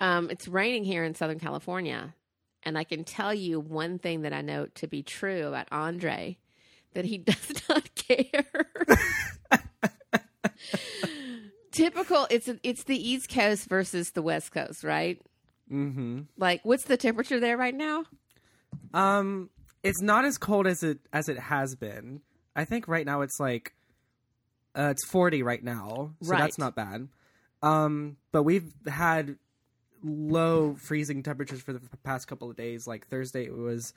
[0.00, 2.14] Um, it's raining here in Southern California,
[2.62, 6.38] and I can tell you one thing that I know to be true about Andre:
[6.94, 8.46] that he does not care.
[11.72, 12.26] Typical.
[12.30, 15.20] It's it's the East Coast versus the West Coast, right?
[15.70, 16.22] Mm-hmm.
[16.36, 18.04] Like, what's the temperature there right now?
[18.92, 19.50] Um,
[19.84, 22.22] it's not as cold as it as it has been.
[22.56, 23.72] I think right now it's like,
[24.76, 26.40] uh, it's forty right now, so Right.
[26.40, 27.08] that's not bad.
[27.62, 29.36] Um, but we've had
[30.02, 32.86] low freezing temperatures for the past couple of days.
[32.86, 33.92] Like Thursday, it was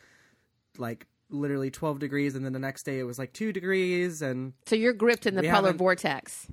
[0.77, 4.53] like literally twelve degrees, and then the next day it was like two degrees, and
[4.65, 6.47] So you're gripped in the polar vortex.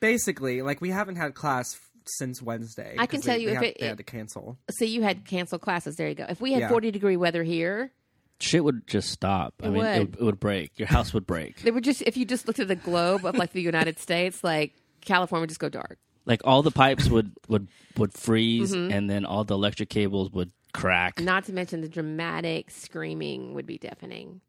[0.00, 2.94] basically, like we haven't had class f- since Wednesday.
[2.98, 4.58] I can tell they- you they if had- it- they had to cancel.
[4.70, 5.96] So you had canceled classes.
[5.96, 6.26] There you go.
[6.28, 6.68] If we had Yeah.
[6.68, 7.92] 40 degree weather here,
[8.40, 9.54] Shit would just stop.
[9.62, 9.86] I It mean, would.
[9.86, 10.78] It, would, it would break.
[10.78, 11.62] Your house would break.
[11.62, 14.42] they would just if you just looked at the globe of like the United States,
[14.42, 15.98] like California would just go dark.
[16.26, 18.92] Like all the pipes would would would freeze, Mm-hmm.
[18.92, 21.20] and then all the electric cables would crack.
[21.20, 24.40] Not to mention the dramatic screaming would be deafening.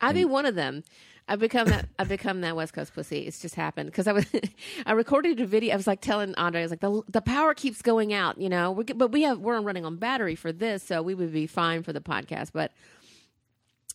[0.00, 0.84] I'd be one of them.
[1.30, 1.86] I've become that.
[1.98, 3.26] I've become that West Coast pussy.
[3.26, 4.24] It's just happened because I was.
[4.86, 5.74] I recorded a video.
[5.74, 8.40] I was like telling Andre, I was like, the the power keeps going out.
[8.40, 11.32] You know, we, but we have we're running on battery for this, so we would
[11.32, 12.50] be fine for the podcast.
[12.54, 12.72] But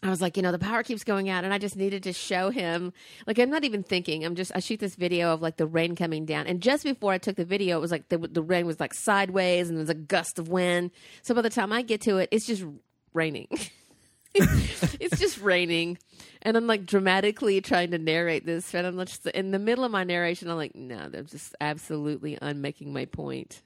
[0.03, 2.13] I was like, you know, the power keeps going out, and I just needed to
[2.13, 2.91] show him.
[3.25, 4.25] Like, I'm not even thinking.
[4.25, 4.51] I'm just.
[4.53, 7.37] I shoot this video of like the rain coming down, and just before I took
[7.37, 9.95] the video, it was like the the rain was like sideways, and there was a
[9.95, 10.91] gust of wind.
[11.21, 12.65] So by the time I get to it, it's just
[13.13, 13.47] raining.
[14.35, 15.97] it's just raining,
[16.41, 19.91] and I'm like dramatically trying to narrate this, and I'm just in the middle of
[19.91, 20.49] my narration.
[20.49, 23.61] I'm like, no, they're just absolutely unmaking my point.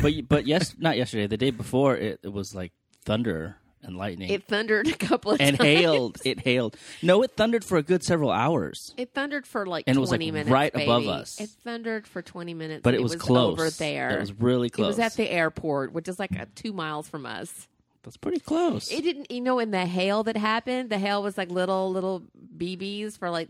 [0.00, 1.26] but but yes, not yesterday.
[1.26, 2.72] The day before, it, it was like
[3.04, 5.68] thunder and lightning It thundered a couple of times and times.
[5.68, 6.18] hailed.
[6.24, 6.76] It hailed.
[7.02, 8.94] No, it thundered for a good several hours.
[8.96, 11.40] It thundered for like And it was, 20 like, minutes, right above us.
[11.40, 14.10] It thundered for 20 minutes, But and it was, close over there.
[14.10, 14.84] It was really close.
[14.84, 17.68] It was at the airport, which is like uh, two miles from us.
[18.02, 18.90] That's pretty close.
[18.92, 22.22] It didn't, you know, in the hail that happened, the hail was like little, little
[22.56, 23.48] BBs for like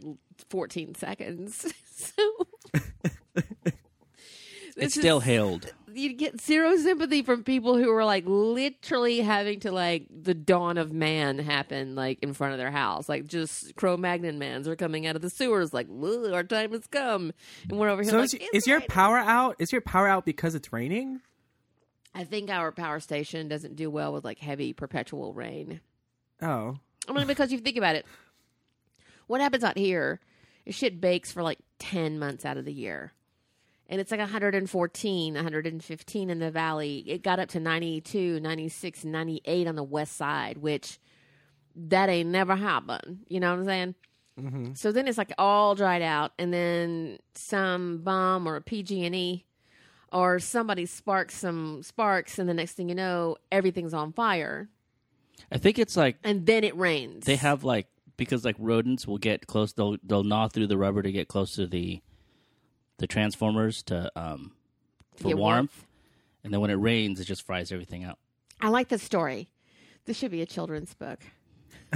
[0.51, 1.73] 14 seconds.
[1.91, 2.47] so.
[4.77, 5.73] it still is- hailed.
[5.97, 10.77] You get zero sympathy from people who are like literally having to like the dawn
[10.77, 13.09] of man happen like in front of their house.
[13.09, 16.73] Like just Cro Magnon mans are coming out of the sewers like, "Ugh, our time
[16.73, 17.33] has come.
[17.69, 19.57] And we're over here So like, is, "It's is your raining." power out?
[19.59, 21.21] Is your power out because it's raining?
[22.15, 25.81] I think our power station doesn't do well with like heavy perpetual rain.
[26.43, 26.79] Oh,
[27.09, 28.07] I mean, because you think about it,
[29.27, 30.21] what happens out here
[30.65, 33.13] is shit bakes for like 10 months out of the year.
[33.95, 37.05] And it's like 114, 115 in the valley.
[37.07, 40.99] It got up to 92, 96, 98 on the west side, which
[41.77, 43.21] that ain't never happened.
[43.29, 43.95] You know what I'm saying?
[44.41, 44.75] Mm-hmm.
[44.75, 49.45] So then it's like all dried out, and then some bum or a PG&E
[50.11, 54.69] or somebody sparks some sparks, and the next thing you know, everything's on fire.
[55.53, 57.27] I think it's like And then it rains.
[57.27, 59.73] they have like because like rodents will get close.
[59.73, 62.03] They'll they'll gnaw through the rubber to get close to the
[62.99, 64.53] the transformers to um
[65.17, 65.39] for warmth.
[65.39, 65.87] warmth.
[66.43, 68.19] And then when it rains, it just fries everything out.
[68.61, 69.49] I like this story.
[70.05, 71.21] This should be a children's book.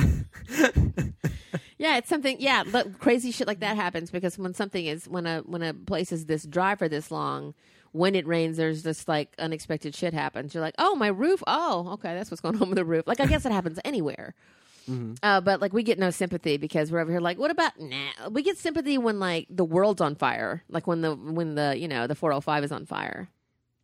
[1.77, 2.37] yeah, it's something.
[2.41, 5.75] Yeah, look, crazy shit like that happens because when something is when a when a
[5.75, 7.55] place is this dry for this long,
[7.93, 10.55] when it rains, there's this like unexpected shit happens.
[10.55, 11.43] You're like, oh, my roof.
[11.47, 13.07] Oh, okay, that's what's going on with the roof.
[13.07, 14.35] Like, I guess it happens anywhere.
[15.23, 18.29] Uh, but like we get no sympathy because we're over here like, what about nah?
[18.31, 21.89] We get sympathy when like the world's on fire, like when the when the you
[21.89, 23.29] know the 405 is on fire.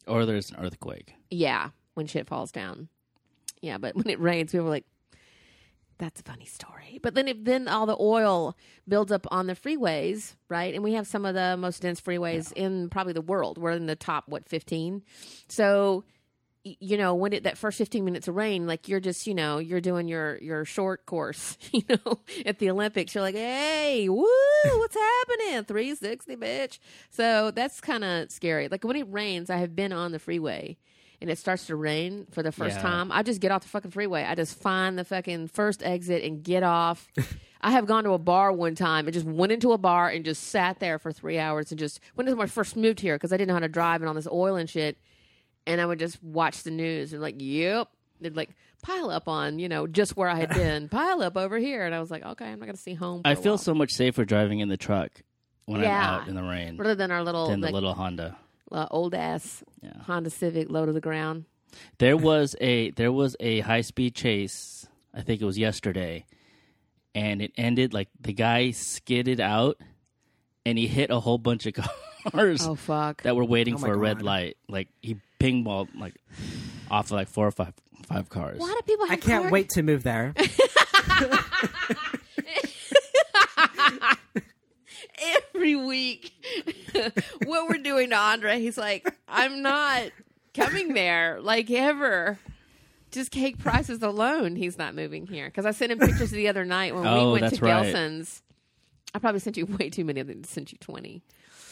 [0.07, 1.15] Or there's an earthquake.
[1.31, 2.89] Yeah, when shit falls down.
[3.61, 4.85] Yeah, but when it rains, people are like,
[5.99, 8.57] "That's a funny story." But then, it, then all the oil
[8.89, 10.75] builds up on the freeways, right?
[10.75, 13.59] And we have some of the most dense freeways in probably the world.
[13.59, 15.03] We're in the top what fifteen.
[15.49, 16.14] So, y-
[16.65, 19.59] you know, when it that first fifteen minutes of rain, like you're just, you know,
[19.59, 23.15] you're doing your your short course, you know, at the Olympics.
[23.15, 24.25] You're like, "Hey, woo,
[24.79, 25.65] what's happening?
[25.65, 26.79] Three sixty, bitch."
[27.11, 28.69] So that's kind of scary.
[28.69, 30.79] Like when it rains, I have been on the freeway
[31.21, 32.83] and it starts to rain for the first Yeah.
[32.83, 34.25] time, I just get off the fucking freeway.
[34.25, 37.07] I just find the fucking first exit and get off.
[37.61, 40.25] I have gone to a bar one time and just went into a bar and
[40.25, 43.37] just sat there for three hours and just when I first moved here because I
[43.37, 44.99] didn't know how to drive and all this oil and shit.
[45.67, 47.89] And I would just watch the news and like, yep,
[48.21, 48.51] they'd like
[48.83, 51.95] pile up on you know just where I had been, pile up over here, and
[51.95, 53.23] I was like, okay, I'm not gonna see home.
[53.23, 53.59] for I a feel while.
[53.59, 55.11] so much safer driving in the truck
[55.67, 55.97] when Yeah.
[56.17, 58.37] I'm out in the rain rather than our little than the like, little Honda.
[58.71, 59.93] uh, old ass Yeah.
[60.03, 61.47] Honda Civic low to the ground.
[61.99, 64.87] There was a there was a high speed chase.
[65.15, 66.27] I think it was yesterday,
[67.15, 69.81] and it ended like the guy skidded out,
[70.67, 71.73] and he hit a whole bunch of
[72.33, 73.23] cars Oh fuck!
[73.23, 74.25] that were waiting Oh my for a red God.
[74.27, 74.57] light.
[74.69, 76.15] Like he ping ball like
[76.91, 77.75] off of like four or five
[78.09, 78.59] five cars.
[78.59, 79.07] Why do people?
[79.07, 80.35] Have I can't car- wait to move there.
[85.55, 86.33] every week
[87.45, 88.61] what we're doing to Andre.
[88.61, 90.11] He's like, I'm not
[90.55, 92.39] coming there like ever.
[93.11, 95.47] Just cake prices alone, he's not moving here.
[95.47, 97.87] Because I sent him pictures the other night when Oh, we went that's to right.
[97.87, 98.43] Gelson's.
[99.15, 100.21] I probably sent you way too many.
[100.21, 101.23] I think I sent you twenty.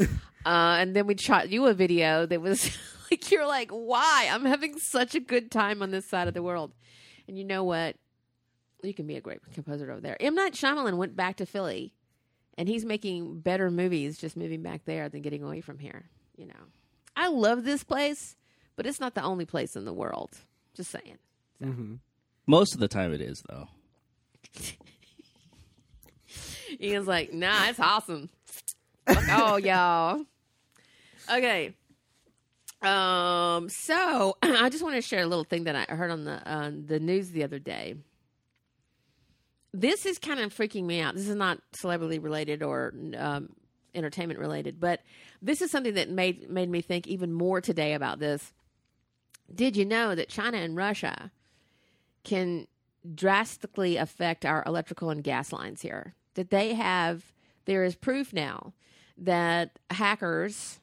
[0.01, 0.07] uh,
[0.47, 2.71] and then we shot you a video that was
[3.13, 4.29] like, you're like, why?
[4.31, 6.73] I'm having such a good time on this side of the world.
[7.29, 7.97] And you know what?
[8.83, 10.17] You can be a great composer over there.
[10.21, 10.35] M.
[10.35, 11.95] Night Shyamalan went back to Philly
[12.59, 16.11] and he's making better movies just moving back there than getting away from here.
[16.37, 16.55] You know,
[17.15, 18.37] I love this place,
[18.77, 20.31] but it's not the only place in the world.
[20.75, 21.19] Just saying.
[21.63, 21.95] Mm-hmm.
[22.47, 23.69] Most of the time, it is though.
[26.81, 28.31] Ian's like, nah, it's awesome.
[29.07, 30.25] Fuck all y'all.
[31.33, 31.73] Okay.
[32.83, 33.69] Um.
[33.69, 36.87] So I just want to share a little thing that I heard on the on
[36.87, 37.95] the news the other day.
[39.75, 41.15] This is kind of freaking me out.
[41.15, 43.51] This is not celebrity related or um,
[43.95, 45.01] entertainment related, but
[45.41, 48.53] this is something that made made me think even more today about this.
[49.55, 51.31] Did you know that China and Russia
[52.25, 52.67] can
[53.15, 56.15] drastically affect our electrical and gas lines here?
[56.35, 57.33] That they have,
[57.67, 58.73] there is proof now
[59.19, 60.81] that hackers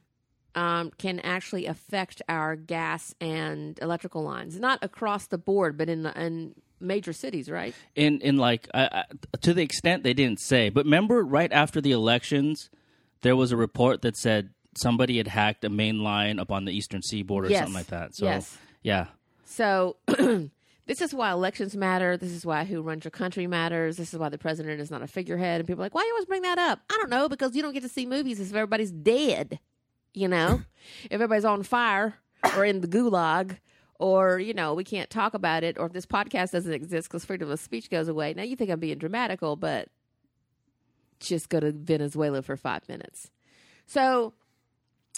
[0.56, 6.04] um, can actually affect our gas and electrical lines, not across the board, but in
[6.04, 7.76] the, in major cities, right?
[7.96, 9.04] in in like I,
[9.42, 12.70] to the extent they didn't say but remember right after the elections
[13.22, 16.72] there was a report that said somebody had hacked a main line up on the
[16.72, 17.60] eastern seaboard or Yes.
[17.60, 18.58] something like that so Yes.
[18.84, 19.08] yeah
[19.46, 19.98] So
[20.86, 22.16] this is why elections matter.
[22.18, 23.98] This is why who runs your country matters.
[23.98, 25.60] This is why the president is not a figurehead.
[25.60, 26.80] And people are like, why you always bring that up?
[26.90, 29.60] I don't know, because you don't get to see movies if everybody's dead.
[30.14, 30.62] You know,
[31.06, 32.16] if everybody's on fire
[32.56, 33.58] or in the gulag,
[34.00, 37.52] or you know, we can't talk about it, or this podcast doesn't exist because freedom
[37.52, 38.34] of speech goes away.
[38.34, 39.90] Now you think I'm being dramatical, but
[41.20, 43.30] just go to Venezuela for five minutes.
[43.86, 44.34] So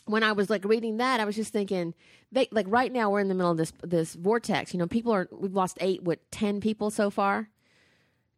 [0.05, 1.93] when I was like reading that, I was just thinking,
[2.31, 4.73] they like right now we're in the middle of this this vortex.
[4.73, 7.49] You know, people are we've lost eight, what ten people so far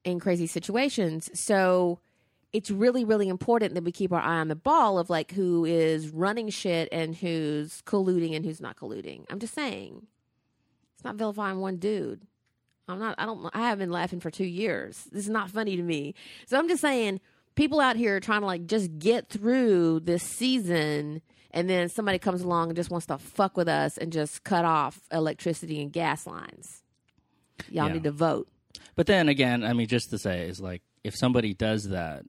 [0.03, 1.29] in crazy situations.
[1.39, 1.99] So
[2.53, 5.65] it's really really important that we keep our eye on the ball of like who
[5.65, 9.25] is running shit and who's colluding and who's not colluding.
[9.29, 10.05] I'm just saying,
[10.95, 12.21] it's not vilifying one dude.
[12.87, 13.15] I'm not.
[13.17, 13.49] I don't.
[13.53, 15.05] I haven't been laughing for two years.
[15.11, 16.15] This is not funny to me.
[16.47, 17.21] So I'm just saying,
[17.55, 21.21] people out here are trying to like just get through this season,
[21.51, 24.65] and then somebody comes along and just wants to fuck with us and just cut
[24.65, 26.83] off electricity and gas lines.
[27.69, 27.93] Y'all Yeah.
[27.93, 28.47] need to vote.
[28.95, 32.23] but then again i mean just to say is like if somebody does that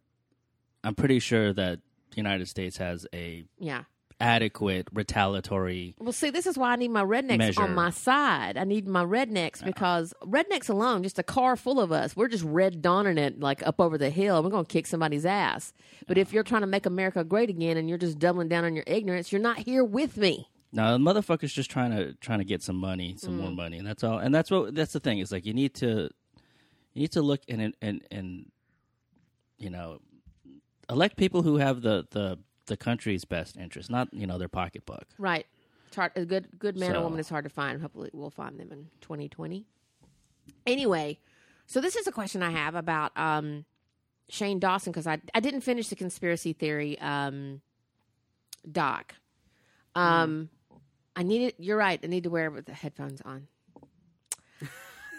[0.85, 3.85] i'm pretty sure that the united states has a Yeah.
[4.21, 7.63] adequate retaliatory Well, see, this is why I need my rednecks Measure.
[7.63, 8.57] on my side.
[8.57, 12.45] I need my rednecks because rednecks alone, just a car full of us, we're just
[12.45, 14.41] red donning it like up over the hill.
[14.43, 15.73] We're going to kick somebody's ass.
[16.07, 18.77] But if you're trying to make America great again and you're just doubling down on
[18.77, 20.49] your ignorance, you're not here with me.
[20.73, 23.41] No, the motherfucker's just trying to trying to get some money, some Mm.
[23.43, 24.19] more money, and that's all.
[24.19, 26.09] And that's what that's the thing is like you need to
[26.93, 28.51] you need to look and and and
[29.59, 29.99] you know
[30.91, 35.05] elect people who have the the the country's best interest, not you know their pocketbook.
[35.19, 35.47] Right.
[35.89, 37.81] It's hard, a good good man or woman is hard to find.
[37.81, 39.65] Hopefully, we'll find them in 2020.
[40.67, 41.19] Anyway,
[41.67, 43.65] so this is a question I have about um,
[44.29, 47.61] Shane Dawson because I I didn't finish the conspiracy theory um,
[48.71, 49.15] doc.
[49.95, 50.49] Um,
[51.15, 51.55] I need it.
[51.59, 52.01] You're right.
[52.03, 53.47] I need to wear with the headphones on.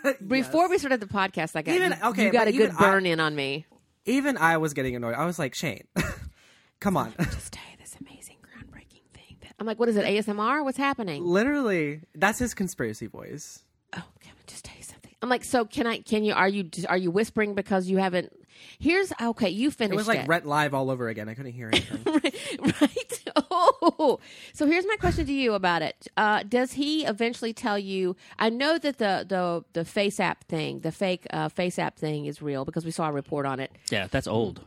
[0.28, 2.76] Before we started the podcast, I got Even- you, okay, you got a good even
[2.76, 3.66] I- burn in on me.
[4.06, 5.16] Even I was getting annoyed.
[5.16, 5.88] I was like, Shane,
[6.80, 7.14] come on.
[7.20, 9.38] Just tell you this amazing, groundbreaking thing.
[9.42, 10.06] That, I'm like, what is it?
[10.06, 10.64] ASMR?
[10.64, 11.24] What's happening?
[11.24, 13.64] Literally, that's his conspiracy voice.
[13.96, 15.12] oh, can I just tell you something?
[15.22, 16.00] I'm like, so can I?
[16.02, 16.34] Can you?
[16.34, 16.70] Are you?
[16.88, 18.32] Are you whispering because you haven't?
[18.80, 19.50] Here's okay.
[19.50, 19.94] You finished.
[19.94, 21.30] It was like Rent Live all over again.
[21.30, 22.02] I couldn't hear anything.
[22.06, 23.24] right, right.
[23.58, 24.20] Oh,
[24.54, 26.08] so here's my question to you about it.
[26.18, 28.16] Uh, does he eventually tell you?
[28.40, 32.26] I know that the the the face app thing, the fake uh, face app thing,
[32.26, 33.72] is real because we saw a report on it.
[33.92, 34.62] Yeah, that's old.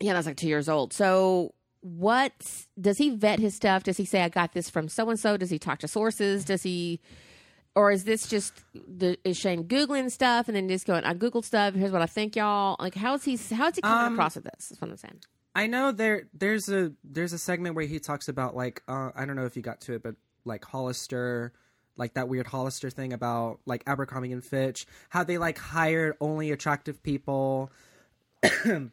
[0.00, 0.92] Yeah, that's like two years old.
[0.92, 1.54] So.
[1.84, 3.82] What does he vet his stuff?
[3.82, 5.36] Does he say I got this from so and so?
[5.36, 6.44] Does he talk to sources?
[6.44, 7.00] Does he
[7.74, 11.44] or is this just the is Shane googling stuff and then just going I googled
[11.44, 11.74] stuff?
[11.74, 12.76] Here's what I think, y'all.
[12.78, 13.36] Like, how is he?
[13.54, 14.68] How is he coming Um, across with this?
[14.68, 15.20] That's what I'm saying.
[15.54, 19.24] I know there there's a there's a segment where he talks about like uh, I
[19.24, 21.52] don't know if you got to it, but like Hollister,
[21.96, 26.50] like that weird Hollister thing about like Abercrombie and Fitch, how they like hired only
[26.50, 27.70] attractive people.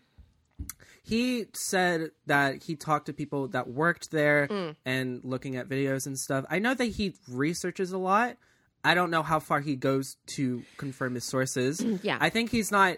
[1.03, 4.75] he said that he talked to people that worked there Mm.
[4.85, 6.45] and looking at videos and stuff.
[6.49, 8.37] I know that he researches a lot.
[8.83, 11.81] I don't know how far he goes to confirm his sources.
[12.03, 12.17] Yeah.
[12.19, 12.97] I think he's not.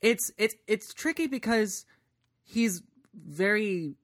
[0.00, 1.86] It's it's it's tricky because
[2.44, 2.82] he's
[3.14, 3.94] very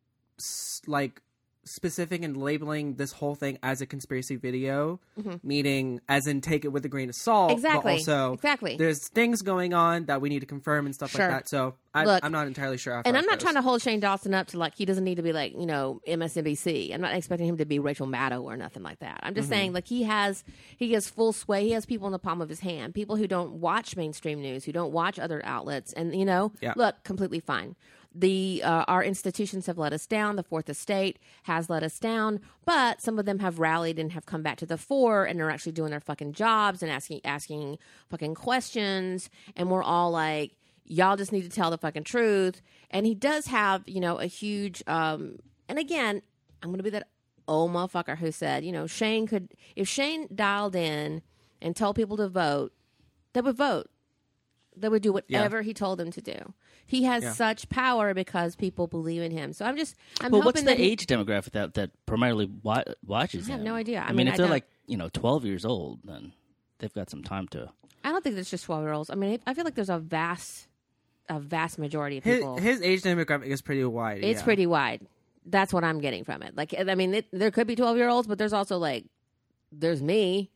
[0.87, 1.21] like
[1.65, 4.99] specific in labeling this whole thing as a conspiracy video,
[5.43, 7.51] meaning as in take it with a grain of salt.
[7.51, 7.57] Mm-hmm.
[7.59, 7.93] Exactly.
[7.93, 8.77] Also, Exactly.
[8.77, 11.21] There's things going on that we need to confirm and stuff Sure.
[11.29, 11.49] like that.
[11.49, 13.03] So I, Look, I'm not entirely sure.
[13.05, 15.23] And I'm not trying to hold Shane Dawson up to like he doesn't need to
[15.23, 16.95] be like you know MSNBC.
[16.95, 19.21] I'm not expecting him to be Rachel Maddow or nothing like that.
[19.23, 19.55] I'm just Mm-hmm.
[19.55, 20.45] saying like he has
[20.77, 21.65] he has full sway.
[21.65, 22.95] He has people in the palm of his hand.
[22.95, 26.75] People who don't watch mainstream news, who don't watch other outlets, and you know, Yeah.
[26.77, 27.75] look, completely fine.
[28.13, 30.35] The uh, our institutions have let us down.
[30.35, 34.27] The Fourth Estate has let us down, but some of them have rallied and have
[34.27, 37.79] come back to the fore and are actually doing their fucking jobs and asking asking
[38.09, 39.31] fucking questions.
[39.55, 42.63] And we're all like, y'all just need to tell the fucking truth.
[42.91, 44.83] And he does have, you know, a huge.
[44.89, 45.39] um
[45.69, 46.23] And again,
[46.63, 47.09] I'm to be that
[47.47, 51.23] old motherfucker who said, you know, Shane could if Shane dialed in
[51.63, 52.73] and told people to vote,
[53.35, 53.89] they would vote.
[54.81, 56.55] They would do whatever he told them to do.
[56.87, 57.33] He has Yeah.
[57.33, 59.53] such power because people believe in him.
[59.53, 62.85] So I'm just, I'm Well, hoping what's the he- age demographic that that primarily wa-
[63.07, 63.49] watches?
[63.49, 63.67] I have him?
[63.67, 64.01] no idea.
[64.01, 66.33] I I, mean, mean, I if they're don't- like you know twelve years old, then
[66.79, 67.71] they've got some time to.
[68.03, 69.11] I don't think it's just 12 year olds.
[69.11, 70.67] I mean, I feel like there's a vast,
[71.29, 72.57] a vast majority of his, people.
[72.57, 74.25] his age demographic is pretty wide.
[74.25, 74.45] it's yeah.
[74.45, 75.07] pretty wide.
[75.45, 76.57] That's what I'm getting from it.
[76.57, 79.05] Like, I mean, it, there could be 12 year olds, but there's also like,
[79.71, 80.51] there's me.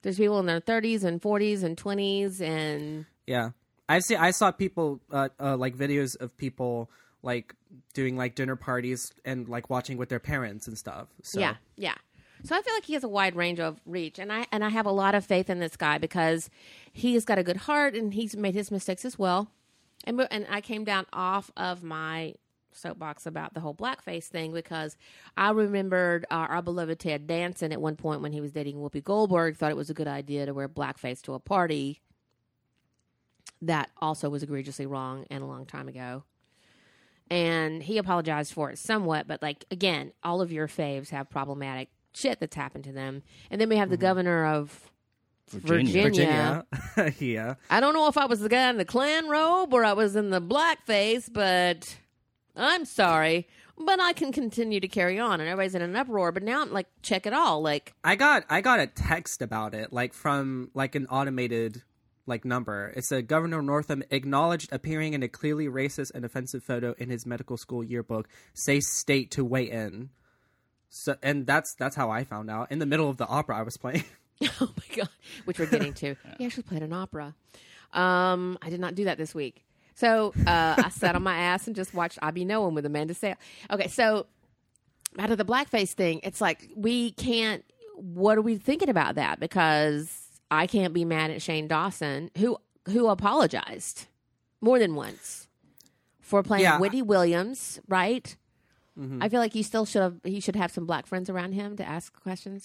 [0.00, 3.50] There's people in their 30s and 40s and 20s and Yeah,
[3.88, 4.16] I see.
[4.16, 6.90] I saw people uh, uh, like videos of people
[7.22, 7.54] like
[7.94, 11.08] doing like dinner parties and like watching with their parents and stuff.
[11.22, 11.94] So, Yeah, yeah.
[12.44, 14.68] So I feel like he has a wide range of reach, and I and I
[14.68, 16.50] have a lot of faith in this guy because
[16.92, 19.50] he's got a good heart and he's made his mistakes as well.
[20.04, 22.34] And and I came down off of my
[22.72, 24.96] soapbox about the whole blackface thing because
[25.36, 29.02] I remembered uh, our beloved Ted Danson at one point when he was dating Whoopi
[29.02, 32.00] Goldberg thought it was a good idea to wear blackface to a party.
[33.62, 36.24] That also was egregiously wrong and a long time ago
[37.30, 41.88] and he apologized for it somewhat but like again all of your faves have problematic
[42.14, 44.02] shit that's happened to them and then we have the mm-hmm.
[44.02, 44.90] governor of
[45.50, 46.02] Virginia.
[46.02, 46.66] Virginia.
[46.94, 47.14] Virginia.
[47.18, 47.54] yeah.
[47.70, 50.16] i don't know if i was the guy in the Klan robe or i was
[50.16, 51.96] in the blackface but
[52.56, 53.46] i'm sorry
[53.78, 56.72] but i can continue to carry on and everybody's in an uproar but now i'm
[56.72, 60.70] like check it all like I got I got a text about it, like from
[60.72, 61.82] like an automated
[62.28, 62.92] like number.
[62.94, 67.26] It said Governor Northam acknowledged appearing in a clearly racist and offensive photo in his
[67.26, 68.28] medical school yearbook.
[68.54, 70.10] Say state to weigh in.
[70.90, 73.62] So and that's that's how I found out in the middle of the opera I
[73.62, 74.04] was playing.
[74.60, 75.08] oh my god
[75.44, 77.34] which we're getting to he actually played an opera
[77.92, 81.66] um i did not do that this week so uh i sat on my ass
[81.66, 83.36] and just watched i be knowing with amanda seales
[83.70, 84.26] okay so
[85.18, 89.40] out of the blackface thing it's like we can't what are we thinking about that
[89.40, 92.56] because i can't be mad at shane dawson who
[92.88, 94.06] who apologized
[94.60, 95.48] more than once
[96.20, 96.78] for playing Yeah.
[96.78, 98.36] Whitney Williams, right?
[99.20, 101.76] I feel like he still should have he should have some black friends around him
[101.76, 102.62] to ask questions and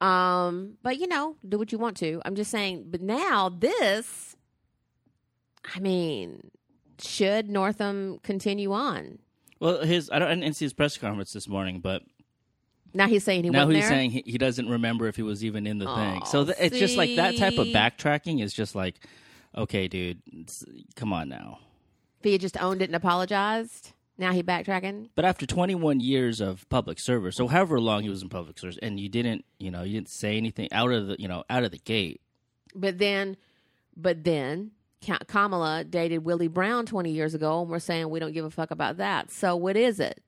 [0.00, 0.06] stuff.
[0.06, 2.20] Um, but you know, do what you want to.
[2.24, 2.86] I'm just saying.
[2.90, 4.34] But now this,
[5.74, 6.50] I mean,
[7.00, 9.20] should Northam continue on?
[9.60, 12.02] Well, his I don't I didn't see his press conference this morning, but
[12.94, 13.88] Now he's saying he now he's there.
[13.88, 16.24] saying he, he doesn't remember if he was even in the thing.
[16.26, 18.94] So th- it's just like that type of backtracking is just like,
[19.56, 20.20] okay, dude,
[20.94, 21.58] come on now.
[22.20, 25.08] if he had just owned it and apologized, now he backtracking.
[25.16, 28.78] But after 21 years of public service, so however long he was in public service,
[28.80, 31.64] and you didn't, you know, you didn't say anything out of the, you know, out
[31.64, 32.20] of the gate.
[32.76, 33.36] But then,
[33.96, 34.70] but then
[35.26, 38.70] Kamala dated Willie Brown 20 years ago, and we're saying we don't give a fuck
[38.70, 39.30] about that.
[39.30, 40.22] So what is it?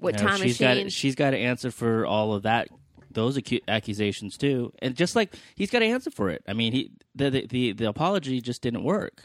[0.00, 0.84] What You know, time she's machine?
[0.84, 2.68] got she's got to answer for all of that
[3.12, 6.72] those acu- accusations too and just like he's got to answer for it i mean
[6.72, 9.24] he the, the the the apology just didn't work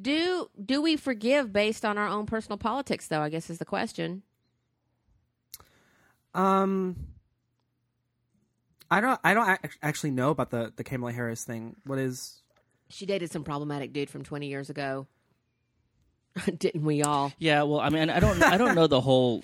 [0.00, 3.08] do do we forgive based on our own personal politics?
[3.08, 4.22] Though I guess is the question.
[6.34, 6.94] Um,
[8.90, 9.18] I don't.
[9.24, 11.74] I don't actually know about the the Kamala Harris thing.
[11.84, 12.40] What is?
[12.88, 15.06] She dated some problematic dude from 20 years ago.
[16.58, 17.32] Didn't we all?
[17.38, 19.42] yeah well i mean i don't i don't know the whole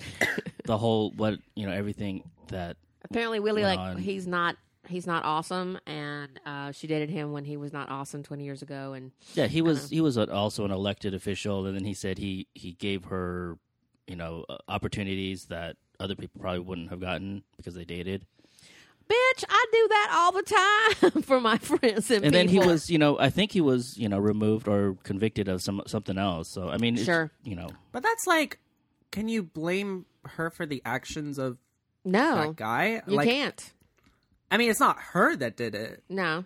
[0.65, 2.77] the whole what you know everything that
[3.07, 3.97] Apparently, Willie Went like on.
[3.97, 4.55] he's not
[4.87, 8.61] he's not awesome, and uh, she dated him when he was not awesome 20 years
[8.63, 8.93] ago.
[8.93, 12.47] And yeah he was he was also an elected official and then he said he
[12.55, 13.57] he gave her
[14.07, 18.25] you know uh, opportunities that other people probably wouldn't have gotten because they dated
[19.09, 22.89] Bitch, I do that all the time for my friends and, And then he was,
[22.89, 26.47] you know, I think he was, you know, removed or convicted of some something else.
[26.49, 27.31] So I mean, it's, Sure.
[27.43, 28.59] you know, But that's like,
[29.11, 31.57] can you blame her for the actions of
[32.03, 33.01] no, that guy?
[33.07, 33.73] you like, can't.
[34.49, 36.45] I mean, it's not her that did it, No,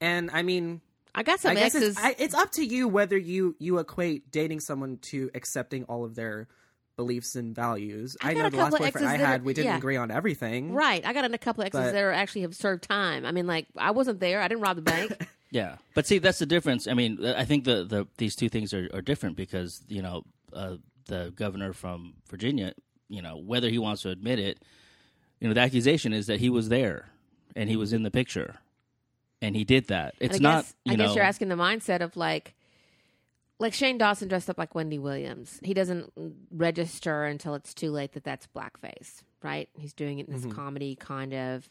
[0.00, 0.80] and I mean,
[1.14, 1.90] I got some I guess exes.
[1.96, 6.04] it's, I, it's up to you whether you you equate dating someone to accepting all
[6.04, 6.48] of their
[6.96, 8.16] beliefs and values.
[8.22, 9.66] I I, got know a the last couple of boyfriend I had, are- we didn't
[9.72, 9.76] yeah.
[9.76, 10.72] agree on everything.
[10.72, 13.24] right, I got in a couple of exes But- that are actually have served time.
[13.24, 14.40] I mean, like I wasn't there.
[14.40, 15.28] I didn't rob the bank.
[15.50, 15.76] yeah.
[15.94, 16.86] But see, that's the difference.
[16.86, 20.24] I mean, I think the, the these two things are, are different because you know
[20.52, 22.74] uh, the governor from Virginia,
[23.08, 24.58] you know, whether he wants to admit it,
[25.40, 27.08] you know, the accusation is that he was there
[27.56, 28.56] and he was in the picture,
[29.42, 30.14] and he did that.
[30.20, 32.54] It's And I not, guess, you I know, guess you're asking the mindset of like,
[33.58, 35.60] like Shane Dawson dressed up like Wendy Williams.
[35.62, 36.12] He doesn't
[36.50, 39.68] register until it's too late that that's blackface, right?
[39.78, 40.50] He's doing it in Mm-hmm.
[40.50, 41.68] comedy kind of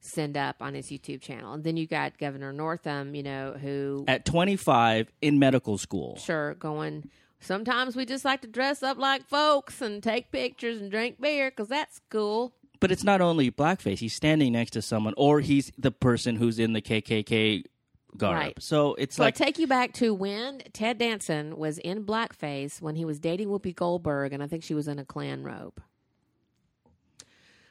[0.00, 1.54] send up on his YouTube channel.
[1.54, 6.16] And then you got Governor Northam, you know, who at 25 in medical school.
[6.16, 7.08] sure going.
[7.40, 11.50] Sometimes we just like to dress up like folks and take pictures and drink beer
[11.50, 12.54] because that's cool.
[12.80, 13.98] But it's not only blackface.
[13.98, 17.64] He's standing next to someone, or he's the person who's in the KKK
[18.16, 18.34] garb.
[18.36, 18.62] Right.
[18.62, 22.80] So it's So like I take you back to when Ted Danson was in blackface
[22.80, 25.80] when he was dating Whoopi Goldberg, and I think she was in a Klan robe.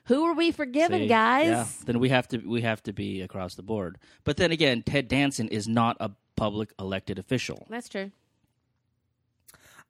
[0.08, 1.08] Who are we forgiving, See?
[1.08, 1.48] guys?
[1.48, 1.66] Yeah.
[1.86, 3.98] Then we have to we have to be across the board.
[4.26, 7.66] But then again, Ted Danson is not a public elected official.
[7.70, 8.12] That's true.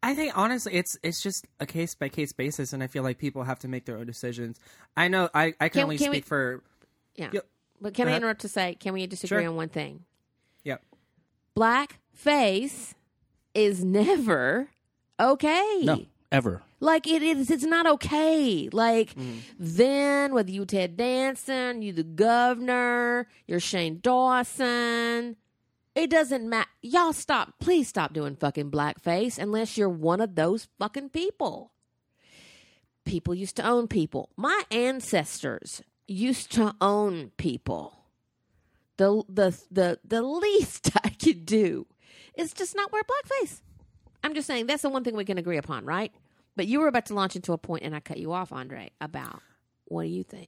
[0.04, 3.18] I think honestly, it's it's just a case by case basis, and I feel like
[3.18, 4.60] people have to make their own decisions.
[4.96, 6.62] I know I, I can, Can- only can we- speak for
[7.16, 7.30] Yeah.
[7.34, 7.48] Yep.
[7.82, 9.50] But can Go I interrupt to say, can we disagree Sure.
[9.50, 10.06] on one thing?
[11.56, 11.86] Yeah.
[12.16, 12.94] Blackface
[13.54, 14.70] is never
[15.20, 15.82] okay.
[15.84, 16.62] No, ever.
[16.80, 18.70] Like it is, it's not okay.
[18.72, 19.38] Like Mm-hmm.
[19.60, 25.36] then, whether you Ted Danson, you the governor, you're Shane Dawson,
[25.96, 26.70] it doesn't matter.
[26.82, 31.72] Y'all stop, please stop doing fucking blackface unless you're one of those fucking people.
[33.06, 34.30] People used to own people.
[34.38, 38.03] My ancestors used to own people.
[39.04, 41.88] The the the the least I could do
[42.36, 43.60] is just not wear blackface.
[44.24, 46.14] I'm just saying that's the one thing we can agree upon, right?
[46.56, 48.92] But you were about to launch into a point, and I cut you off, Andre.
[49.02, 49.42] About
[49.86, 50.48] what do you think?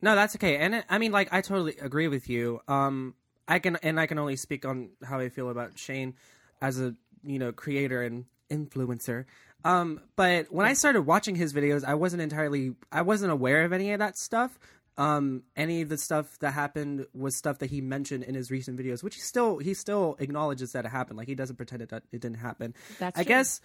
[0.00, 0.56] No, that's okay.
[0.56, 2.60] And it, I mean, like, I totally agree with you.
[2.68, 6.14] Um, I can, and I can only speak on how I feel about Shane
[6.62, 9.26] as a, you know, creator and influencer.
[9.62, 13.74] Um, but when I started watching his videos, I wasn't entirely, I wasn't aware of
[13.74, 14.58] any of that stuff.
[15.00, 18.78] Um, any of the stuff that happened was stuff that he mentioned in his recent
[18.78, 21.16] videos, which he still, he still acknowledges that it happened.
[21.16, 22.74] Like he doesn't pretend it, it didn't happen.
[22.98, 23.28] That's I true.
[23.28, 23.60] guess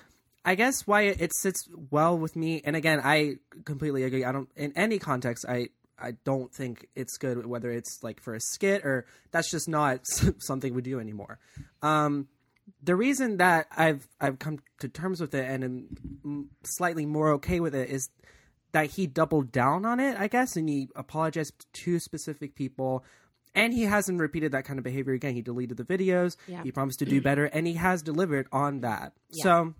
[0.45, 4.23] I guess why it, it sits well with me, and again, I completely agree.
[4.23, 5.43] I don't in any context.
[5.49, 9.67] I I don't think it's good whether it's like for a skit or that's just
[9.67, 10.01] not
[10.39, 11.39] something we do anymore.
[11.81, 12.27] Um,
[12.83, 15.63] the reason that I've I've come to terms with it and
[16.23, 18.09] am slightly more okay with it is
[18.75, 23.05] that he doubled down on it, I guess, and he apologized to specific people.
[23.53, 25.33] And he hasn't repeated that kind of behavior again.
[25.33, 26.35] He deleted the videos.
[26.45, 26.61] Yeah.
[26.61, 29.13] He promised to do better, and he has delivered on that.
[29.31, 29.73] So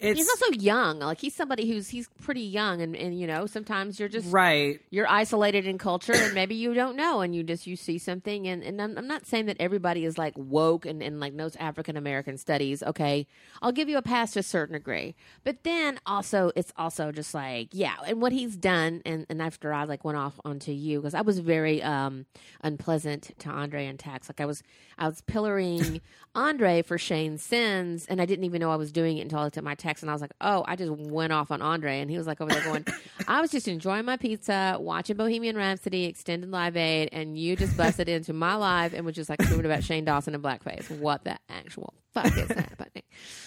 [0.00, 1.00] it's He's also young.
[1.00, 4.80] Like he's somebody who's he's pretty young, and and you know sometimes you're just right.
[4.90, 8.46] you're isolated in culture and maybe you don't know and you just you see something
[8.46, 11.56] and, and I'm, I'm not saying that everybody is like woke and, and like knows
[11.56, 13.26] african american studies okay
[13.62, 17.34] i'll give you a pass to a certain degree but then also it's also just
[17.34, 20.98] like yeah and what he's done and, and after i like went off onto you
[21.00, 22.26] because i was very um
[22.62, 24.62] unpleasant to andre and tax like i was
[24.98, 26.00] i was pillaring
[26.34, 29.44] andre for shane's sins and i didn't even know i was doing it until i
[29.44, 32.00] looked at my text and i was like oh i just went off on andre
[32.00, 32.84] and he was like over there going
[33.28, 37.76] I was just enjoying my pizza, watching Bohemian Rhapsody, extended live aid, and you just
[37.76, 40.88] busted into my live and was just like screaming about Shane Dawson and blackface.
[41.00, 43.02] What the actual fuck is happening?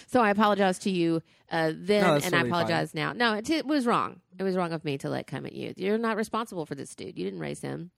[0.07, 2.45] So I apologize to you uh, then, No, and I totally fine.
[2.47, 3.13] apologize now.
[3.13, 4.19] No, it, it was wrong.
[4.37, 5.73] It was wrong of me to let come at you.
[5.77, 7.17] You're not responsible for this dude.
[7.17, 7.91] You didn't raise him.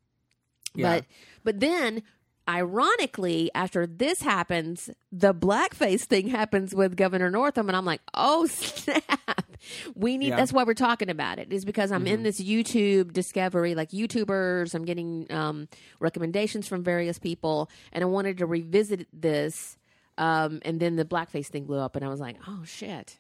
[0.76, 0.98] Yeah.
[0.98, 1.06] But
[1.44, 2.04] but then
[2.50, 8.46] ironically after this happens the blackface thing happens with governor northam and i'm like oh
[8.50, 9.56] snap
[9.96, 10.38] we need Yeah.
[10.38, 14.74] that's why we're talking about it is because i'm in this youtube discovery like youtubers
[14.74, 15.68] i'm getting um,
[16.00, 19.78] recommendations from various people and i wanted to revisit this
[20.18, 23.18] um, and then the blackface thing blew up and i was like oh shit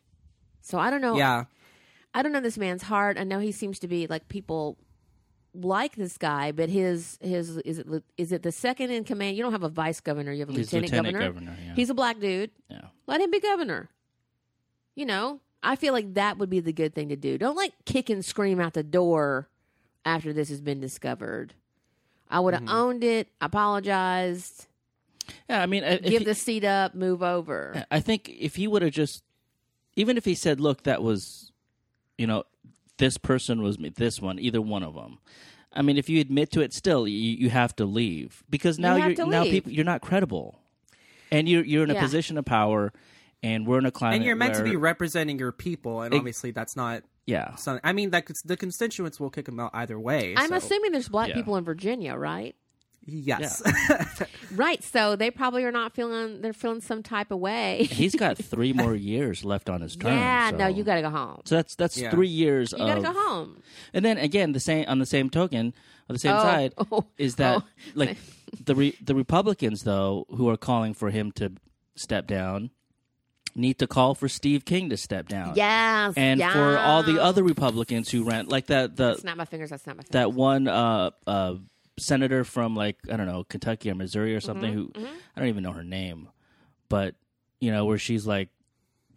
[0.62, 1.45] so i don't know Yeah.
[2.13, 3.17] I don't know this man's heart.
[3.17, 4.77] I know he seems to be like people
[5.53, 7.87] like this guy, but his his is it
[8.17, 9.35] is it the second in command?
[9.37, 10.31] You don't have a vice governor.
[10.31, 11.33] You have a He's lieutenant, lieutenant governor.
[11.51, 11.73] governor, yeah.
[11.75, 12.51] He's a black dude.
[12.69, 12.81] Yeah.
[13.07, 13.89] Let him be governor.
[14.95, 17.37] You know, I feel like that would be the good thing to do.
[17.37, 19.47] Don't like kick and scream out the door
[20.05, 21.53] after this has been discovered.
[22.29, 22.67] I would Mm-hmm.
[22.67, 24.67] have owned it, apologized,
[25.49, 27.85] Yeah, I mean, give he- the seat up, move over.
[27.91, 29.23] I think if he would have just,
[29.95, 31.51] even if he said, "Look, that was,
[32.17, 32.43] you know,
[33.01, 35.17] this person was me, this one, either one of them."
[35.73, 38.95] I mean, if you admit to it, still you, you have to leave because now
[38.95, 39.51] have are now leave.
[39.51, 40.59] people you're not credible,
[41.31, 42.01] and you're you're in a Yeah.
[42.01, 42.91] position of power,
[43.43, 46.19] and we're in a climate and you're meant to be representing your people, and Ex-
[46.19, 47.55] obviously that's not yeah.
[47.55, 47.81] something.
[47.83, 50.33] I mean, that the constituents will kick them out either way.
[50.37, 51.35] I'm so- assuming there's black Yeah.
[51.35, 52.55] people in Virginia, right?
[53.05, 53.61] Yes.
[54.53, 54.83] Right.
[54.83, 56.41] So they probably are not feeling.
[56.41, 57.83] They're feeling some type of way.
[57.89, 60.11] He's got three more years left on his term.
[60.13, 60.51] yeah.
[60.53, 61.41] No, you got to go home.
[61.45, 62.11] So that's that's Yeah.
[62.11, 62.73] three years.
[62.73, 63.61] You got to go home.
[63.93, 65.67] And then again, the same on the same token,
[66.09, 67.63] on the same Oh, side, oh, is that oh.
[67.95, 68.17] like
[68.65, 71.53] the re- the Republicans though, who are calling for him to
[71.95, 72.71] step down,
[73.55, 75.53] need to call for Steve King to step down.
[75.55, 76.13] Yes.
[76.17, 79.71] and for all the other Republicans who ran like that the Snap my fingers.
[79.71, 80.11] I snap my fingers.
[80.11, 81.55] that one uh uh
[82.01, 85.49] senator from like I don't know Kentucky or Missouri or something Mm-hmm, who I don't
[85.49, 86.29] even know her name,
[86.89, 87.15] but
[87.59, 88.49] you know where she's like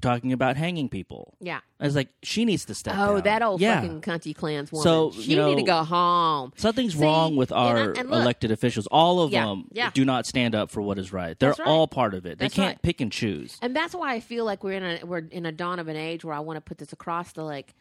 [0.00, 1.34] talking about hanging people.
[1.40, 1.60] yeah.
[1.80, 3.22] I was like, she needs to step Oh, down.
[3.22, 3.80] that old yeah.
[3.80, 4.82] fucking cunty Klans woman.
[4.82, 6.52] So, she you need to go home.
[6.56, 8.86] Something's See, wrong with and I- our and look- elected officials.
[8.88, 9.90] All of Yeah, them yeah.
[9.94, 11.38] do not stand up for what is right.
[11.38, 11.60] They're right.
[11.66, 12.38] all part of it.
[12.38, 12.82] They That's can't right.
[12.82, 13.56] pick and choose.
[13.62, 15.96] And that's why I feel like we're in a we're in a dawn of an
[15.96, 17.74] age where I want to put this across to like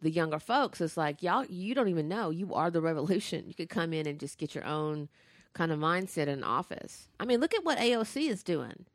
[0.00, 0.80] the younger folks.
[0.80, 3.44] It's like y'all, you don't even know you are the revolution.
[3.46, 5.08] You could come in and just get your own
[5.52, 7.08] kind of mindset in office.
[7.18, 8.86] I mean, look at what AOC is doing.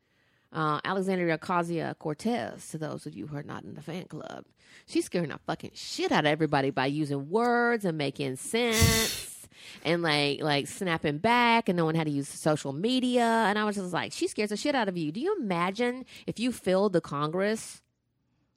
[0.52, 4.44] Uh, Alexandria Ocasio Cortez, to those of you who are not in the fan club,
[4.86, 9.48] she's scaring the fucking shit out of everybody by using words and making sense
[9.84, 13.24] and like like snapping back and knowing how to use social media.
[13.24, 15.12] And I was just like, she scares the shit out of you.
[15.12, 17.82] Do you imagine if you filled the Congress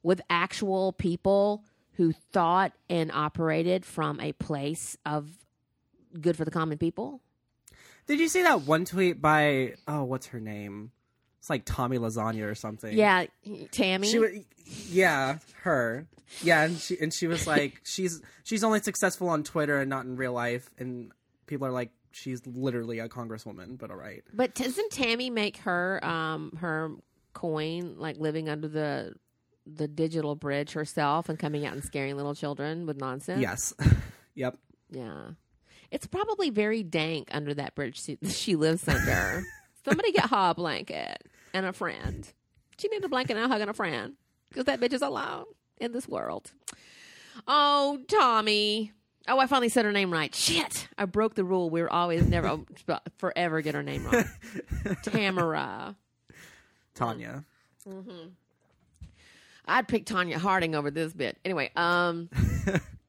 [0.02, 1.64] with actual people
[2.00, 5.28] who thought and operated from a place of
[6.18, 7.20] good for the common people?
[8.06, 10.92] Did you see that one tweet by oh, what's her name?
[11.40, 12.96] It's like Tommy Lasagna or something.
[12.96, 13.26] Yeah,
[13.70, 14.08] Tammy.
[14.08, 14.30] She was,
[14.88, 16.06] yeah, her.
[16.42, 20.06] Yeah, and she and she was like, she's she's only successful on Twitter and not
[20.06, 21.12] in real life, and
[21.46, 23.76] people are like, she's literally a congresswoman.
[23.76, 26.92] But all right, But doesn't Tammy make her um her
[27.34, 29.16] coin like living under the
[29.66, 33.40] the digital bridge herself and coming out and scaring little children with nonsense?
[33.40, 33.74] yes,
[34.34, 34.56] yep.
[34.90, 35.30] Yeah.
[35.90, 39.42] It's probably very dank under that bridge she, she lives under.
[39.84, 41.22] Somebody get her a blanket
[41.54, 42.30] and a friend.
[42.78, 44.14] She need a blanket and a hug and a friend
[44.48, 45.44] because that bitch is alone
[45.78, 46.52] in this world.
[47.48, 48.92] Oh, Tommy.
[49.28, 50.34] Oh, I finally said her name right.
[50.34, 50.88] Shit.
[50.98, 51.70] I broke the rule.
[51.70, 52.58] We are always never,
[53.18, 54.24] forever get her name wrong.
[55.02, 55.96] Tamara.
[56.94, 57.44] Tanya.
[57.88, 58.28] Mm-hmm.
[59.70, 61.38] I'd pick Tonya Harding over this bit.
[61.44, 62.28] Anyway, um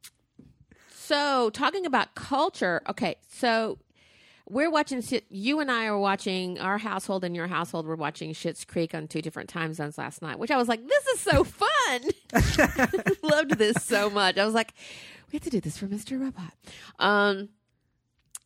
[0.95, 3.79] so talking about culture, okay, so
[4.49, 8.65] we're watching you and I are watching our household and your household were watching Schitt's
[8.65, 11.43] Creek on two different time zones last night, which I was like, this is so
[11.43, 12.01] fun.
[13.23, 14.37] Loved this so much.
[14.37, 14.73] I was like,
[15.31, 16.19] we have to do this for Mr.
[16.19, 16.53] Robot.
[16.99, 17.49] Um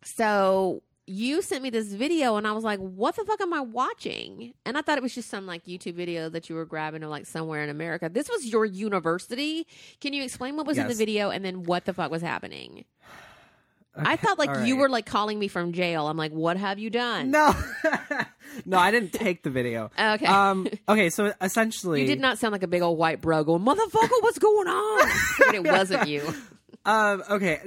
[0.03, 3.61] so you sent me this video and I was like, what the fuck am I
[3.61, 4.53] watching?
[4.65, 7.09] And I thought it was just some like YouTube video that you were grabbing of
[7.09, 8.09] like somewhere in America.
[8.09, 9.67] This was your university.
[10.01, 12.85] Can you explain what was in the video and then what the fuck was happening?
[13.97, 16.07] I thought like all you were like calling me from jail.
[16.07, 17.31] I'm like, what have you done?
[17.31, 17.55] No,
[18.65, 19.89] no, I didn't take the video.
[19.97, 20.25] Okay.
[20.25, 20.67] Um.
[20.89, 21.09] Okay.
[21.09, 24.37] So essentially, You did not sound like a big old white bro going, motherfucker, what's
[24.37, 25.09] going on?
[25.39, 26.21] but it wasn't you.
[26.83, 27.61] Um, okay,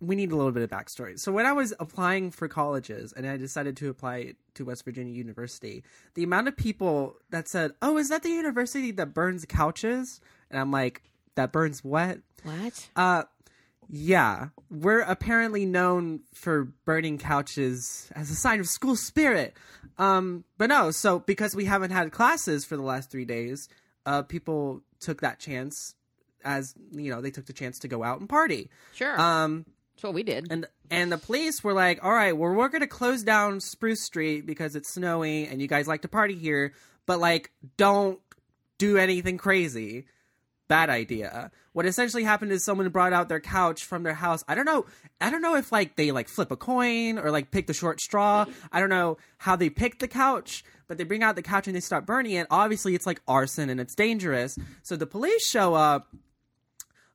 [0.00, 1.18] we need a little bit of backstory.
[1.18, 5.12] So when I was applying for colleges and I decided to apply to West Virginia
[5.14, 5.84] University,
[6.14, 10.60] the amount of people that said, "Oh, is that the university that burns couches?" and
[10.60, 11.02] I'm like,
[11.34, 12.88] "That burns what?" What?
[12.96, 13.24] Uh,
[13.92, 19.54] yeah, we're apparently known for burning couches as a sign of school spirit.
[19.98, 23.68] Um, but no, so because we haven't had classes for the last three days,
[24.06, 25.94] uh, people took that chance
[26.44, 28.70] as you know they took the chance to go out and party.
[28.94, 29.20] Sure.
[29.20, 30.48] Um, That's what we did.
[30.50, 34.02] and and the police were like, "All right, well, we're going to close down Spruce
[34.02, 36.72] Street because it's snowy and you guys like to party here,
[37.06, 38.18] but like, don't
[38.78, 40.06] do anything crazy."
[40.68, 41.50] Bad idea.
[41.72, 44.44] What essentially happened is someone brought out their couch from their house.
[44.46, 44.86] I don't know.
[45.20, 48.00] I don't know if like they like flip a coin or like pick the short
[48.00, 48.44] straw.
[48.70, 51.74] I don't know how they picked the couch, but they bring out the couch and
[51.74, 52.46] they start burning it.
[52.52, 54.56] Obviously, it's like arson and it's dangerous.
[54.84, 56.06] So the police show up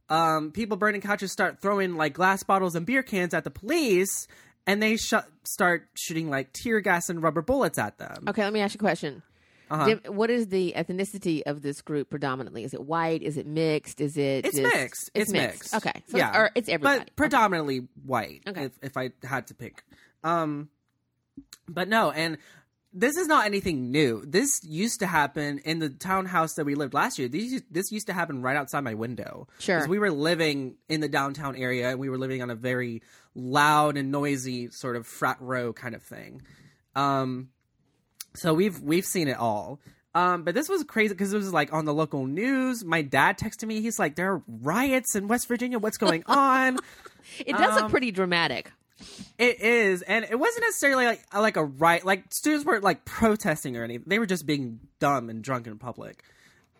[0.10, 4.28] um, people burning couches start throwing like glass bottles and beer cans at the police,
[4.68, 5.13] and they sh-
[5.44, 8.26] start shooting like tear gas and rubber bullets at them.
[8.28, 9.24] Okay, let me ask you a question.
[9.72, 9.96] Uh-huh.
[10.12, 12.63] What is the ethnicity of this group predominantly?
[12.63, 13.24] Is it white?
[13.24, 14.00] Is it mixed?
[14.00, 14.46] Is it?
[14.46, 15.10] It's just- mixed.
[15.15, 15.74] It's, It's mixed.
[15.74, 15.76] mixed.
[15.76, 17.00] Okay, so yeah, it's, or it's everybody.
[17.00, 18.44] but predominantly white.
[18.48, 18.65] Okay.
[18.65, 19.84] If, if I had to pick
[20.24, 20.70] Um,
[21.68, 22.38] but no, and
[22.98, 24.24] this is not anything new.
[24.26, 27.28] This used to happen in the townhouse that we lived last year.
[27.28, 29.48] These this used to happen right outside my window.
[29.60, 29.86] Sure.
[29.88, 33.02] we were living in the downtown area, and we were living on a very
[33.36, 36.42] loud and noisy sort of frat row kind of thing.
[36.96, 37.50] Um,
[38.34, 39.80] so we've we've seen it all.
[40.14, 42.86] Um, but this was crazy because it was like on the local news.
[42.86, 43.82] My dad texted me.
[43.82, 45.78] He's like, "There are riots in West Virginia.
[45.78, 46.78] What's going on?"
[47.46, 48.72] It does Um, look pretty dramatic.
[49.38, 52.06] It is, and it wasn't necessarily like like a riot.
[52.06, 54.06] Like students weren't like protesting or anything.
[54.08, 56.24] They were just being dumb and drunk in public.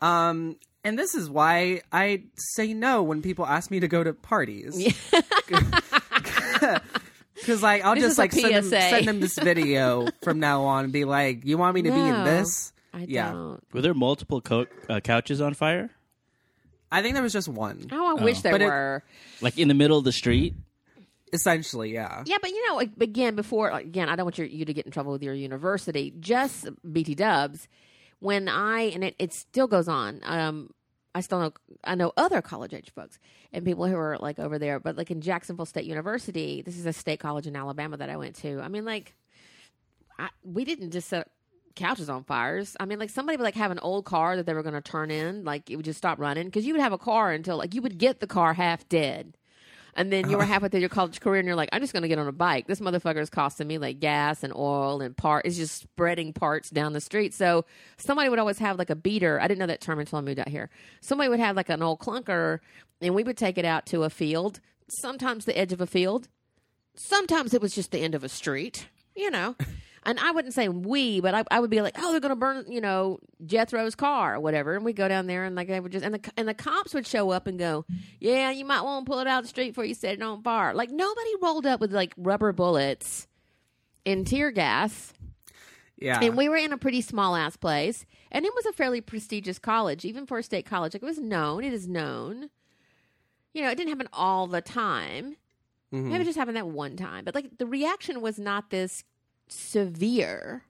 [0.02, 4.14] Um, and this is why I say no when people ask me to go to
[4.14, 4.76] parties.
[7.36, 10.86] Because like I'll This just like send them, send them this video from now on
[10.86, 13.32] and be like, "You want me to be in this?" I yeah.
[13.32, 13.62] don't.
[13.74, 15.90] Were there multiple co- uh, couches on fire?
[16.92, 17.88] I think there was just one.
[17.92, 19.04] Oh, I wish there But it- were.
[19.42, 20.54] Like in the middle of the street?
[21.36, 22.24] Essentially, yeah.
[22.26, 24.92] Yeah, but you know, again, before again, I don't want your, you to get in
[24.92, 26.14] trouble with your university.
[26.20, 27.68] Just BT Dubs.
[28.20, 30.22] When I and it, it still goes on.
[30.24, 30.70] Um,
[31.14, 33.20] I still know I know other college age folks
[33.54, 36.86] and people who are like over there, but like in Jacksonville State University, this is
[36.86, 38.60] a state college in Alabama that I went to.
[38.62, 39.16] I mean, like,
[40.20, 41.30] I, we didn't just set
[41.76, 42.76] couches on fires.
[42.80, 44.82] I mean, like somebody would like have an old car that they were going to
[44.82, 47.58] turn in, like it would just stop running because you would have a car until
[47.58, 49.38] like you would get the car half dead.
[49.96, 50.54] And then you were uh-huh.
[50.54, 52.34] halfway through your college career, and you're like, "I'm just going to get on a
[52.34, 55.46] bike." This motherfucker is costing me like gas and oil and part.
[55.46, 57.34] It's just spreading parts down the street.
[57.34, 57.66] So
[57.98, 59.40] somebody would always have like a beater.
[59.40, 60.70] I didn't know that term until I moved out here.
[61.02, 62.60] Somebody would have like an old clunker,
[63.02, 64.60] and we would take it out to a field.
[64.90, 66.28] Sometimes the edge of a field.
[66.96, 68.88] Sometimes it was just the end of a street.
[69.16, 69.56] You know.
[70.06, 72.36] And I wouldn't say we, but I, I would be like, oh, they're going to
[72.36, 74.76] burn, you know, Jethro's car or whatever.
[74.76, 76.94] And we go down there and like they would just, and the, and the cops
[76.94, 77.86] would show up and go,
[78.20, 80.22] yeah, you might want to pull it out of the street before you set it
[80.22, 80.76] on fire.
[80.76, 83.28] Like nobody rolled up with like rubber bullets
[84.06, 85.12] and tear gas.
[85.98, 86.20] Yeah.
[86.22, 88.06] And we were in a pretty small ass place.
[88.32, 90.94] And it was a fairly prestigious college, even for a state college.
[90.94, 91.64] Like it was known.
[91.64, 92.50] It is known.
[93.54, 95.38] You know, it didn't happen all the time.
[95.94, 96.10] Mhm.
[96.10, 97.24] Maybe it just happened that one time.
[97.26, 99.04] But like the reaction was not this
[99.48, 100.64] severe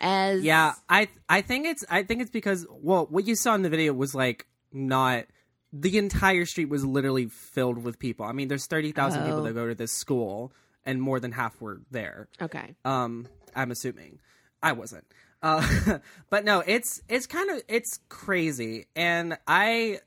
[0.00, 3.62] as Yeah, I I think it's I think it's because well, what you saw in
[3.62, 5.24] the video was like not
[5.72, 8.26] the entire street was literally filled with people.
[8.26, 9.26] I mean, there's thirty thousand Oh.
[9.26, 10.52] people that go to this school,
[10.84, 12.28] and more than half were there.
[12.40, 12.74] Okay.
[12.84, 14.18] Um, I'm assuming
[14.62, 15.04] I wasn't.
[15.42, 15.98] Uh,
[16.30, 20.00] but no, it's it's kind of it's crazy, and I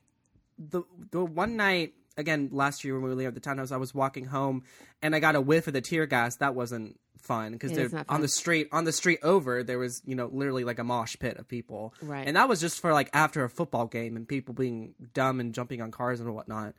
[0.57, 3.93] the the one night again last year when we were at the townhouse, I was
[3.93, 4.63] walking home
[5.01, 6.37] and I got a whiff of the tear gas.
[6.37, 10.15] That wasn't fun because not on the street on the street over there was you
[10.15, 12.27] know literally like a mosh pit of people, Right.
[12.27, 15.53] And that was just for like after a football game and people being dumb and
[15.53, 16.73] jumping on cars and whatnot.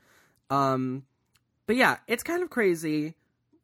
[0.50, 1.04] Um,
[1.66, 3.14] but yeah, it's kind of crazy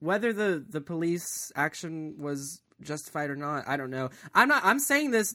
[0.00, 3.64] whether the the police action was justified or not.
[3.66, 4.10] I don't know.
[4.34, 4.64] I'm not.
[4.64, 5.34] I'm saying this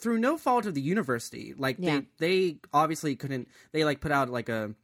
[0.00, 1.54] through no fault of the university.
[1.56, 2.00] Like Yeah.
[2.18, 3.48] they they obviously couldn't.
[3.72, 4.74] They like put out like a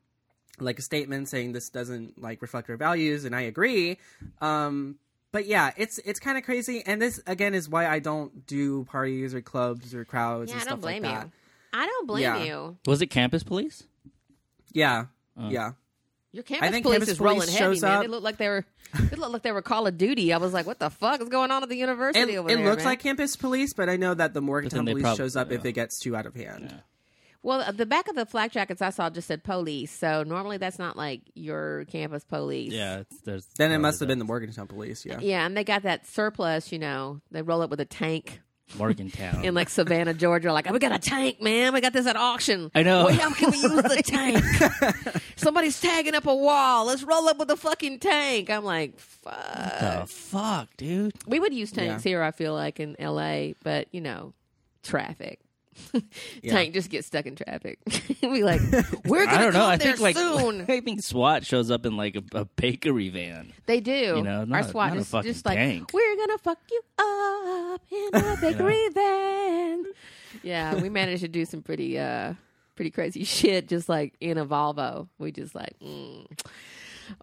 [0.61, 3.98] like a statement saying this doesn't like reflect our values, and I agree.
[4.40, 4.96] Um,
[5.33, 8.85] but yeah, it's it's kind of crazy, and this again is why I don't do
[8.85, 11.33] parties or clubs or crowds Yeah, and I don't blame like you.
[11.73, 12.43] I don't blame Yeah.
[12.45, 12.77] you.
[12.87, 13.85] Was it campus police?
[14.73, 15.49] Yeah, Oh.
[15.51, 15.73] yeah.
[16.33, 17.95] Your campus think police campus is rolling police heavy, man.
[17.97, 18.64] up- They look like they were.
[19.11, 20.33] They look like they were Call of Duty.
[20.33, 22.57] I was like, "What the fuck is going on at the university It, over it
[22.57, 22.87] there?" looks man?
[22.93, 25.73] like campus police, but I know that the Morgantown police prob- shows up if it
[25.73, 26.75] gets too out of hand.
[27.42, 27.48] Yeah.
[27.48, 30.79] Well, the back of the flak jackets I saw just said police, so normally that's
[30.79, 32.72] not like your campus police.
[32.72, 33.46] Yeah, it's, there's.
[33.57, 35.07] Then it must have been the Morgantown police.
[35.07, 35.18] Yeah.
[35.20, 36.72] Yeah, and they got that surplus.
[36.72, 38.40] You know, they roll up with a tank
[38.77, 39.44] Morgantown.
[39.44, 40.53] in like Savannah, Georgia.
[40.53, 41.72] Like, we got a tank, man.
[41.72, 42.70] We got this at auction.
[42.74, 43.07] I know.
[43.07, 45.22] Well, how can we use the tank?
[45.37, 46.87] Somebody's tagging up a wall.
[46.87, 48.51] Let's roll up with a fucking tank.
[48.51, 49.35] I'm like, fuck.
[49.81, 51.14] the fuck, dude.
[51.27, 54.35] We would use tanks here, I feel like, in LA, but you know,
[54.83, 55.40] traffic.
[56.43, 56.53] Yeah.
[56.53, 57.79] Tank just gets stuck in traffic.
[58.23, 58.61] we like,
[59.05, 59.61] we're gonna I don't know.
[59.61, 60.62] come I there think like soon.
[60.69, 63.53] I think SWAT shows up in like a, a bakery van.
[63.67, 63.93] They do.
[63.93, 65.91] You know, not Our SWAT a just, like tank.
[65.93, 69.85] we're gonna fuck you up in a bakery van.
[70.43, 72.35] Yeah, we managed to do some pretty uh
[72.77, 75.09] pretty crazy shit just like in a Volvo.
[75.19, 76.27] We just like mm.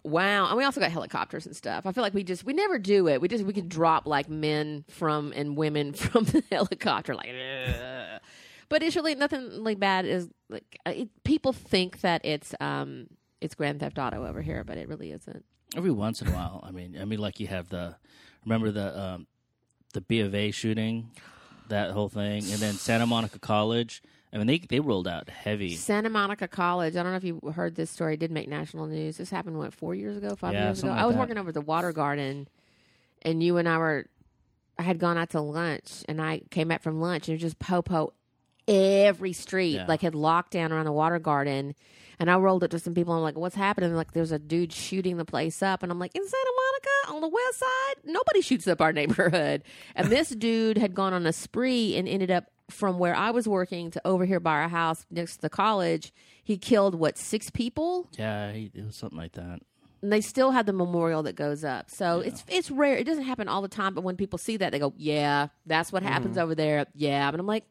[0.02, 0.48] Wow.
[0.48, 1.86] And we also got helicopters and stuff.
[1.86, 3.20] I feel like we just we never do it.
[3.20, 8.20] We just we could drop like men from and women from the helicopter like "Ugh."
[8.68, 13.06] But it's really nothing like bad is like uh, it, people think that it's um
[13.40, 15.44] it's Grand Theft Auto over here, but it really isn't.
[15.76, 17.96] Every once in a while, I mean, I mean, like you have the
[18.44, 19.26] remember the um,
[19.92, 21.10] the B of A shooting,
[21.68, 24.02] that whole thing, and then Santa Monica College.
[24.32, 25.74] I mean, they they rolled out heavy.
[25.76, 26.96] Santa Monica College.
[26.96, 28.14] I don't know if you heard this story.
[28.14, 29.16] It did make national news.
[29.18, 30.88] This happened what four years ago, five Yeah, years ago.
[30.88, 31.20] something I was that.
[31.20, 32.48] working over at the Water Garden,
[33.22, 34.06] and you and I were,
[34.78, 37.42] I had gone out to lunch, and I came back from lunch, and it was
[37.52, 38.12] just popo
[38.68, 39.86] every street, Yeah.
[39.86, 41.74] like had locked down around the water garden.
[42.18, 43.12] And I rolled up to some people.
[43.12, 46.14] I'm like, "What's happening?" Like, there's a dude shooting the place up, and I'm like,
[46.14, 49.62] "In Santa Monica on the west side, nobody shoots up our neighborhood."
[49.94, 53.46] And this dude had gone on a spree and ended up from where I was
[53.46, 56.10] working to over here by our house next to the college.
[56.42, 59.60] He killed what six people, Yeah, he, it was something like that.
[60.00, 61.90] and they still have the memorial that goes up.
[61.90, 62.96] So it's it's rare.
[62.96, 65.92] It doesn't happen all the time, but when people see that, they go, "Yeah, that's
[65.92, 66.44] what happens mm-hmm.
[66.44, 67.64] over there." Yeah, but I'm like,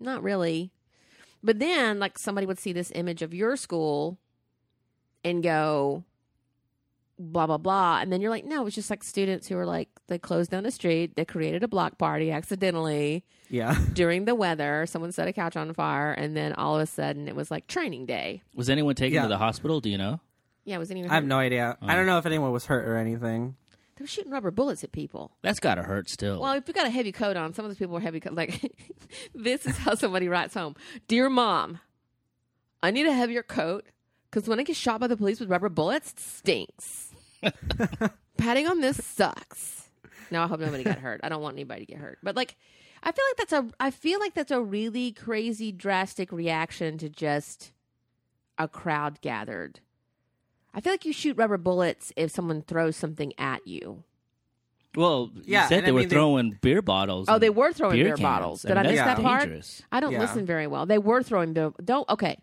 [0.00, 0.70] not really.
[1.42, 4.18] But then, like, somebody would see this image of your school
[5.24, 6.04] and go,
[7.18, 9.88] blah blah blah, and then you're like, no, it's just like students who are like
[10.06, 13.76] they closed down the street, they created a block party accidentally Yeah.
[13.92, 14.86] during the weather.
[14.86, 17.66] Someone set a couch on fire, and then all of a sudden it was like
[17.66, 18.42] training day.
[18.54, 19.22] Was anyone taken Yeah.
[19.22, 19.80] to the hospital?
[19.80, 20.20] Do you know?
[20.64, 21.10] Yeah, it wasn't even.
[21.10, 21.76] I have no idea.
[21.80, 21.86] Oh.
[21.86, 23.54] I don't know if anyone was hurt or anything.
[24.00, 25.30] They were shooting rubber bullets at people.
[25.42, 26.40] That's got to hurt still.
[26.40, 28.32] Well, if you got a heavy coat on, some of those people were heavy coat.
[28.32, 28.72] Like,
[29.34, 30.74] this is how somebody writes home
[31.06, 31.80] Dear mom,
[32.82, 33.84] I need a heavier coat
[34.30, 37.12] because when I get shot by the police with rubber bullets, it stinks.
[38.38, 39.90] Patting on this sucks.
[40.30, 41.20] No, I hope nobody got hurt.
[41.22, 42.20] I don't want anybody to get hurt.
[42.22, 42.56] But, like,
[43.02, 47.10] I feel like that's a I feel like that's a really crazy drastic reaction to
[47.10, 47.72] just
[48.56, 49.80] a crowd gathered.
[50.74, 54.04] I feel like you shoot rubber bullets if someone throws something at you.
[54.96, 57.26] well, you Yeah, said they I were mean, they- throwing beer bottles.
[57.28, 58.20] Oh, they were throwing beer cans.
[58.20, 58.62] bottles.
[58.62, 59.40] Did mean, I miss that's that part?
[59.42, 59.82] dangerous.
[59.92, 60.20] I don't Yeah.
[60.20, 60.86] listen very well.
[60.86, 61.72] They were throwing beer.
[61.84, 62.38] Don't okay.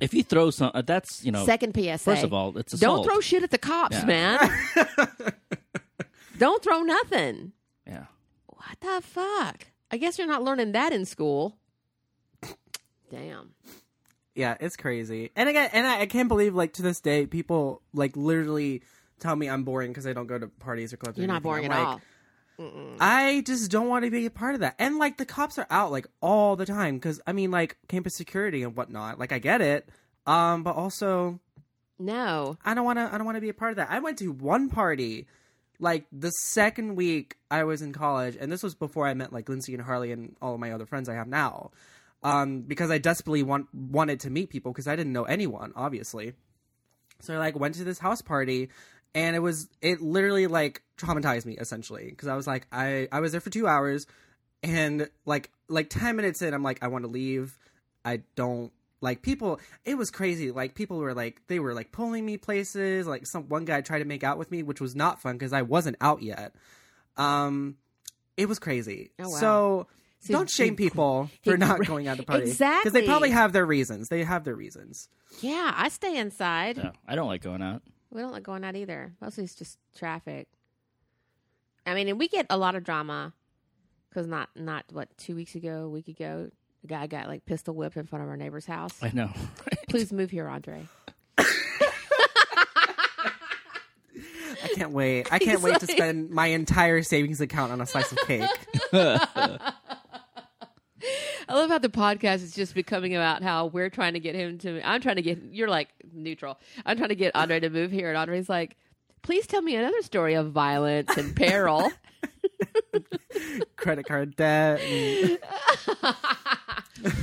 [0.00, 1.44] If you throw some, uh, that's you know.
[1.44, 1.98] Second PSA.
[1.98, 4.04] First of all, it's a don't throw shit at the cops, Yeah.
[4.04, 4.38] man.
[6.38, 7.52] don't throw nothing.
[7.86, 8.04] Yeah.
[8.46, 9.66] What the fuck?
[9.90, 11.58] I guess you're not learning that in school.
[13.10, 13.54] Damn.
[14.38, 15.32] Yeah, it's crazy.
[15.34, 18.82] And again, and I, I can't believe like to this day people like literally
[19.18, 21.18] tell me I'm boring because I don't go to parties or clubs.
[21.18, 22.00] or You're not boring I'm at like, all.
[23.00, 24.76] I just don't want to be a part of that.
[24.78, 28.14] And like the cops are out like all the time because I mean like campus
[28.16, 29.18] security and whatnot.
[29.18, 29.88] Like I get it,
[30.24, 31.40] um, but also
[31.98, 32.56] No.
[32.64, 33.12] I don't want to.
[33.12, 33.88] I don't want to be a part of that.
[33.90, 35.26] I went to one party
[35.80, 39.48] like the second week I was in college, and this was before I met like
[39.48, 41.72] Lindsay and Harley and all of my other friends I have now.
[42.22, 46.32] Um, because I desperately want wanted to meet people because I didn't know anyone, obviously.
[47.20, 48.70] So I like went to this house party,
[49.14, 53.20] and it was it literally like traumatized me essentially because I was like I I
[53.20, 54.06] was there for two hours,
[54.62, 57.56] and like like ten minutes in I'm like I want to leave.
[58.04, 62.26] I don't like people it was crazy like people were like they were like pulling
[62.26, 65.22] me places like some one guy tried to make out with me which was not
[65.22, 66.52] fun because i wasn't out yet
[67.16, 67.76] um
[68.36, 69.36] it was crazy Oh, wow.
[69.36, 69.86] so
[70.20, 72.90] So don't he- shame people he- for not going out to party Exactly.
[72.90, 75.08] because they probably have their reasons they have their reasons
[75.40, 76.76] Yeah, I stay inside.
[76.78, 76.90] Yeah.
[77.06, 77.82] I don't like going out.
[78.10, 79.12] We don't like going out either.
[79.20, 80.48] Mostly it's just traffic.
[81.86, 83.32] I mean, and we get a lot of drama
[84.08, 86.50] because not not what two weeks ago, a week ago,
[86.82, 88.94] a guy got like pistol whipped in front of our neighbor's house.
[89.02, 89.30] I know.
[89.88, 90.86] Please move here, Andre.
[94.64, 97.86] i can't wait i can't He's wait to spend my entire savings account on a
[97.86, 98.42] slice of cake
[101.48, 104.58] I love how the podcast is just becoming about how we're trying to get him
[104.58, 104.86] to.
[104.86, 105.42] I'm trying to get.
[105.50, 106.58] You're like neutral.
[106.84, 108.76] I'm trying to get Andre to move here, and Andre's like,
[109.22, 111.90] "Please tell me another story of violence and peril."
[113.76, 115.38] credit card debt and-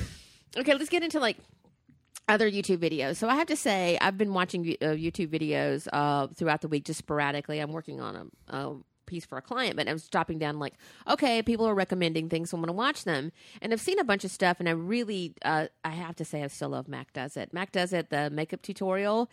[0.58, 1.38] okay, let's get into like
[2.28, 3.18] other YouTube videos.
[3.18, 6.86] So I have to say, I've been watching uh, YouTube videos uh, throughout the week,
[6.86, 7.60] just sporadically.
[7.60, 8.74] I'm working on a
[9.06, 10.74] piece for a client, but I'm stopping down like,
[11.08, 13.32] okay, people are recommending things, so I'm going to watch them.
[13.62, 16.44] And I've seen a bunch of stuff, and I really, uh, I have to say,
[16.44, 17.54] I still love Mac Does It.
[17.54, 19.30] Mac Does It, the makeup tutorial.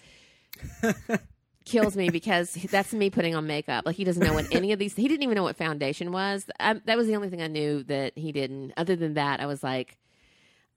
[1.65, 3.87] kills me because that's me putting on makeup.
[3.87, 4.95] Like he doesn't know what any of these.
[4.97, 6.47] He didn't even know what foundation was.
[6.59, 8.73] I, that was the only thing I knew that he didn't.
[8.77, 9.97] Other than that, I was like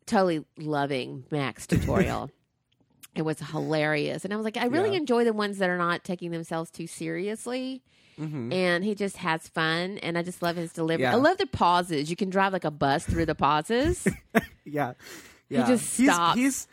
[0.05, 2.29] totally loving Mac's tutorial.
[3.15, 4.97] it was hilarious, and I was like, I really Yeah.
[4.97, 7.81] enjoy the ones that are not taking themselves too seriously.
[8.19, 8.53] Mhm.
[8.53, 11.03] And he just has fun, and I just love his delivery.
[11.03, 11.13] Yeah.
[11.13, 12.09] I love the pauses.
[12.09, 14.07] You can drive like a bus through the pauses.
[14.65, 14.93] yeah
[15.49, 16.35] yeah just he's, stops.
[16.39, 16.67] he's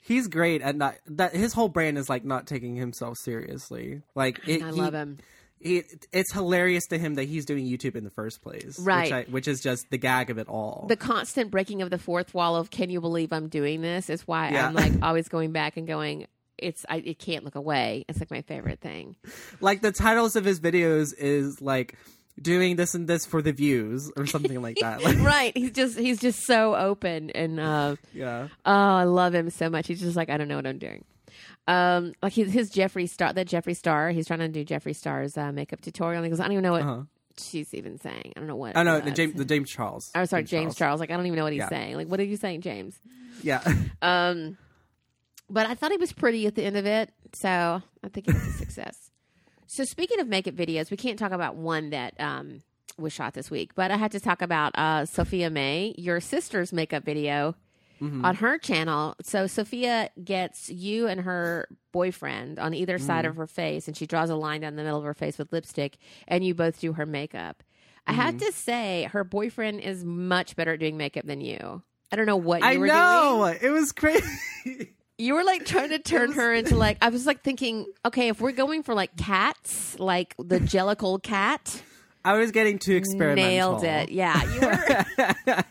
[0.00, 4.40] he's great at not that his whole brand is like not taking himself seriously like
[4.46, 5.18] it, I he- love him.
[5.60, 5.82] he,
[6.12, 9.04] it's hilarious to him that he's doing YouTube in the first place, Right.
[9.04, 10.86] Which, I, which is just the gag of it all.
[10.88, 14.26] the constant breaking of the fourth wall of can you believe I'm doing this is
[14.26, 14.66] why Yeah.
[14.66, 16.26] I'm like always going back and going
[16.58, 18.04] it's I it can't look away.
[18.08, 19.16] It's like my favorite thing.
[19.60, 21.96] like the titles of his videos is like
[22.40, 25.02] doing this and this for the views or something like that.
[25.02, 25.56] Like, right.
[25.56, 29.86] He's just he's just so open and uh yeah, oh I love him so much.
[29.88, 31.04] He's just like I don't know what I'm doing.
[31.66, 35.36] Um, like his, his Jeffree Star, that Jeffree Star, he's trying to do Jeffree Star's
[35.36, 36.16] uh, makeup tutorial.
[36.18, 37.02] And he goes, I don't even know what Uh-huh.
[37.38, 38.32] she's even saying.
[38.34, 38.74] I don't know what.
[38.74, 40.10] Oh no, uh, the James, the James Charles.
[40.14, 40.98] I'm oh, sorry, James Charles.
[40.98, 41.68] Like I don't even know what he's Yeah.
[41.68, 41.96] saying.
[41.96, 42.98] Like what are you saying, James?
[43.42, 43.62] Yeah,
[44.02, 44.56] Um,
[45.50, 47.48] but I thought he was pretty at the end of it, so
[48.02, 49.10] I think it was a success.
[49.66, 52.62] So speaking of makeup videos, we can't talk about one that um,
[52.96, 56.72] was shot this week, but I had to talk about uh, Sophia May, your sister's
[56.72, 57.54] makeup video
[58.24, 59.16] on her channel.
[59.22, 64.06] So Sophia gets you and her boyfriend on either side of her face, and she
[64.06, 66.92] draws a line down the middle of her face with lipstick, and you both do
[66.92, 67.62] her makeup.
[68.06, 71.82] I had to say, her boyfriend is much better at doing makeup than you.
[72.10, 74.24] I don't know what you I were know doing it was crazy.
[75.18, 78.40] you were like trying to turn her into like I was like thinking, okay, if
[78.40, 81.82] we're going for like cats, like the Jellicle cat,
[82.24, 83.80] I was getting too experimental.
[83.80, 84.10] nailed it.
[84.10, 85.64] Yeah, you were.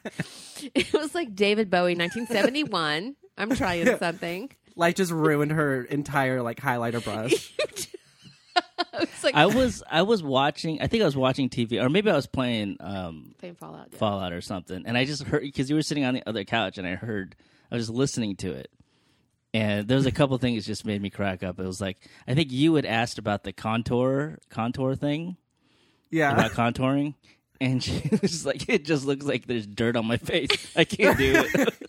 [0.76, 3.16] it was like David Bowie, 1971.
[3.38, 4.52] I'm trying something.
[4.76, 7.54] Like just ruined her entire like highlighter brush.
[9.00, 10.82] It's like I was I was watching.
[10.82, 13.90] I think I was watching TV, or maybe I was playing um, Playing Fallout.
[13.92, 13.98] yeah.
[13.98, 16.78] Fallout or something, and I just heard because you were sitting on the other couch,
[16.78, 17.36] and I heard
[17.72, 18.70] I was just listening to it,
[19.54, 21.60] and there was a couple things just made me crack up.
[21.60, 25.38] It was like I think you had asked about the contour contour thing
[26.10, 27.16] Yeah, about contouring,
[27.62, 30.50] and she was like, "It just looks like there's dirt on my face.
[30.76, 31.74] I can't do it."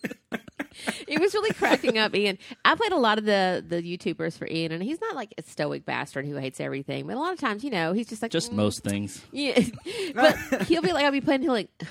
[1.09, 2.39] It was really cracking up, Ian.
[2.65, 5.43] I played a lot of the the YouTubers for Ian, and he's not like a
[5.43, 8.31] stoic bastard who hates everything, but a lot of times, you know, he's just like
[8.31, 9.21] just "Mm, most things.
[9.33, 9.59] Yeah,
[10.15, 10.37] but
[10.69, 11.89] he'll be like, I'll be playing, he'll like, whatever,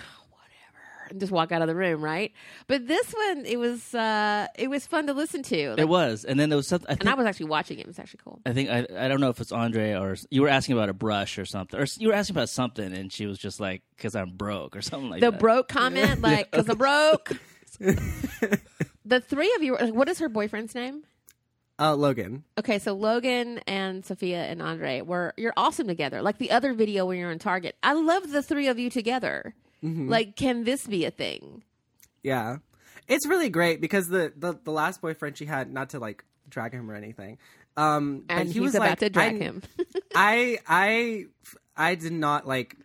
[1.11, 2.31] and just walk out of the room, right?
[2.67, 6.23] But this one, it was, uh it was fun to listen to, Like, It was,
[6.25, 6.89] and then there was something.
[6.89, 7.81] I and I was actually watching it.
[7.81, 8.39] It was actually cool.
[8.45, 10.93] I think I I don't know if it's Andre or you were asking about a
[10.93, 14.15] brush or something, or you were asking about something, and she was just like, "Cause
[14.15, 15.39] I'm broke" or something like The that.
[15.39, 17.31] broke comment, like, because I'm broke.
[19.05, 21.03] the three of you, what is her boyfriend's name?
[21.79, 22.43] uh, Logan.
[22.57, 26.23] Okay, so Logan and Sophia and Andre were you're awesome together.
[26.23, 29.53] Like the other video when you're on Target, I love the three of you together.
[29.81, 31.63] Like, can this be a thing?
[32.23, 32.57] Yeah,
[33.07, 36.73] it's really great because the the, the last boyfriend she had, not to like drag
[36.73, 37.37] him or anything,
[37.77, 39.63] um, And he he's was about like, to drag I- him.
[40.15, 41.25] I I
[41.75, 42.75] I did not like.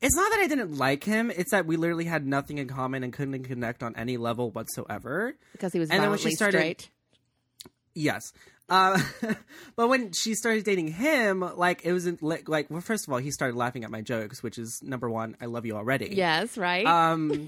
[0.00, 3.02] It's not that I didn't like him; it's that we literally had nothing in common
[3.02, 5.34] and couldn't connect on any level whatsoever.
[5.52, 6.90] because he was And then when she started- straight.
[7.94, 8.32] Yes.
[8.68, 8.98] Uh,
[9.76, 13.18] but when she started dating him, like it wasn't like, like well, first of all,
[13.18, 15.36] he started laughing at my jokes, which is number one.
[15.40, 16.14] I love you already.
[16.14, 16.86] Yes, right.
[16.86, 17.46] Um,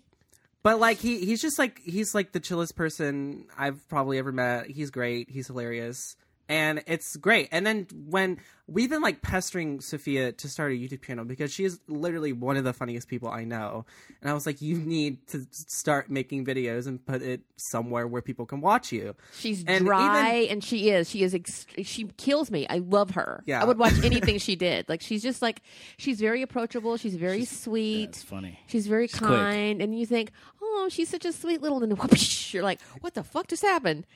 [0.62, 4.66] but like he he's just like he's like the chillest person I've probably ever met.
[4.66, 5.28] He's great.
[5.30, 6.16] He's hilarious.
[6.48, 7.48] And it's great.
[7.52, 11.64] And then when we've been like pestering Sophia to start a YouTube channel because she
[11.64, 13.84] is literally one of the funniest people I know.
[14.20, 18.22] And I was like, you need to start making videos and put it somewhere where
[18.22, 19.14] people can watch you.
[19.38, 21.08] She's and dry, and she is.
[21.08, 21.34] She is.
[21.34, 22.66] Ex- she kills me.
[22.68, 23.42] I love her.
[23.46, 23.62] Yeah.
[23.62, 24.88] I would watch anything she did.
[24.88, 25.62] Like she's just like
[25.96, 26.96] she's very approachable.
[26.96, 28.10] She's very sweet.
[28.10, 28.58] It's funny.
[28.66, 29.20] She's very quick.
[29.22, 30.30] kind, and you think,
[30.62, 31.82] oh, she's such a sweet little.
[31.82, 34.06] And whoosh, you're like, what the fuck just happened?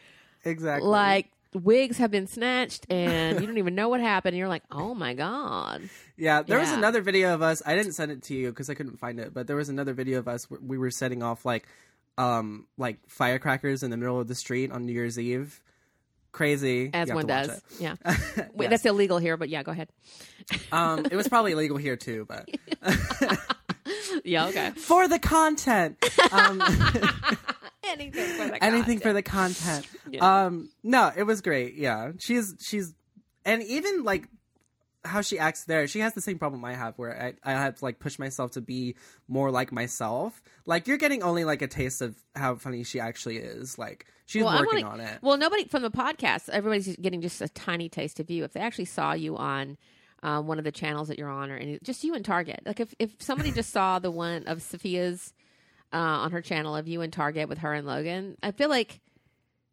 [0.44, 0.88] Exactly.
[0.88, 4.34] Like wigs have been snatched, and you don't even know what happened.
[4.34, 5.88] And you're like, oh my god.
[6.16, 7.62] Yeah, there was another video of us.
[7.64, 9.92] I didn't send it to you because I couldn't find it, but there was another
[9.94, 11.66] video of us where we were setting off like,
[12.16, 15.60] um, like firecrackers in the middle of the street on New Year's Eve.
[16.32, 17.48] Crazy, As one does.
[17.48, 17.62] it.
[17.80, 17.94] Yeah.
[18.04, 18.70] Wait, Yes.
[18.70, 19.88] that's illegal here, but yeah, go ahead.
[20.70, 22.48] Um, it was probably illegal here too, but
[24.24, 24.70] Yeah, okay.
[24.76, 25.96] for the content,
[26.32, 26.62] um,
[27.90, 29.14] Anything for the anything for content.
[29.14, 29.86] the content.
[30.10, 30.44] Yeah.
[30.46, 31.74] Um, no, it was great.
[31.74, 32.94] Yeah, she's she's,
[33.44, 34.28] and even like
[35.04, 37.76] how she acts there, she has the same problem I have, where I I have
[37.78, 38.96] to like push myself to be
[39.28, 40.42] more like myself.
[40.66, 43.78] Like you're getting only like a taste of how funny she actually is.
[43.78, 45.18] Like she's I working wanna- on it.
[45.22, 48.44] Well, nobody from the podcast, everybody's getting just a tiny taste of you.
[48.44, 49.76] If they actually saw you on
[50.22, 52.80] um, one of the channels that you're on, or any, just you and Target, like
[52.80, 55.32] if if somebody just saw the one of Sophia's
[55.92, 59.00] uh, on her channel of you and Target with her and Logan, I feel like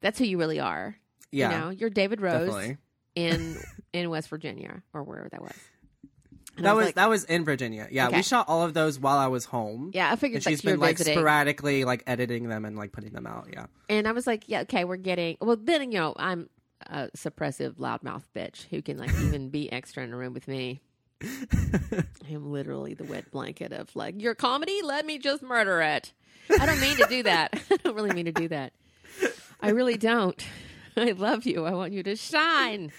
[0.01, 0.95] that's who you really are.
[1.31, 2.77] Yeah, You know, you're David Rose definitely.
[3.15, 3.57] in
[3.93, 5.53] in West Virginia or wherever that was.
[6.57, 7.87] And That was like- that was in Virginia.
[7.91, 8.17] Yeah, Okay.
[8.17, 9.91] we shot all of those while I was home.
[9.93, 10.09] yeah.
[10.11, 11.17] I figured And like she's been like visiting.
[11.17, 13.47] sporadically like editing them and like putting them out.
[13.51, 13.65] Yeah.
[13.89, 15.35] And I was like, yeah, okay, we're getting.
[15.41, 16.49] Well, then you know, I'm
[16.87, 20.79] a suppressive loudmouth bitch who can like even be extra in a room with me.
[21.23, 24.81] I am literally the wet blanket of like your comedy.
[24.83, 26.13] Let me just murder it.
[26.59, 27.59] I don't mean to do that.
[27.71, 28.73] I don't really mean to do that.
[29.61, 30.45] I really don't.
[30.97, 31.65] I love you.
[31.65, 32.91] I want you to shine.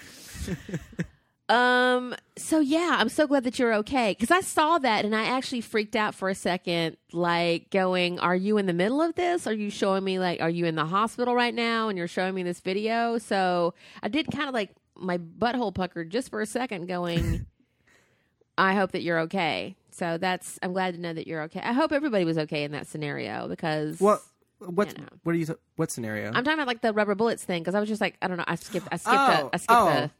[1.49, 2.17] Um.
[2.37, 5.61] So yeah, I'm so glad that you're okay because I saw that and I actually
[5.61, 9.47] freaked out for a second, like going, "Are you in the middle of this?
[9.47, 12.35] Are you showing me like, are you in the hospital right now and you're showing
[12.35, 16.47] me this video?" So I did kind of like my butthole puckered just for a
[16.47, 17.47] second, going,
[18.59, 19.77] I hope that you're okay.
[19.91, 21.61] So that's I'm glad to know that you're okay.
[21.61, 24.23] I hope everybody was okay in that scenario because What?
[24.59, 24.89] What?
[24.97, 25.09] You know.
[25.23, 25.59] What are you?
[25.77, 26.29] What scenario?
[26.29, 28.39] I'm talking about like the rubber bullets thing because I was just like I don't
[28.39, 28.45] know.
[28.47, 28.89] I skipped.
[28.91, 29.17] I skipped.
[29.17, 29.87] Oh, the, I skipped oh.
[29.87, 30.11] the.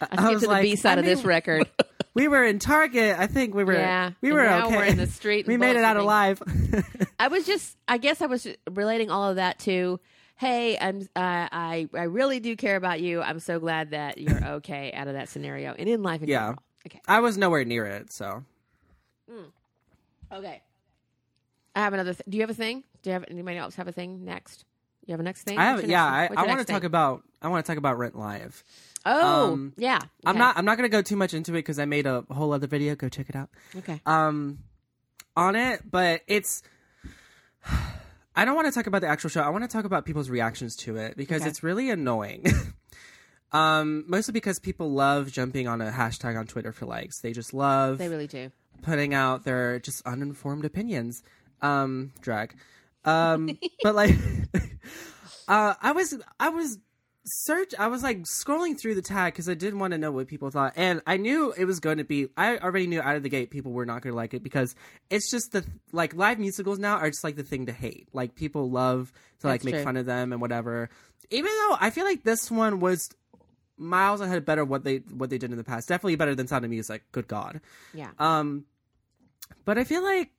[0.00, 1.68] I skipped was to the like, B side I of this record.
[2.14, 3.18] we were in Target.
[3.18, 3.74] I think we were.
[3.74, 4.76] Yeah, we were now okay.
[4.76, 6.42] we're in the street we made it out alive.
[7.18, 7.76] I was just.
[7.86, 10.00] I guess I was relating all of that to.
[10.36, 11.00] Hey, I'm.
[11.16, 13.22] Uh, I I really do care about you.
[13.22, 16.38] I'm so glad that you're okay out of that scenario and in life in Yeah.
[16.40, 16.62] general.
[16.86, 17.00] Okay.
[17.06, 18.44] I was nowhere near it, so
[20.32, 20.62] Okay.
[21.74, 22.14] I have another.
[22.14, 22.84] Th- do you have a thing?
[23.02, 24.64] Do you have anybody else have a thing next?
[25.06, 25.58] You have a next thing?
[25.58, 25.88] I have.
[25.88, 27.22] Yeah, I, I want to talk about.
[27.40, 28.62] I want to talk about Rent Live.
[29.06, 30.00] Oh, um, yeah.
[30.26, 30.58] I'm not.
[30.58, 32.66] I'm not going to go too much into it because I made a whole other
[32.66, 32.94] video.
[32.94, 33.48] Go check it out.
[33.76, 34.00] Okay.
[34.06, 34.58] um
[35.36, 36.62] on it, but it's
[38.36, 39.40] I don't want to talk about the actual show.
[39.40, 41.50] I want to talk about people's reactions to it because Okay.
[41.50, 42.44] it's really annoying.
[43.52, 47.20] um mostly because people love jumping on a hashtag on Twitter for likes.
[47.20, 48.50] They just love They really do.
[48.82, 51.22] putting out their just uninformed opinions.
[51.62, 52.54] Um drag.
[53.04, 54.14] Um but like
[55.48, 56.78] uh I was I was
[57.30, 60.28] search I was like scrolling through the tag because I did want to know what
[60.28, 63.22] people thought and I knew it was going to be I already knew out of
[63.22, 64.74] the gate people were not going to like it because
[65.10, 68.34] it's just the like live musicals now are just like the thing to hate like
[68.34, 69.84] people love to like That's make true.
[69.84, 70.88] fun of them and whatever
[71.30, 73.10] even though I feel like this one was
[73.78, 76.64] miles ahead better what they what they did in the past definitely better than Sound
[76.64, 77.60] of Music good god
[77.94, 78.10] Yeah.
[78.18, 78.64] um,
[79.64, 80.30] but I feel like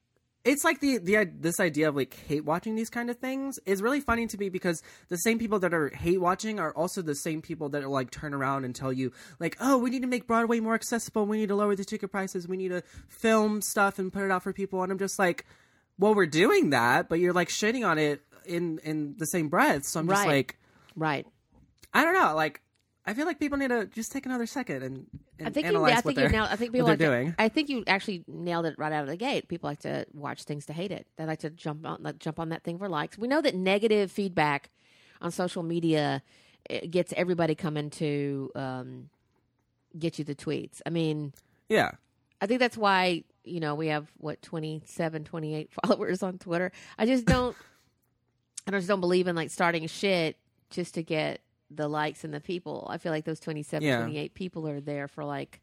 [0.45, 3.81] it's like the the this idea of like hate watching these kind of things is
[3.81, 7.15] really funny to me because the same people that are hate watching are also the
[7.15, 10.07] same people that are like turn around and tell you like, oh, we need to
[10.07, 11.25] make Broadway more accessible.
[11.25, 12.47] We need to lower the ticket prices.
[12.47, 14.81] We need to film stuff and put it out for people.
[14.81, 15.45] And I'm just like,
[15.97, 19.83] well, we're doing that, but you're like shitting on it in in the same breath.
[19.85, 20.27] So I'm just Right.
[20.27, 20.57] like,
[20.95, 21.27] Right.
[21.93, 22.61] I don't know, like.
[23.09, 25.07] I feel like people need to just take another second and,
[25.39, 25.71] and I think you.
[25.71, 26.49] analyze I what think they're, you nailed.
[26.51, 27.35] I think people like to- doing.
[27.39, 29.47] I think you actually nailed it right out of the gate.
[29.47, 31.07] People like to watch things to hate it.
[31.17, 33.17] They like to jump on like, jump on that thing for likes.
[33.17, 34.69] We know that negative feedback
[35.21, 36.21] on social media
[36.69, 39.09] it gets everybody coming to um,
[39.97, 40.81] get you the tweets.
[40.85, 41.33] I mean,
[41.67, 41.91] yeah.
[42.41, 46.71] I think that's why you know we have what 27, 28 followers on Twitter.
[46.97, 47.55] I just don't.
[48.67, 50.37] I just don't believe in like starting shit
[50.69, 51.41] just to get
[51.71, 52.87] the likes and the people.
[52.89, 53.99] I feel like those 27, Yeah.
[54.01, 55.61] 28 people are there for like,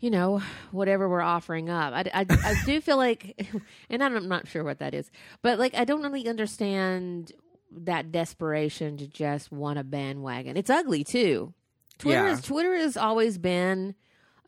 [0.00, 0.42] you know,
[0.72, 1.94] whatever we're offering up.
[1.94, 3.48] I, I, I do feel like,
[3.88, 5.10] and I'm not sure what that is,
[5.42, 7.32] but like I don't really understand
[7.74, 10.56] that desperation to just want a bandwagon.
[10.56, 11.54] It's ugly too.
[11.98, 12.32] Twitter Yeah.
[12.32, 13.94] is Twitter has always been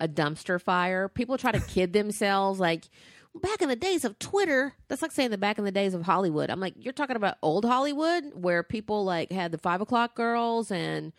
[0.00, 1.08] a dumpster fire.
[1.08, 2.84] People try to kid themselves like
[3.34, 4.74] back in the days of Twitter.
[4.88, 6.50] That's like saying the back in the days of Hollywood.
[6.50, 10.70] I'm like, you're talking about old Hollywood where people like had the five o'clock girls
[10.70, 11.12] and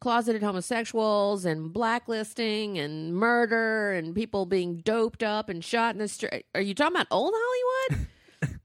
[0.00, 6.08] closeted homosexuals and blacklisting and murder and people being doped up and shot in the
[6.08, 6.44] street.
[6.54, 8.08] Are you talking about old Hollywood?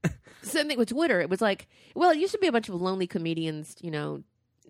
[0.42, 1.20] Same thing with Twitter.
[1.20, 4.22] It was like, well, it used to be a bunch of lonely comedians, you know,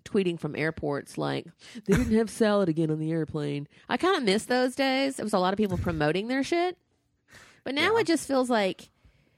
[0.03, 1.45] tweeting from airports like
[1.85, 3.67] they didn't have salad again on the airplane.
[3.87, 5.19] I kind of miss those days.
[5.19, 6.77] It was a lot of people promoting their shit.
[7.69, 7.99] But now Yeah.
[7.99, 8.89] it just feels like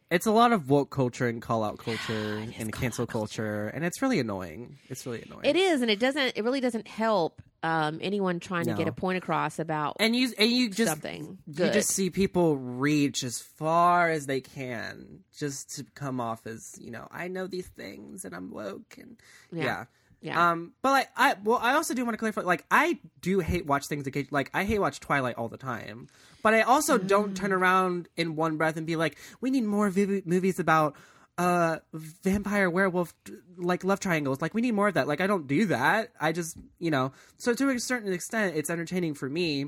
[0.09, 4.01] It's a lot of woke culture and call out culture and cancel culture, and it's
[4.01, 4.77] really annoying.
[4.87, 5.43] It's really annoying.
[5.43, 6.37] it is, and it doesn't.
[6.37, 10.31] It really doesn't help um, anyone trying to get a point across about and you
[10.37, 15.75] and you just something you just see people reach as far as they can just
[15.75, 19.17] to come off as you know I know these things and I'm woke and
[19.51, 19.63] Yeah.
[19.63, 19.85] yeah.
[20.21, 20.51] Yeah.
[20.51, 22.41] Um, but like I well, I also do want to clarify.
[22.41, 24.07] Like, I do hate watch things.
[24.29, 26.07] Like, I hate watch Twilight all the time.
[26.43, 27.35] But I also don't Mm.
[27.35, 30.95] turn around in one breath and be like, we need more v- movies about
[31.37, 33.13] uh vampire werewolf
[33.57, 36.33] like love triangles like we need more of that like i don't do that i
[36.33, 39.67] just you know so to a certain extent it's entertaining for me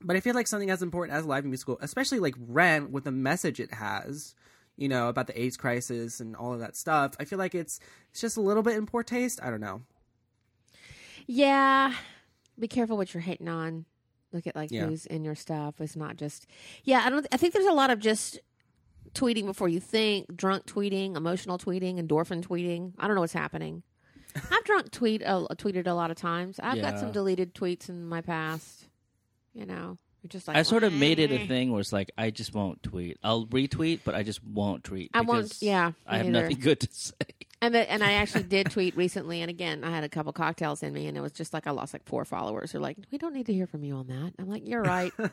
[0.00, 3.12] but i feel like something as important as live musical especially like rent with the
[3.12, 4.34] message it has
[4.76, 7.78] you know about the aids crisis and all of that stuff i feel like it's
[8.10, 9.82] it's just a little bit in poor taste i don't know
[11.26, 11.94] Yeah.
[12.58, 13.84] Be careful what you're hating on.
[14.32, 14.86] Look at like Yeah.
[14.86, 15.80] who's in your stuff.
[15.80, 16.46] It's not just
[16.84, 18.40] Yeah, I don't I think there's a lot of just
[19.14, 22.92] tweeting before you think, drunk tweeting, emotional tweeting, endorphin tweeting.
[22.98, 23.82] I don't know what's happening.
[24.50, 26.58] I've drunk tweet uh, tweeted a lot of times.
[26.62, 28.88] I've got some deleted tweets in my past.
[29.54, 32.10] You know, you're just like I sort of made it a thing where it's like
[32.16, 33.18] I just won't tweet.
[33.24, 35.10] I'll retweet, but I just won't tweet.
[35.14, 36.42] I won't- because yeah, I have neither.
[36.44, 37.14] nothing good to say.
[37.60, 40.82] And the, and I actually did tweet recently, and again, I had a couple cocktails
[40.82, 42.72] in me, and it was just like I lost like four followers.
[42.72, 45.12] They're like, "We don't need to hear from you on that." I'm like, "You're right.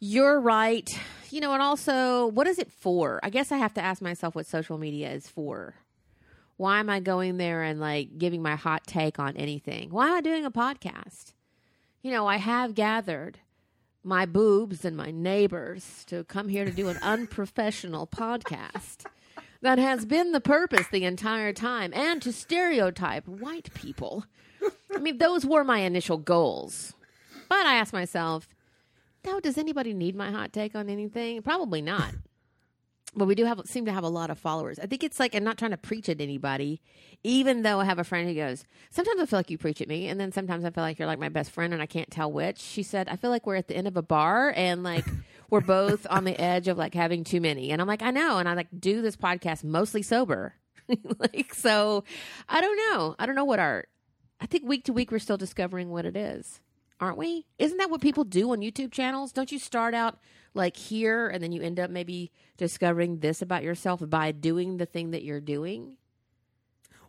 [0.00, 0.88] You're right."
[1.30, 3.20] You know, and also, what is it for?
[3.22, 5.74] I guess I have to ask myself what social media is for.
[6.56, 9.90] Why am I going there and like giving my hot take on anything?
[9.90, 11.32] Why am I doing a podcast?
[12.02, 13.40] You know, I have gathered
[14.04, 19.06] my boobs and my neighbors to come here to do an unprofessional podcast
[19.62, 24.24] that has been the purpose the entire time and to stereotype white people.
[24.94, 26.94] I mean, those were my initial goals.
[27.48, 28.48] But I asked myself,
[29.24, 31.42] now, does anybody need my hot take on anything?
[31.42, 32.14] Probably not.
[33.14, 34.78] But we do have seem to have a lot of followers.
[34.78, 36.82] I think it's like I'm not trying to preach at anybody,
[37.24, 39.88] even though I have a friend who goes, Sometimes I feel like you preach at
[39.88, 42.10] me, and then sometimes I feel like you're like my best friend and I can't
[42.10, 42.58] tell which.
[42.58, 45.06] She said, I feel like we're at the end of a bar and like
[45.50, 47.70] we're both on the edge of like having too many.
[47.70, 50.54] And I'm like, I know, and I like do this podcast mostly sober.
[51.18, 52.04] like so
[52.48, 53.16] I don't know.
[53.18, 53.86] I don't know what our
[54.40, 56.60] I think week to week we're still discovering what it is
[57.00, 57.46] aren't we?
[57.58, 59.32] Isn't that what people do on YouTube channels?
[59.32, 60.18] Don't you start out
[60.58, 64.86] like here and then you end up maybe discovering this about yourself by doing the
[64.86, 65.96] thing that you're doing?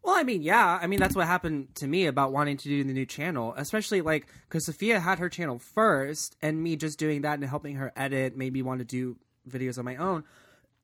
[0.02, 0.80] Well, I mean, yeah.
[0.82, 4.00] I mean, that's what happened to me about wanting to do the new channel, especially
[4.00, 7.92] like because Sophia had her channel first, and me just doing that and helping her
[7.98, 9.18] edit made me want to do
[9.50, 10.24] videos on my own.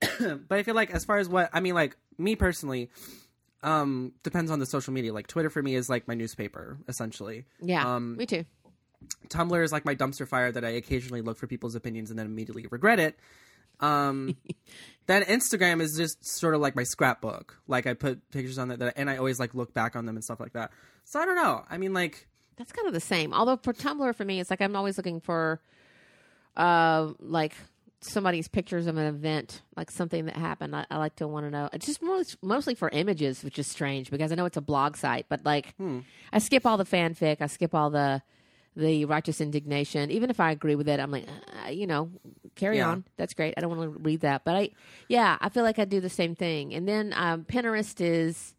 [0.20, 2.90] but I feel like, as far as what I mean, like me personally,
[3.64, 5.14] um, depends on the social media.
[5.14, 7.46] Like Twitter for me is like my newspaper, essentially.
[7.62, 8.44] Yeah, Um, me too.
[9.30, 12.26] Tumblr is like my dumpster fire that I occasionally look for people's opinions and then
[12.26, 13.18] immediately regret it.
[13.80, 14.38] Um,
[15.08, 17.60] then Instagram is just sort of like my scrapbook.
[17.68, 20.16] Like I put pictures on that, that and I always like look back on them
[20.16, 20.72] and stuff like that.
[21.04, 21.64] So I don't know.
[21.70, 22.28] I mean, like
[22.58, 23.34] That's kind of the same.
[23.34, 25.62] Although for Tumblr, for me, it's like I'm always looking for,
[26.56, 27.54] uh, like
[28.02, 30.76] somebody's pictures of an event, like something that happened.
[30.76, 31.70] I, I like to want to know.
[31.74, 34.96] It's just most, mostly for images, which is strange because I know it's a blog
[34.96, 35.74] site, but like
[36.32, 38.22] I skip all the fanfic, I skip all the
[38.76, 40.12] the righteous indignation.
[40.12, 41.28] Even if I agree with it, I'm like,
[41.66, 42.10] uh, you know,
[42.56, 42.90] carry Yeah.
[42.90, 43.06] on.
[43.18, 43.54] That's great.
[43.58, 44.70] I don't want to read that, but I,
[45.08, 46.74] yeah, I feel like I do the same thing.
[46.74, 48.54] And then um, Pinterest is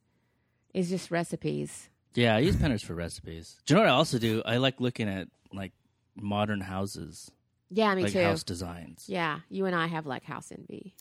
[0.74, 1.88] is just recipes.
[2.14, 3.56] Yeah, I use Pinterest for recipes.
[3.66, 4.42] Do you know what I also do?
[4.44, 5.72] I like looking at like
[6.14, 7.30] modern houses,
[7.70, 8.22] Yeah, me like too.
[8.22, 9.04] house designs.
[9.08, 10.94] Yeah, you and I have like house envy.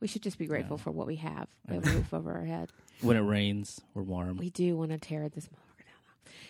[0.00, 1.48] We should just be grateful for what we have.
[1.68, 2.70] We have a roof over our head.
[3.00, 4.38] When it rains, we're warm.
[4.38, 5.56] We do want to tear this motherfucker down.
[5.56, 5.67] though.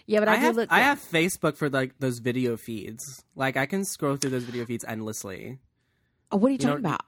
[0.06, 0.72] Yeah, but I, I, do have look.
[0.72, 3.24] I have Facebook for like those video feeds.
[3.34, 5.58] Like I can scroll through those video feeds endlessly.
[6.32, 7.02] Oh, what are you, you talking know, about?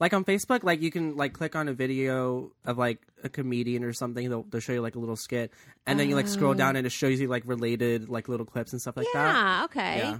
[0.00, 3.82] Like on Facebook, like you can like click on a video of like a comedian
[3.82, 4.28] or something.
[4.28, 5.52] They'll, they'll show you like a little skit,
[5.86, 8.72] and then you like scroll down and it shows you like related like little clips
[8.72, 9.34] and stuff like that.
[9.34, 9.98] Yeah, okay.
[9.98, 10.18] Yeah.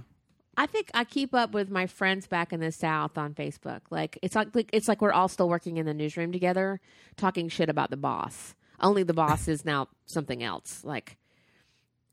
[0.57, 3.79] I think I keep up with my friends back in the South on Facebook.
[3.89, 6.81] Like it's like, like it's like we're all still working in the newsroom together,
[7.15, 8.55] talking shit about the boss.
[8.81, 10.83] Only the boss is now something else.
[10.83, 11.15] Like,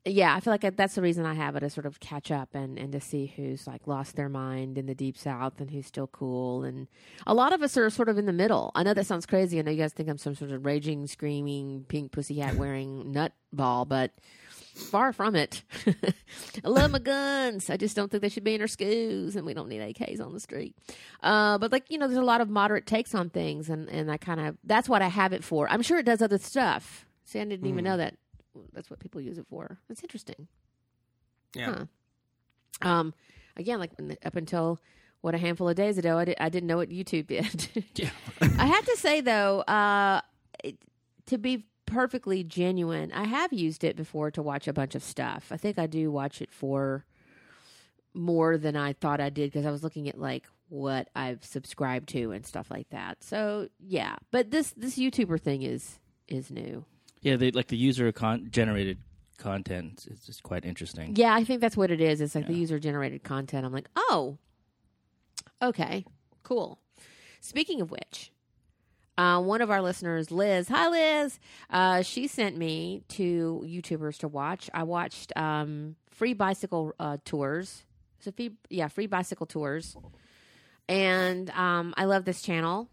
[0.06, 2.54] yeah, I feel like that's the reason I have it to sort of catch up
[2.54, 5.86] and and to see who's like lost their mind in the deep South and who's
[5.86, 6.62] still cool.
[6.62, 6.86] And
[7.26, 8.70] a lot of us are sort of in the middle.
[8.74, 9.58] I know that sounds crazy.
[9.58, 13.12] I know you guys think I'm some sort of raging, screaming, pink pussy hat wearing
[13.12, 14.12] nutball, but
[14.76, 15.62] far from it.
[16.64, 17.68] I love my guns.
[17.70, 20.24] I just don't think they should be in our schools, and we don't need AKs
[20.24, 20.76] on the street.
[21.22, 24.10] Uh, but like you know, there's a lot of moderate takes on things, and and
[24.10, 25.68] I kind of that's what I have it for.
[25.68, 27.06] I'm sure it does other stuff.
[27.24, 28.14] See, I didn't even know that.
[28.72, 29.78] That's what people use it for.
[29.88, 30.48] That's interesting.
[31.54, 31.84] Yeah.
[32.82, 32.88] Huh.
[32.88, 33.14] Um,
[33.56, 33.92] again, like
[34.24, 34.80] up until
[35.20, 37.84] what a handful of days ago, I, did, I didn't know what YouTube did.
[37.94, 38.10] Yeah.
[38.58, 40.20] I have to say though, uh,
[40.62, 40.76] it,
[41.26, 45.48] to be perfectly genuine, I have used it before to watch a bunch of stuff.
[45.50, 47.04] I think I do watch it for
[48.12, 52.08] more than I thought I did because I was looking at like what I've subscribed
[52.10, 53.22] to and stuff like that.
[53.22, 55.98] So yeah, but this this YouTuber thing is
[56.28, 56.84] is new.
[57.26, 58.98] Yeah, they like the user con- generated
[59.36, 61.16] content It's just quite interesting.
[61.16, 62.20] Yeah, I think that's what it is.
[62.20, 63.66] It's like the user generated content.
[63.66, 64.38] I'm like, oh,
[65.60, 66.04] okay,
[66.44, 66.78] cool.
[67.40, 68.30] Speaking of which,
[69.18, 74.28] uh, one of our listeners, Liz, hi Liz, uh, she sent me two YouTubers to
[74.28, 74.70] watch.
[74.72, 77.84] I watched um, free bicycle uh, tours.
[78.20, 79.96] So free, yeah, free bicycle tours,
[80.88, 82.88] and um, I love this channel.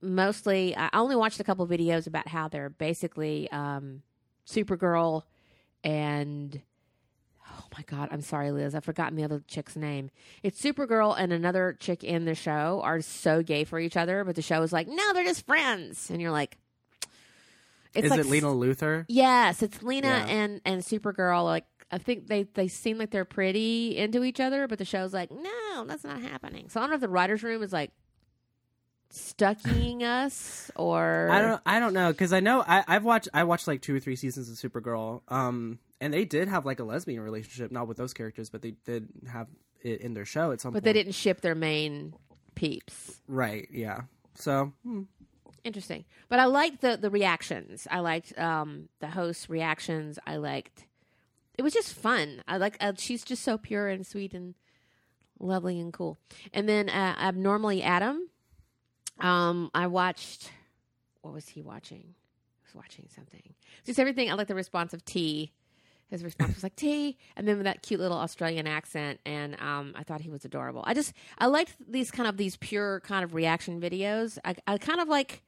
[0.00, 4.02] Mostly, I only watched a couple videos about how they're basically um,
[4.46, 5.22] Supergirl
[5.84, 6.60] and
[7.50, 10.10] oh my god, I'm sorry, Liz, I've forgotten the other chick's name.
[10.42, 14.36] It's Supergirl and another chick in the show are so gay for each other, but
[14.36, 16.56] the show is like, no, they're just friends, and you're like,
[17.94, 19.04] it's Is like it Lena Luthor?
[19.08, 20.26] Yes, it's Lena Yeah.
[20.26, 21.42] and and Supergirl.
[21.44, 25.12] Like I think they they seem like they're pretty into each other, but the show's
[25.14, 26.68] like, no, that's not happening.
[26.68, 27.90] So I don't know if the writers' room is like
[29.10, 31.62] stucking us or I don't.
[31.64, 33.28] I don't know because I know I, I've watched.
[33.32, 35.22] I watched like two or three seasons of Supergirl.
[35.28, 38.72] Um, and they did have like a lesbian relationship, not with those characters, but they
[38.84, 39.48] did have
[39.82, 40.74] it in their show at some point.
[40.74, 40.84] but point.
[40.84, 42.14] they didn't ship their main
[42.54, 43.20] peeps.
[43.26, 43.68] Right.
[43.72, 44.02] Yeah.
[44.34, 45.02] So hmm.
[45.64, 46.04] Interesting.
[46.28, 47.86] But I liked the the reactions.
[47.90, 50.18] I liked um the host's reactions.
[50.26, 50.86] I liked
[51.56, 52.42] it was just fun.
[52.46, 54.54] I like uh, she's just so pure and sweet and
[55.40, 56.18] lovely and cool.
[56.52, 58.28] And then uh, abnormally Adam.
[59.20, 60.50] Um, I watched.
[61.22, 61.98] What was he watching?
[62.00, 63.54] He was watching something.
[63.84, 64.30] Just everything.
[64.30, 65.52] I like the response of T.
[66.10, 69.92] His response was like T, and then with that cute little Australian accent, and um,
[69.94, 70.82] I thought he was adorable.
[70.86, 74.38] I just I liked these kind of these pure kind of reaction videos.
[74.44, 75.42] I, I kind of like.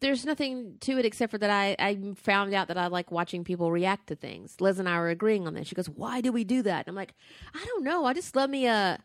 [0.00, 3.42] There's nothing to it except for that I, I found out that I like watching
[3.42, 4.60] people react to things.
[4.60, 5.68] Liz and I were agreeing on this.
[5.68, 7.14] She goes, "Why do we do that?" And I'm like,
[7.54, 8.04] "I don't know.
[8.04, 8.98] I just love me a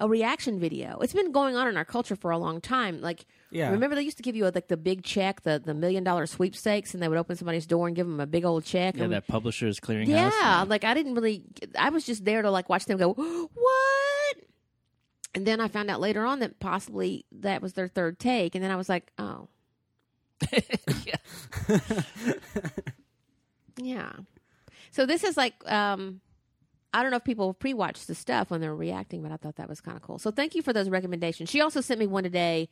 [0.00, 0.98] a reaction video.
[1.00, 3.00] It's been going on in our culture for a long time.
[3.00, 3.70] Like, Yeah.
[3.70, 6.94] remember they used to give you like the big check, the the million dollar sweepstakes,
[6.94, 8.96] and they would open somebody's door and give them a big old check.
[8.96, 10.08] Yeah, and that publishers clearinghouse.
[10.08, 11.44] yeah, like I didn't really.
[11.78, 13.12] I was just there to like watch them go,
[13.54, 14.36] what?
[15.34, 18.64] And then I found out later on that possibly that was their third take, and
[18.64, 19.48] then I was like, oh,
[23.76, 24.12] yeah.
[24.90, 26.20] So this is like, um,
[26.92, 29.68] I don't know if people pre-watch the stuff when they're reacting, but I thought that
[29.68, 30.18] was kind of cool.
[30.18, 31.50] So thank you for those recommendations.
[31.50, 32.68] She also sent me one today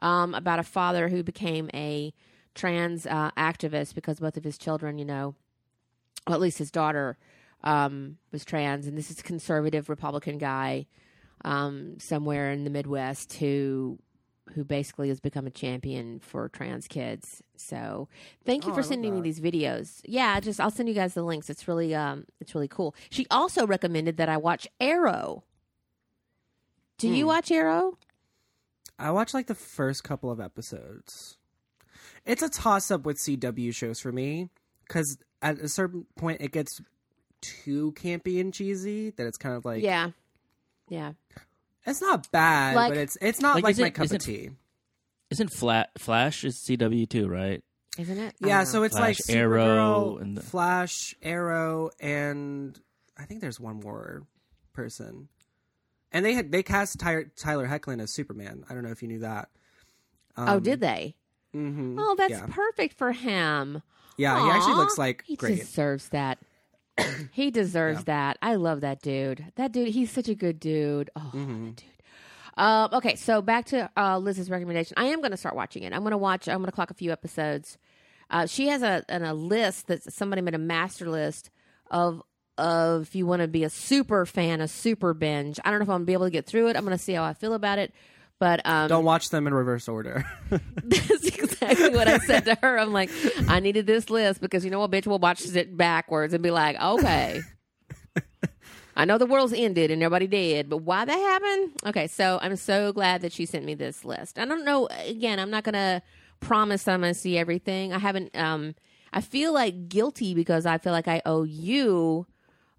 [0.00, 2.12] um, about a father who became a
[2.54, 5.34] trans uh, activist because both of his children, you know,
[6.26, 7.16] well, at least his daughter
[7.64, 10.86] um, was trans, and this is a conservative Republican guy
[11.44, 13.98] um, somewhere in the Midwest who
[14.54, 17.42] who basically has become a champion for trans kids.
[17.56, 18.08] So
[18.44, 20.00] thank you Oh, for sending me these videos.
[20.04, 21.48] Yeah, just I'll send you guys the links.
[21.48, 22.94] It's really um it's really cool.
[23.10, 25.44] She also recommended that I watch Arrow.
[26.98, 27.28] Do you Hmm.
[27.28, 27.98] watch Arrow?
[28.98, 31.38] I watched like the first couple of episodes.
[32.24, 34.48] It's a toss up with CW shows for me
[34.86, 36.80] because at a certain point it gets
[37.40, 40.10] too campy and cheesy that it's kind of like yeah.
[40.88, 41.12] Yeah.
[41.86, 44.50] It's not bad, Like- but it's it's not Like, like, my it- cup of tea.
[45.30, 47.62] Isn't Flat Flash is CW too, right?
[47.98, 48.34] Isn't it?
[48.40, 49.64] Yeah, so it's Flash, like Arrow,
[50.16, 52.78] Supergirl, and the- Flash, Arrow, and
[53.18, 54.22] I think there's one more
[54.72, 55.28] person.
[56.12, 58.64] And they had they cast Tyler, Tyler Hoechlin as Superman.
[58.68, 59.48] I don't know if you knew that.
[60.36, 61.16] Oh, did they?
[61.52, 62.46] hmm Oh, that's yeah.
[62.48, 63.82] perfect for him.
[64.18, 65.58] Yeah, he actually looks like he great.
[65.58, 66.38] deserves that.
[67.32, 68.38] he deserves that.
[68.42, 69.44] I love that dude.
[69.56, 71.10] That dude, he's such a good dude.
[71.16, 71.64] Oh, Mm-hmm.
[71.66, 71.84] that dude.
[72.54, 74.94] Um, okay, so back to uh, Liz's recommendation.
[74.98, 75.92] I am going to start watching it.
[75.94, 76.48] I'm going to watch.
[76.48, 77.78] I'm going to clock a few episodes.
[78.28, 81.50] Uh, she has a, an, a list that somebody made a master list
[81.90, 82.22] of
[82.58, 85.58] of if you want to be a super fan, a super binge.
[85.64, 86.76] I don't know if I'm gonna be able to get through it.
[86.76, 87.94] I'm going to see how I feel about it.
[88.42, 90.26] But um, Don't watch them in reverse order.
[90.50, 92.76] that's exactly what I said to her.
[92.76, 93.08] I'm like,
[93.46, 96.50] I needed this list because you know what, bitch, we'll watch it backwards and be
[96.50, 97.42] like, okay.
[98.96, 101.70] I know the world's ended and nobody did, but why that happened?
[101.86, 104.40] Okay, so I'm so glad that she sent me this list.
[104.40, 104.88] I don't know.
[105.06, 106.02] Again, I'm not gonna
[106.40, 107.92] promise I'm gonna see everything.
[107.92, 108.36] I haven't.
[108.36, 108.74] Um,
[109.12, 112.26] I feel like guilty because I feel like I owe you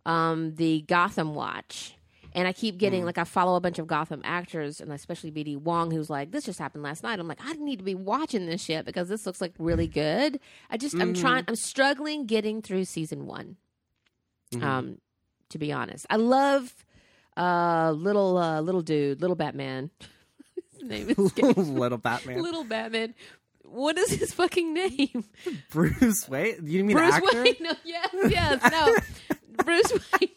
[0.06, 1.96] um, the Gotham watch.
[2.36, 5.56] And I keep getting like I follow a bunch of Gotham actors, and especially BD
[5.56, 8.48] Wong, who's like, "This just happened last night." I'm like, I need to be watching
[8.48, 10.40] this shit because this looks like really good.
[10.70, 13.58] I just I'm trying, I'm struggling getting through season one.
[14.62, 15.00] Um,
[15.50, 16.74] to be honest, I love
[17.38, 19.90] uh little uh little dude, little Batman.
[20.80, 21.18] his name is
[21.58, 22.42] Little Batman.
[22.42, 23.14] little Batman.
[23.64, 25.24] What is his fucking name?
[25.72, 26.58] Bruce Wayne?
[26.68, 27.44] You mean Bruce actor?
[27.44, 27.56] Wayne.
[27.60, 28.96] No, yes, yes, no.
[29.64, 30.30] Bruce Wayne.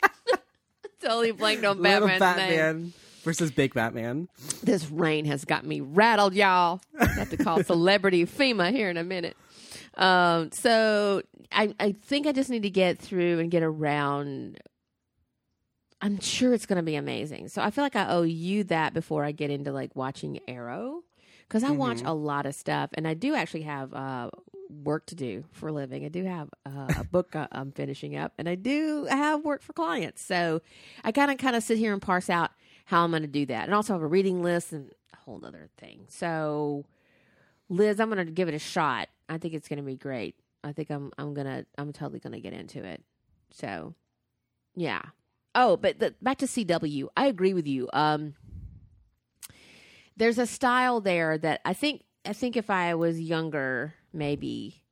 [1.06, 2.48] Totally blanked on Little Batman's name.
[2.48, 2.92] Batman
[3.22, 4.28] versus Big Batman.
[4.62, 6.80] This rain has got me rattled, y'all.
[6.98, 9.36] I have to call celebrity FEMA here in a minute.
[9.96, 14.58] Um, so I, I think I just need to get through and get around.
[16.00, 17.48] I'm sure it's going to be amazing.
[17.48, 21.02] So I feel like I owe you that before I get into like watching Arrow
[21.48, 24.30] because I watch a lot of stuff and I do actually have uh,
[24.70, 26.04] work to do for a living.
[26.04, 29.72] I do have uh, a book I'm finishing up and I do have work for
[29.72, 30.22] clients.
[30.22, 30.62] So
[31.04, 32.50] I kind of kind of sit here and parse out
[32.86, 35.44] how I'm going to do that, and also have a reading list and a whole
[35.44, 36.04] other thing.
[36.08, 36.84] So
[37.68, 39.08] Liz, I'm going to give it a shot.
[39.28, 40.36] I think it's going to be great.
[40.62, 43.02] I think I'm I'm gonna I'm totally going to get into it.
[43.50, 43.94] So
[44.74, 45.02] yeah.
[45.54, 47.08] Oh, but the, back to CW.
[47.16, 47.88] I agree with you.
[47.92, 48.34] Um,
[50.16, 54.82] there's a style there that I think I think if I was younger, maybe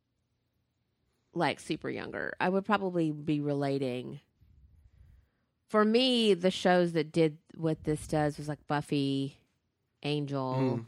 [1.35, 4.21] like super younger, I would probably be relating.
[5.69, 9.39] For me, the shows that did what this does was like Buffy,
[10.03, 10.81] Angel.
[10.83, 10.85] Mm.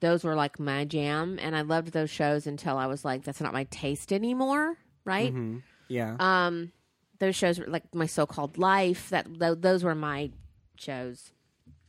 [0.00, 3.40] Those were like my jam, and I loved those shows until I was like, "That's
[3.40, 4.76] not my taste anymore."
[5.06, 5.32] Right?
[5.32, 6.16] hmm Yeah.
[6.20, 6.72] Um,
[7.18, 9.08] those shows were like my so-called life.
[9.08, 10.32] That th- those were my
[10.76, 11.32] shows.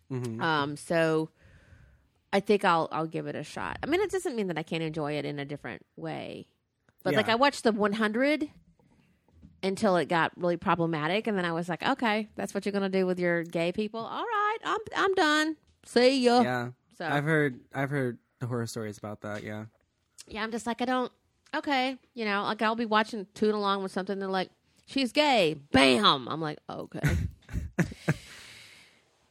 [0.09, 1.29] hmm Um, so
[2.33, 3.77] I think I'll I'll give it a shot.
[3.81, 6.45] I mean, it doesn't mean that I can't enjoy it in a different way,
[7.03, 8.49] but like I watched the 100,
[9.63, 12.89] until it got really problematic, and then I was like, okay, that's what you're gonna
[12.89, 14.01] do with your gay people.
[14.01, 15.55] All right, I'm I'm done.
[15.85, 16.41] See ya.
[16.41, 19.43] Yeah, So I've heard I've heard the horror stories about that.
[19.43, 19.65] Yeah,
[20.27, 21.11] yeah, I'm just like I don't.
[21.55, 24.19] Okay, you know, like I'll be watching tune along with something.
[24.19, 24.49] They're like,
[24.85, 25.55] she's gay.
[25.71, 26.27] Bam.
[26.27, 26.99] I'm like, okay.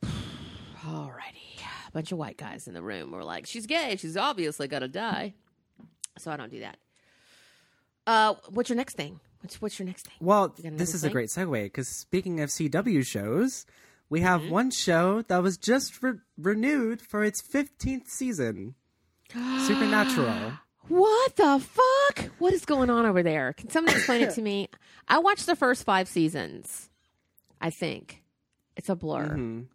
[0.82, 1.45] Alrighty.
[1.96, 3.96] Bunch of white guys in the room were like, she's gay.
[3.96, 5.32] She's obviously gonna die.
[6.18, 6.76] So I don't do that.
[8.06, 9.18] Uh, what's your next thing?
[9.40, 10.14] What's what's your next thing?
[10.20, 13.64] Well, You got another this is a great segue because speaking of CW shows,
[14.10, 14.50] we have Mm-hmm.
[14.50, 18.74] one show that was just re- renewed for its 15th season
[19.66, 20.52] Supernatural.
[20.88, 22.30] What the fuck?
[22.38, 23.54] What is going on over there?
[23.54, 24.68] Can someone explain it to me?
[25.08, 26.90] I watched the first five seasons.
[27.60, 28.22] I think
[28.76, 29.28] it's a blur.
[29.30, 29.66] Mhm.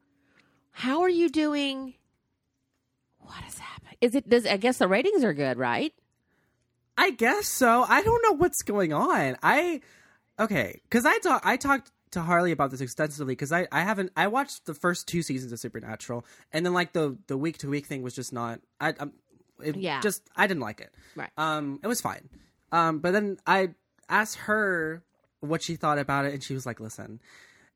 [0.71, 1.95] How are you doing?
[3.23, 3.95] What is happening?
[4.01, 4.27] Is it?
[4.29, 5.93] Does I guess the ratings are good, right?
[6.97, 7.85] I guess so.
[7.87, 9.37] I don't know what's going on.
[9.41, 9.81] I
[10.39, 14.11] okay because I talk I talked to Harley about this extensively because I I haven't
[14.17, 17.69] I watched the first two seasons of Supernatural and then like the the week to
[17.69, 19.13] week thing was just not I I'm,
[19.63, 20.01] it Yeah.
[20.01, 20.91] just I didn't like it.
[21.15, 21.29] Right.
[21.37, 22.29] Um, it was fine.
[22.71, 23.69] Um, but then I
[24.09, 25.03] asked her
[25.39, 27.19] what she thought about it, and she was like, "Listen,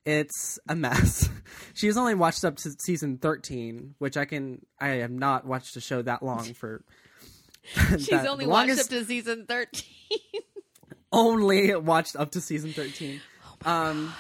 [0.06, 1.30] it's a mess."
[1.74, 4.66] She's only watched up to season thirteen, which I can.
[4.80, 6.84] I have not watched a show that long for.
[7.64, 9.84] She's that- only the watched up to season thirteen.
[11.12, 13.22] only watched up to season 13
[13.64, 14.14] um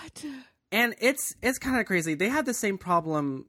[0.72, 3.46] and it's it's kind of crazy they had the same problem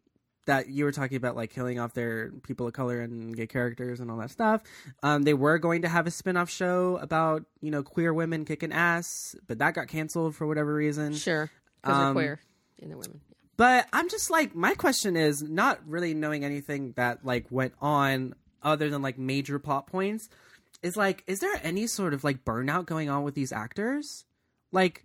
[0.47, 4.01] that you were talking about like killing off their people of color and gay characters
[4.01, 4.63] and all that stuff
[5.05, 8.73] um they were going to have a spin-off show about you know queer women kicking
[8.73, 11.49] ass but that got canceled for whatever reason sure,
[11.87, 12.41] because they're Um, queer
[12.81, 13.21] and they're women.
[13.57, 18.35] but I'm just like, my question is not really knowing anything that like went on
[18.63, 20.29] other than like major plot points.
[20.83, 24.25] Is like, is there any sort of like burnout going on with these actors?
[24.73, 25.05] Like,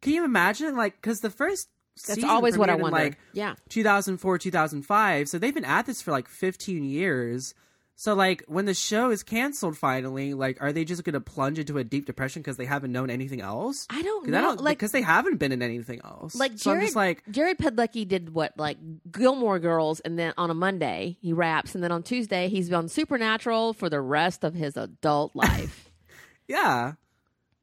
[0.00, 0.76] can you imagine?
[0.76, 1.68] Like, because the first
[2.08, 2.98] That's always what I in, wonder.
[2.98, 5.28] Like yeah, 2004, 2005.
[5.28, 7.54] So they've been at this for like 15 years.
[8.02, 11.60] So like, when the show is canceled finally, like, are they just going to plunge
[11.60, 13.86] into a deep depression because they haven't known anything else?
[13.88, 14.38] I don't know.
[14.38, 16.34] I don't like because they haven't been in anything else.
[16.34, 18.78] like so I'm Jared, just like, Jared Padalecki did what like
[19.12, 22.88] Gilmore Girls, and then on a Monday he raps, and then on Tuesday he's on
[22.88, 25.88] Supernatural for the rest of his adult life.
[26.48, 26.94] yeah.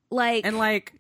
[0.10, 0.94] like, And like,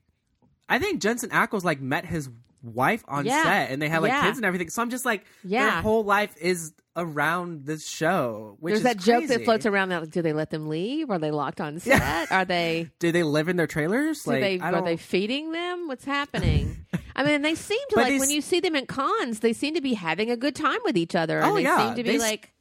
[0.67, 2.29] I think Jensen Ackles like met his
[2.63, 3.43] wife on Yeah.
[3.43, 4.23] set, and they had like Yeah.
[4.23, 4.69] kids and everything.
[4.69, 5.69] So I'm just like, yeah.
[5.71, 8.57] their whole life is around this show.
[8.59, 11.09] Which there's is that joke that floats around that do they let them leave?
[11.09, 12.29] Are they locked on set?
[12.31, 12.89] Are they?
[12.99, 14.23] Do they live in their trailers?
[14.23, 14.85] Do like, they I are don't.
[14.85, 15.87] they feeding them?
[15.87, 16.85] What's happening?
[17.15, 19.53] I mean, they seem to But like they when you see them at cons, they
[19.53, 21.39] seem to be having a good time with each other.
[21.39, 21.87] and Oh, they yeah.
[21.87, 22.51] seem to be They like,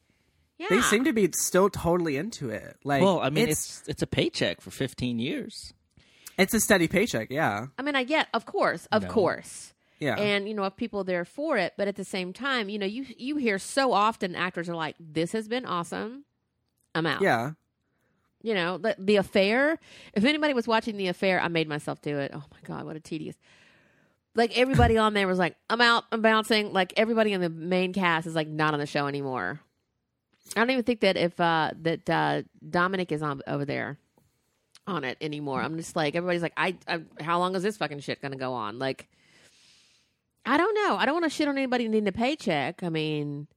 [0.59, 2.77] yeah, They seem to be still totally into it.
[2.85, 5.73] Like, Well, I mean, it's it's it's a paycheck for 15 years.
[6.37, 7.29] it's a steady paycheck.
[7.31, 9.09] Yeah, I mean, I get, of course, of No.
[9.09, 10.17] course, yeah.
[10.17, 12.79] and you know, if people are there for it, but at the same time, you
[12.79, 16.25] know, you you hear so often actors are like, "This has been awesome,
[16.95, 17.53] I'm out." yeah.
[18.43, 19.79] you know, the, the affair.
[20.15, 22.33] If anybody was watching the affair, I made myself do it.
[22.35, 23.37] Oh my god, what a tedious.
[24.35, 27.93] Like everybody on there was like, "I'm out, I'm bouncing." Like everybody in the main
[27.93, 29.61] cast is like not on the show anymore.
[30.57, 33.99] I don't even think that if uh that uh Dominic is on over there
[34.89, 35.61] on it anymore.
[35.63, 38.55] I'm just like everybody's like, I, I how long is this fucking shit gonna go
[38.55, 38.79] on?
[38.79, 39.09] Like,
[40.49, 40.97] I don't know.
[40.97, 42.83] I don't want to shit on anybody needing a paycheck.
[42.83, 43.49] I mean,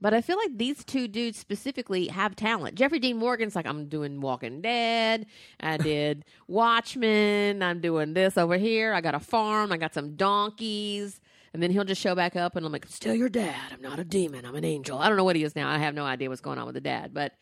[0.00, 2.76] but I feel like these two dudes specifically have talent.
[2.76, 5.26] Jeffrey Dean Morgan's like, I'm doing Walking Dead.
[5.58, 7.64] I did Watchmen.
[7.64, 8.94] I'm doing this over here.
[8.94, 9.72] I got a farm.
[9.72, 11.20] I got some donkeys.
[11.52, 13.72] And then he'll just show back up, and I'm like, I'm still your dad.
[13.72, 14.44] I'm not a demon.
[14.44, 14.98] I'm an angel.
[14.98, 15.68] I don't know what he is now.
[15.68, 17.14] I have no idea what's going on with the dad.
[17.14, 17.32] But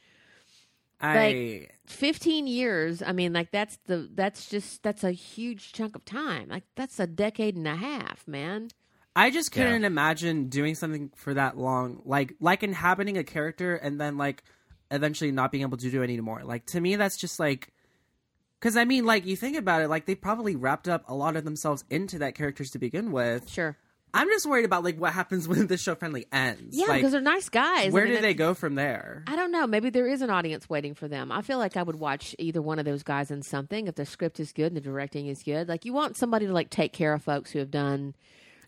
[1.00, 6.05] I 15 years, I mean, like that's the that's just that's a huge chunk of
[6.05, 6.48] time.
[6.48, 8.68] Like that's a decade and a half, man.
[9.17, 14.01] I just couldn't imagine doing something for that long, like like inhabiting a character and
[14.01, 14.43] then like
[14.91, 16.43] eventually not being able to do it anymore.
[16.45, 17.73] Like to me, that's just like,
[18.59, 21.37] because I mean, like you think about it, like they probably wrapped up a lot
[21.37, 23.49] of themselves into that characters to begin with.
[23.49, 23.77] Sure.
[24.17, 26.77] I'm just worried about like what happens when the show finally ends.
[26.77, 27.93] Yeah, like, because they're nice guys.
[27.93, 29.23] where I mean, do they that's- go from there?
[29.29, 29.67] I don't know.
[29.67, 31.31] Maybe there is an audience waiting for them.
[31.31, 34.07] I feel like I would watch either one of those guys in something if the
[34.07, 35.69] script is good and the directing is good.
[35.69, 38.15] Like you want somebody to like take care of folks who have done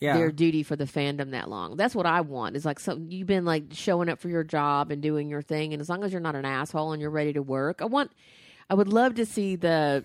[0.01, 1.77] Yeah, their duty for the fandom that long.
[1.77, 2.57] That's what I want.
[2.57, 5.73] Is like so you've been like showing up for your job and doing your thing,
[5.73, 8.11] and as long as you're not an asshole and you're ready to work, I want.
[8.69, 10.05] I would love to see the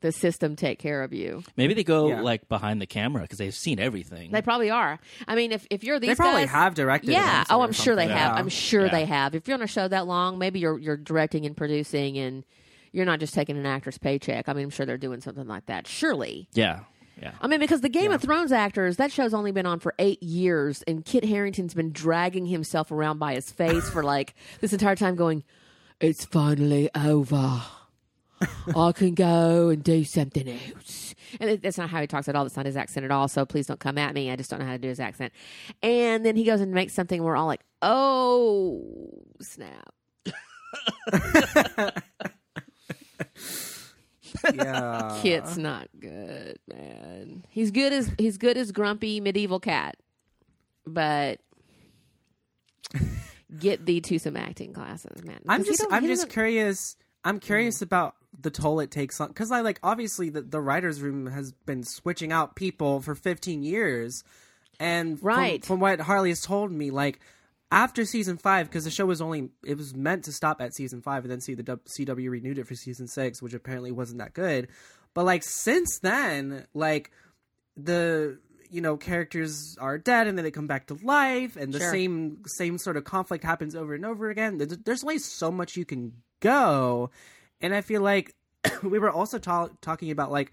[0.00, 1.42] the system take care of you.
[1.56, 2.20] Maybe they go Yeah.
[2.20, 4.32] like behind the camera because they've seen everything.
[4.32, 4.98] They probably are.
[5.26, 7.12] I mean, if if you're these they probably guys, have directed.
[7.12, 7.44] yeah.
[7.48, 8.18] Oh, I'm sure they something.
[8.18, 8.36] have.
[8.36, 8.90] I'm sure Yeah.
[8.92, 9.34] they have.
[9.34, 12.44] If you're on a show that long, maybe you're you're directing and producing, and
[12.92, 14.46] you're not just taking an actor's paycheck.
[14.46, 15.86] I mean, I'm sure they're doing something like that.
[15.86, 16.48] Surely.
[16.52, 16.80] yeah,
[17.20, 17.32] Yeah.
[17.40, 18.16] I mean, because the Game Yeah.
[18.16, 21.92] of Thrones actors, that show's only been on for eight years, and Kit Harington's been
[21.92, 25.44] dragging himself around by his face for like this entire time, going,
[26.00, 27.62] "It's finally over.
[28.76, 32.34] I can go and do something else." And it- that's not how he talks at
[32.36, 32.44] all.
[32.44, 33.28] That's not his accent at all.
[33.28, 34.30] So please don't come at me.
[34.30, 35.32] I just don't know how to do his accent.
[35.82, 37.18] And then he goes and makes something.
[37.20, 39.94] And we're all like, "Oh snap!"
[44.54, 45.18] yeah.
[45.22, 47.44] Kit's not good, man.
[47.48, 49.96] He's good as he's good as grumpy medieval cat,
[50.86, 51.40] but
[53.58, 55.40] get thee to some acting classes, man.
[55.48, 56.96] I'm just I'm just curious.
[57.24, 61.00] I'm curious about the toll it takes on because I like obviously the the writers'
[61.00, 64.24] room has been switching out people for 15 years,
[64.78, 65.64] and from- Right.
[65.64, 67.20] from, what Harley has told me, like
[67.74, 71.02] after season five, because the show was only it was meant to stop at season
[71.02, 74.32] five, and then see the CW renewed it for season six, which apparently wasn't that
[74.32, 74.68] good.
[75.12, 77.10] But like since then, like
[77.76, 78.38] the
[78.70, 81.90] you know characters are dead and then they come back to life and the Sure.
[81.90, 85.84] same same sort of conflict happens over and over again there's only so much you
[85.84, 87.10] can go
[87.60, 88.34] and i feel like
[88.82, 90.50] we were also ta- talking about like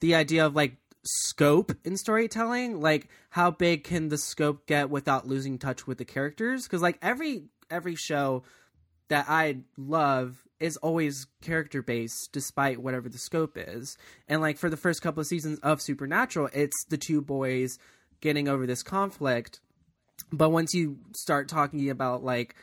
[0.00, 0.76] the idea of like
[1.06, 6.04] scope in storytelling like how big can the scope get without losing touch with the
[6.04, 8.42] characters because like every every show
[9.08, 13.96] that I love is always character based despite whatever the scope is.
[14.28, 17.78] And like for the first couple of seasons of Supernatural, it's the two boys
[18.20, 19.60] getting over this conflict.
[20.32, 22.54] But once you start talking about like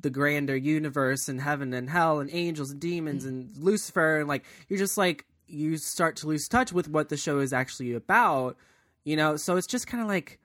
[0.00, 3.28] the grander universe and heaven and hell and angels and demons mm.
[3.28, 7.16] and Lucifer and like you're just like you start to lose touch with what the
[7.16, 8.56] show is actually about,
[9.04, 9.36] you know?
[9.36, 10.38] So it's just kind of like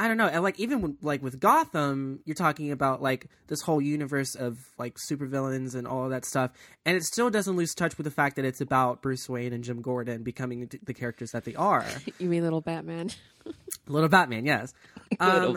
[0.00, 3.62] I don't know, and like even when, like with Gotham, you're talking about like this
[3.62, 6.52] whole universe of like supervillains and all of that stuff,
[6.86, 9.64] and it still doesn't lose touch with the fact that it's about Bruce Wayne and
[9.64, 11.84] Jim Gordon becoming the- the characters that they are.
[12.20, 13.10] You mean little Batman?
[13.88, 14.72] Little Batman, yes.
[15.20, 15.56] Um,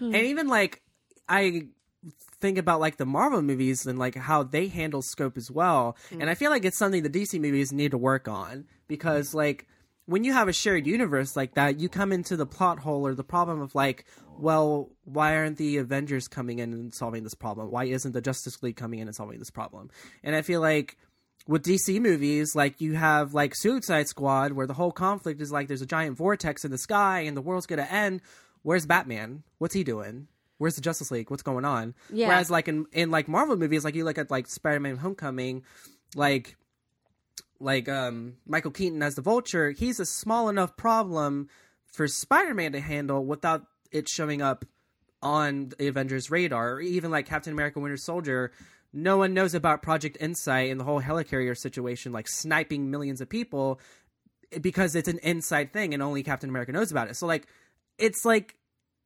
[0.00, 0.82] and even like
[1.28, 1.68] I
[2.40, 5.96] think about like the Marvel movies and like how they handle scope as well.
[6.10, 6.22] Mm.
[6.22, 9.66] And I feel like it's something the DC movies need to work on because like
[10.06, 13.14] when you have a shared universe like that, you come into the plot hole or
[13.14, 14.06] the problem of like,
[14.38, 17.70] well, why aren't the Avengers coming in and solving this problem?
[17.70, 19.90] Why isn't the Justice League coming in and solving this problem?
[20.22, 20.96] And I feel like
[21.46, 25.68] with DC movies, like you have like Suicide Squad, where the whole conflict is like
[25.68, 28.22] there's a giant vortex in the sky and the world's gonna end.
[28.62, 29.42] Where's Batman?
[29.58, 30.28] What's he doing?
[30.58, 31.30] Where's the Justice League?
[31.30, 31.94] What's going on?
[32.12, 32.28] Yeah.
[32.28, 35.64] Whereas like in in like Marvel movies, like you look at like Spider-Man: Homecoming,
[36.14, 36.56] like
[37.60, 41.48] like um Michael Keaton as the Vulture, he's a small enough problem
[41.92, 44.64] for Spider-Man to handle without it showing up
[45.22, 48.52] on the Avengers radar, or even like Captain America: Winter Soldier.
[48.92, 53.28] No one knows about Project Insight and the whole helicarrier situation, like sniping millions of
[53.28, 53.80] people,
[54.60, 57.16] because it's an inside thing and only Captain America knows about it.
[57.16, 57.46] So like,
[57.98, 58.54] it's like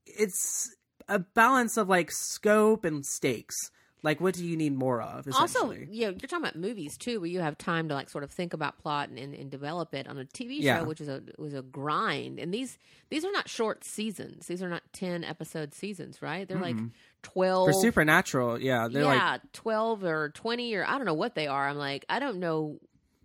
[0.06, 0.74] it's
[1.12, 3.56] a balance of like scope and stakes.
[4.04, 5.28] Like, what do you need more of?
[5.38, 8.24] Also, you know, you're talking about movies too, where you have time to like sort
[8.24, 10.82] of think about plot and, and, and develop it on a TV show, Yeah.
[10.82, 12.40] which is a was a grind.
[12.40, 12.78] And these
[13.10, 16.48] these are not short seasons; these are not ten episode seasons, right?
[16.48, 16.88] They're like mm-hmm.
[17.22, 21.36] twelve for Supernatural, yeah, they're yeah, like 12 or 20 or I don't know what
[21.36, 21.68] they are.
[21.68, 22.78] I'm like, I don't know.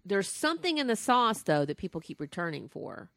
[0.05, 3.09] There's something in the sauce though that people keep returning for.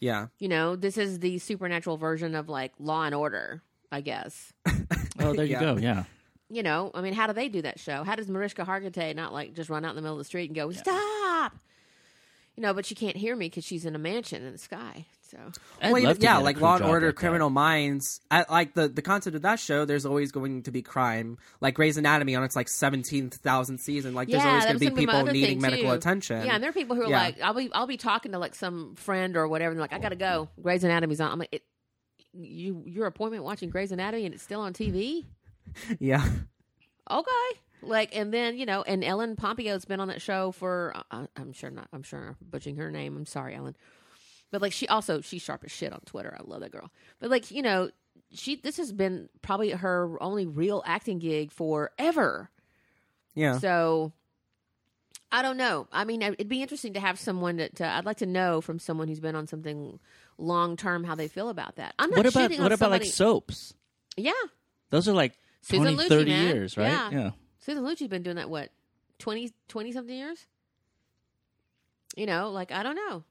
[0.00, 0.26] yeah.
[0.40, 3.62] You know, this is the supernatural version of like Law and Order,
[3.92, 4.52] I guess.
[5.22, 5.60] Oh, there you Yeah.
[5.60, 5.76] go.
[5.76, 6.04] Yeah.
[6.48, 8.04] You know, I mean, how do they do that show?
[8.04, 10.46] How does Mariska Hargitay not like just run out in the middle of the street
[10.48, 11.52] and go, "Stop!"
[12.56, 15.06] You know, but she can't hear me because she's in a mansion in the sky.
[15.30, 15.38] So
[15.80, 17.20] I'd Well, love to yeah, get a like crew Law and job Order, like that.
[17.20, 18.20] Criminal Minds.
[18.30, 19.84] I, like the the concept of that show.
[19.84, 21.36] There's always going to be crime.
[21.60, 24.14] Like Grey's Anatomy on its like seventeenth thousand season.
[24.14, 25.94] Like there's yeah, always that going to be gonna people other needing thing, medical too.
[25.96, 26.44] attention.
[26.46, 27.22] Yeah, and there are people who are Yeah.
[27.22, 29.92] like, I'll be I'll be talking to like some friend or whatever, and they're like,
[29.92, 30.48] I gotta go.
[30.60, 31.30] Grey's Anatomy's on.
[31.30, 31.62] I'm like, it,
[32.32, 35.24] you your appointment watching Grey's Anatomy and it's still on TV.
[35.98, 36.24] yeah,
[37.10, 37.60] Okay.
[37.82, 41.26] Like and then you know, and Ellen Pompeo has been on that show for uh,
[41.36, 41.88] I'm sure not.
[41.92, 43.16] I'm sure I'm butchering her name.
[43.16, 43.76] I'm sorry, Ellen.
[44.50, 46.36] But like she also she's sharp as shit on Twitter.
[46.38, 46.90] I love that girl.
[47.20, 47.90] But like you know,
[48.32, 52.50] she this has been probably her only real acting gig forever.
[53.34, 53.58] yeah.
[53.58, 54.12] So
[55.32, 55.86] I don't know.
[55.92, 59.08] I mean, it'd be interesting to have someone that I'd like to know from someone
[59.08, 60.00] who's been on something
[60.40, 61.94] long term how they feel about that.
[61.98, 63.74] I'm not What about what on about like soaps?
[64.16, 64.32] yeah.
[64.90, 66.46] Those are like Susan 20, Lucci, 30 man.
[66.46, 66.88] years, right?
[66.88, 67.10] Yeah.
[67.10, 67.30] yeah.
[67.60, 68.70] Susan Lucci's been doing that what
[69.18, 70.46] 20, 20 something years.
[72.16, 73.24] You know, like I don't know.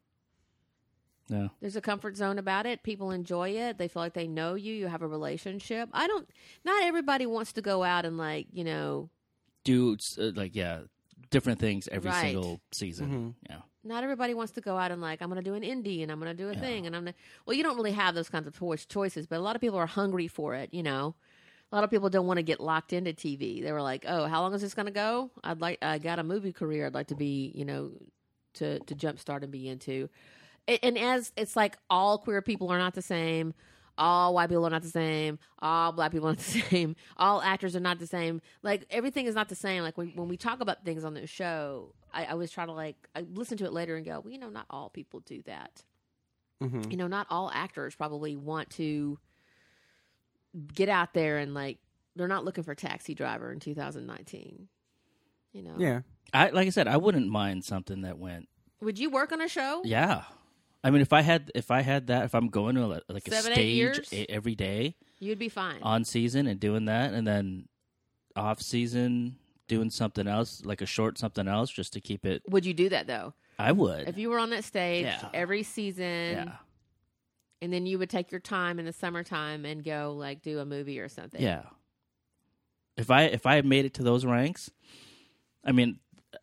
[1.28, 1.48] Yeah.
[1.62, 2.82] There's a comfort zone about it.
[2.82, 3.78] People enjoy it.
[3.78, 4.74] They feel like they know you.
[4.74, 5.90] You have a relationship.
[5.94, 6.28] I don't.
[6.64, 9.10] Not everybody wants to go out and like you know
[9.64, 10.80] Do uh, like yeah,
[11.30, 12.22] different things every Right.
[12.32, 13.36] single season.
[13.50, 13.58] Yeah.
[13.84, 16.12] Not everybody wants to go out and like I'm going to do an indie and
[16.12, 17.16] I'm going to do a thing and I'm gonna,
[17.46, 19.88] well you don't really have those kinds of choices but a lot of people are
[19.88, 21.16] hungry for it you know?
[21.72, 24.26] A lot of people don't want to get locked into TV they were like oh
[24.26, 25.32] how long is this going to go?
[25.44, 27.92] I'd like I got a movie career I'd like to be you know
[28.56, 30.10] to to jumpstart and be into.
[30.68, 33.54] A- and as it's like all queer people are not the same
[33.98, 37.42] all white people are not the same all black people are not the same all
[37.42, 38.42] actors are not the same.
[38.62, 39.84] Like everything is not the same.
[39.84, 42.72] Like when, when we talk about things on this show I, I always try to
[42.72, 45.42] like i listen to it later and go well you know not all people do
[45.44, 45.84] that
[46.62, 46.92] Mhm.
[46.92, 49.18] you know not all actors probably want to
[50.74, 51.78] get out there and like
[52.16, 54.68] they're not looking for taxi driver in 2019
[55.54, 56.02] you know Yeah.
[56.34, 58.50] I like I said, I wouldn't mind something that went.
[58.82, 60.24] would you work on a show Yeah.
[60.84, 63.28] I mean, if I had if I had that, if I'm going to a, like
[63.28, 67.14] a Seven, eight stage a- every day you'd be fine on season and doing that,
[67.14, 67.68] and then
[68.36, 69.38] off season
[69.70, 72.42] doing something else, like a short something else, just to keep it.
[72.50, 74.10] would you do that though I would.
[74.10, 75.30] if you were on that stage Yeah.
[75.34, 76.52] every season yeah.
[77.62, 80.66] and then you would take your time in the summertime and go like do a
[80.66, 81.64] movie or something Yeah.
[82.98, 84.70] If I if I had made it to those ranks,
[85.64, 86.00] I mean,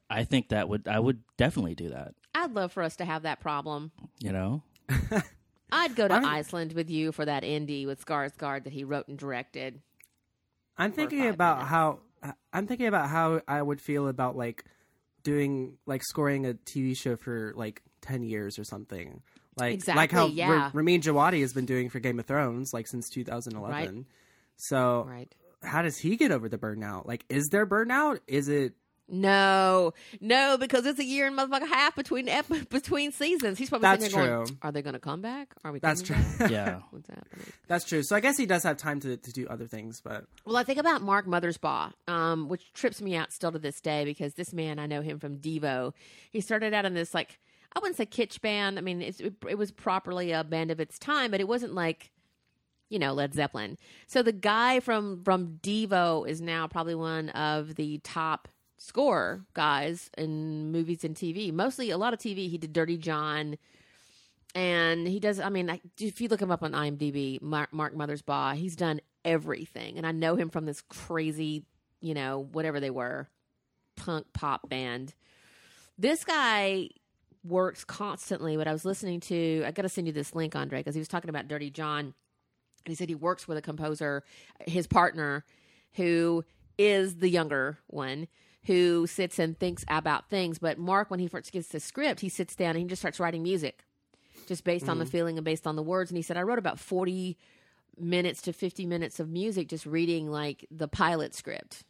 [0.09, 2.15] I think that would I would definitely do that.
[2.35, 4.63] i'd love for us to have that problem You know.
[5.73, 8.85] i'd go to I mean- iceland with you for that indie with skarsgård that he
[8.85, 9.81] wrote and directed
[10.79, 11.71] I'm thinking about minutes.
[11.71, 11.99] how
[12.53, 14.65] I'm thinking about how I would feel about like
[15.23, 19.23] doing like scoring a TV show for like ten years or something.
[19.57, 20.51] Like exactly, like how yeah.
[20.51, 24.07] Ra- Ramin Djawadi has been doing for Game of Thrones like since 2011.
[24.57, 25.33] So right
[25.67, 27.07] how does he get over the burnout?
[27.07, 28.21] Like, is there burnout?
[28.27, 28.75] Is it?
[29.09, 33.57] No, no, because it's a year and motherfucker half between ep- between seasons.
[33.57, 34.57] He's probably That's sitting there going, true.
[34.63, 35.55] "Are they going to come back?
[35.65, 35.79] Are we?
[35.79, 36.17] That's true.
[36.39, 36.51] back?
[36.51, 36.81] Yeah.
[36.91, 38.03] What's happening?" That's true.
[38.03, 40.65] So I guess he does have time to to do other things, but Well, I
[40.65, 44.53] think about Mark Mothersbaugh, um, which trips me out still to this day because this
[44.53, 45.93] man, I know him from Devo.
[46.31, 47.39] He started out in this like
[47.75, 48.79] I wouldn't say kitsch band.
[48.79, 51.75] I mean, it's, it, it was properly a band of its time, but it wasn't
[51.75, 52.11] like
[52.89, 53.79] you know Led Zeppelin.
[54.09, 58.49] So the guy from from Devo is now probably one of the top
[58.79, 61.53] score guys in movies and TV.
[61.53, 62.49] Mostly a lot of TV.
[62.49, 63.57] He did Dirty John.
[64.55, 65.39] And he does.
[65.39, 70.07] I mean, if you look him up on IMDb, Mark, Mothersbaugh, he's done everything, and
[70.07, 71.65] I know him from this crazy,
[72.01, 73.29] you know, whatever they were,
[73.97, 75.13] punk pop band.
[75.99, 76.89] This guy
[77.45, 78.57] works constantly.
[78.57, 81.01] What I was listening to, I got to send you this link, Andre, because he
[81.01, 82.15] was talking about Dirty John, and
[82.87, 84.25] he said he works with a composer,
[84.67, 85.45] his partner,
[85.97, 86.45] who
[86.79, 88.27] is the younger one.
[88.67, 92.29] Who sits and thinks about things, but Mark, when he first gets the script, he
[92.29, 93.85] sits down and he just starts writing music
[94.47, 96.11] just based on the feeling and based on the words.
[96.11, 97.37] And he said, I wrote about 40
[97.99, 101.85] minutes to 50 minutes of music just reading like the pilot script.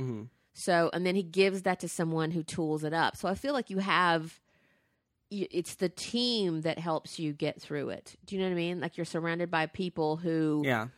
[0.00, 0.28] Mhm.
[0.52, 3.16] So, and then he gives that to someone who tools it up.
[3.16, 4.40] So I feel like you have,
[5.30, 8.14] it's the team that helps you get through it.
[8.24, 8.80] Do you know what I mean?
[8.80, 10.88] Like you're surrounded by people who yeah,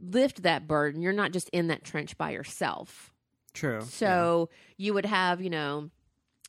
[0.00, 1.00] lift that burden.
[1.00, 3.12] You're not just in that trench by yourself.
[3.54, 3.80] True.
[3.82, 5.90] So you would have, you know,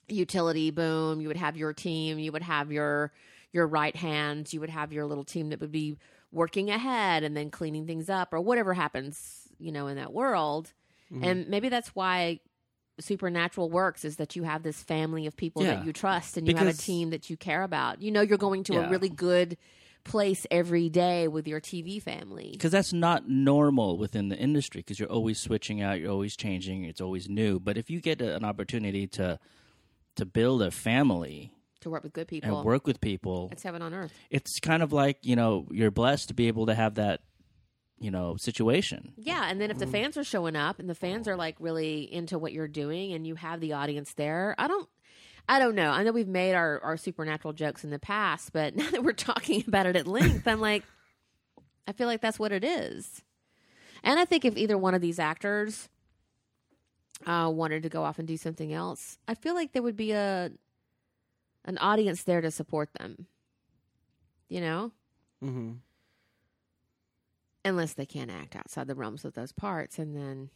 [0.08, 3.12] utility boom, you would have your team, you would have your
[3.52, 5.97] your right hands, you would have your little team that would be
[6.32, 10.74] working ahead and then cleaning things up or whatever happens, you know, in that world.
[11.12, 11.24] Mhm.
[11.26, 12.39] And maybe that's why
[13.00, 15.76] supernatural works is that you have this family of people Yeah.
[15.76, 18.02] that you trust and you have a team that you care about.
[18.02, 19.58] You know you're going to a really good
[20.10, 22.49] place every day with your TV family.
[22.52, 26.84] because that's not normal within the industry because you're always switching out you're always changing
[26.84, 29.40] it's always new but if you get a, an opportunity to
[30.15, 32.57] to build a family To work with good people.
[32.57, 34.11] and work with people it's heaven on earth.
[34.30, 37.22] it's kind of like you know you're blessed to be able to have that
[38.02, 41.27] you know situation Yeah, and then if the fans are showing up and the fans
[41.27, 44.88] are like really into what you're doing and you have the audience there, I don't
[45.50, 45.90] I don't know.
[45.90, 49.14] I know we've made our, our supernatural jokes in the past, but now that we're
[49.14, 50.84] talking about it at length, I'm like
[51.88, 53.24] I feel like that's what it is.
[54.04, 55.90] And I think if either one of these actors
[57.26, 60.12] uh, wanted to go off and do something else, I feel like there would be
[60.12, 60.52] a
[61.66, 63.26] an audience there to support them.
[64.48, 64.92] You know?
[65.42, 65.72] hmm
[67.66, 70.50] Unless they can't act outside the realms of those parts and then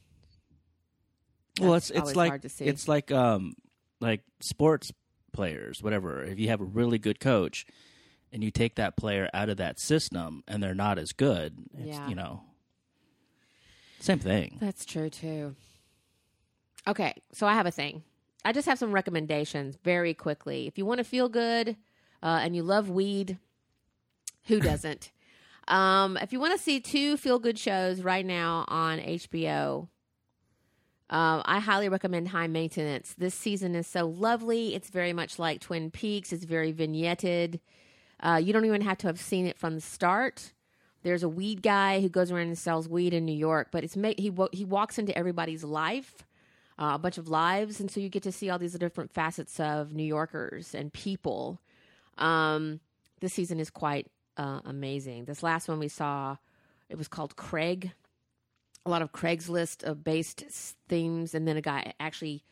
[1.60, 2.66] well it's it's like hard to see.
[2.66, 3.54] it's like um
[4.00, 4.92] like sports
[5.32, 7.66] players whatever if you have a really good coach
[8.32, 11.88] and you take that player out of that system and they're not as good it's
[11.98, 12.08] Yeah.
[12.10, 12.42] you know
[14.00, 15.56] same thing That's true too.
[16.86, 18.04] Okay, so I have a thing.
[18.44, 20.68] I just have some recommendations very quickly.
[20.68, 21.78] If you want to feel good
[22.22, 23.38] uh, and you love weed,
[24.48, 25.12] who doesn't?
[25.70, 29.88] um, if you want to see two feel good shows right now on HBO,
[31.10, 33.14] Uh, I highly recommend High Maintenance.
[33.18, 34.74] This season is so lovely.
[34.74, 36.32] It's very much like Twin Peaks.
[36.34, 37.60] It's very vignetted.
[38.20, 40.54] Uh, you don't even have to have seen it from the start.
[41.04, 43.98] There's a weed guy who goes around and sells weed in New York, but it's
[43.98, 46.26] ma- he wa- he walks into everybody's life,
[46.80, 49.60] uh, a bunch of lives, and so you get to see all these different facets
[49.60, 51.60] of New Yorkers and people.
[52.18, 52.80] Um,
[53.20, 54.08] this season is quite
[54.38, 55.26] uh, amazing.
[55.26, 56.38] This last one we saw,
[56.90, 57.92] it was called Craig.
[58.86, 60.44] A lot of Craigslist uh, based
[60.90, 62.44] themes, and then a guy actually,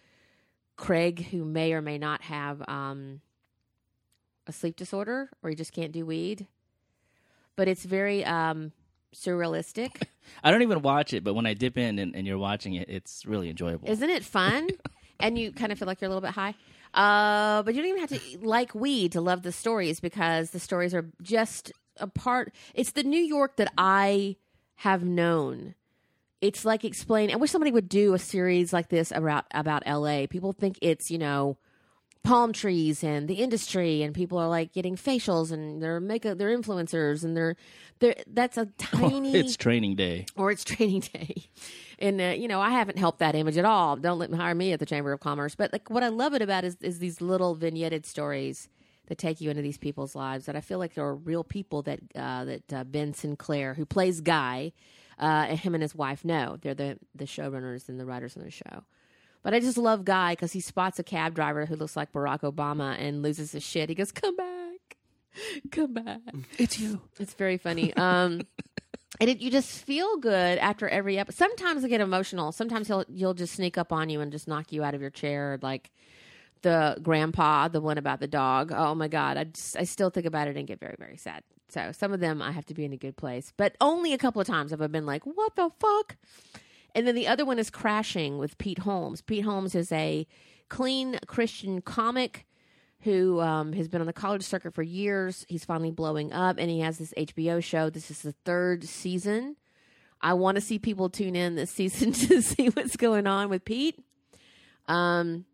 [0.78, 3.22] Craig, who may or may not have um,
[4.48, 6.48] a sleep disorder or he just can't do weed.
[7.56, 8.72] But it's very um,
[9.14, 10.04] surrealistic.
[10.44, 12.90] I don't even watch it, but when I dip in and, and you're watching it,
[12.90, 13.90] it's really enjoyable.
[13.90, 14.70] Isn't it fun?
[15.20, 16.56] and you kind of feel like you're a little bit high.
[16.94, 20.60] Uh, but you don't even have to like weed to love the stories because the
[20.60, 22.54] stories are just a part.
[22.74, 24.36] It's the New York that I
[24.76, 25.76] have known.
[26.42, 27.32] It's like explain.
[27.32, 30.28] I wish somebody would do a series like this about about L.A.
[30.28, 31.58] People think it's you know
[32.24, 36.56] palm trees and the industry, and people are like getting facials and they're makeup, they're
[36.56, 37.56] influencers, and they're
[38.00, 40.26] they're that's a tiny it's training day.
[40.36, 41.36] or it's training day.
[42.00, 43.96] And uh, you know, I haven't helped that image at all.
[43.96, 45.54] Don't let me hire me at the Chamber of Commerce.
[45.54, 48.68] But like, what I love it about is is these little vignetted stories
[49.06, 51.84] that take you into these people's lives that I feel like there are real people
[51.84, 54.72] that uh, that uh, Ben Sinclair, who plays Guy,
[55.22, 58.44] uh, and him and his wife know they're the the showrunners and the writers on
[58.44, 58.84] the show.
[59.44, 62.42] But I just love Guy because he spots a cab driver who looks like Barack
[62.42, 63.90] Obama and loses his shit.
[63.90, 64.98] He goes, "Come back,
[65.72, 66.20] come back."
[66.58, 67.02] It's you.
[67.20, 67.94] It's very funny.
[67.96, 68.42] Um,
[69.20, 71.38] and it, you just feel good after every episode.
[71.38, 72.52] Sometimes I get emotional.
[72.52, 75.10] Sometimes he'll you'll just sneak up on you and just knock you out of your
[75.12, 75.92] chair, like
[76.64, 78.72] the grandpa, the one about the dog.
[78.72, 81.44] Oh my god, I just, I still think about it and get very very sad.
[81.72, 84.18] So some of them I have to be in a good place, but only a
[84.18, 86.18] couple of times have I been like, "What the fuck."
[86.94, 89.22] And then the other one is Crashing with Pete Holmes.
[89.22, 90.28] Pete Holmes is a
[90.70, 92.46] clean Christian comic
[93.02, 95.46] who um, has been on the college circuit for years.
[95.50, 97.90] He's finally blowing up, and he has this HBO show.
[97.90, 99.56] This is the third season.
[100.22, 103.66] I want to see people tune in this season to see what's going on with
[103.66, 104.04] Pete.
[104.88, 105.46] Um,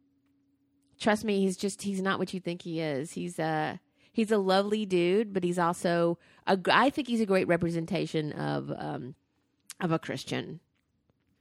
[0.99, 3.11] trust me, he's just he's not what you think he is.
[3.14, 3.80] He's a
[4.18, 6.60] he's a lovely dude, but he's also a.
[6.72, 9.15] I think he's a great representation of um,
[9.80, 10.60] of a Christian.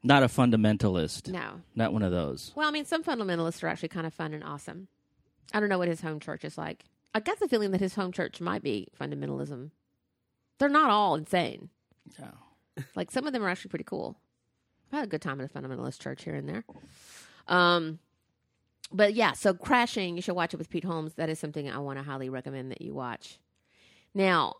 [0.05, 1.29] Not a fundamentalist.
[1.33, 2.53] No, Not one of those.
[2.55, 4.87] well, I mean, some fundamentalists are actually kind of fun and awesome.
[5.53, 6.85] I don't know what his home church is like.
[7.13, 9.71] I got the feeling that his home church might be fundamentalism.
[10.59, 11.71] They're not all insane.
[12.21, 12.29] No.
[12.95, 14.17] Like some of them are actually pretty cool.
[14.93, 16.65] I've had a good time at a fundamentalist church here and there.
[17.49, 17.99] Um,
[18.93, 21.15] but yeah, so crashing, you should watch it with Pete Holmes.
[21.15, 23.39] That is something I want to highly recommend that you watch.
[24.15, 24.57] Now,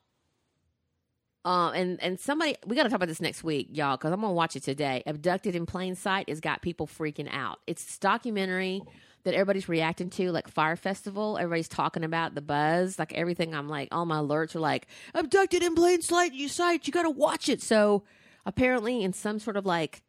[1.45, 4.21] uh, and and somebody we got to talk about this next week, y'all, because I'm
[4.21, 5.03] gonna watch it today.
[5.07, 7.61] Abducted in Plain Sight has got people freaking out.
[7.67, 8.83] It's this documentary
[9.23, 11.37] that everybody's reacting to, like Fire Festival.
[11.37, 13.55] Everybody's talking about the buzz, like everything.
[13.55, 16.33] I'm like, all my alerts are like, abducted in plain sight.
[16.33, 17.61] You sight, you got to watch it.
[17.61, 18.05] So
[18.45, 20.03] apparently, in some sort of like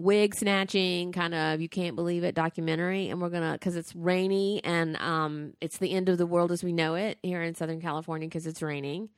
[0.00, 3.08] wig snatching kind of you can't believe it documentary.
[3.08, 6.64] And we're gonna because it's rainy and um it's the end of the world as
[6.64, 9.08] we know it here in southern california because it's raining.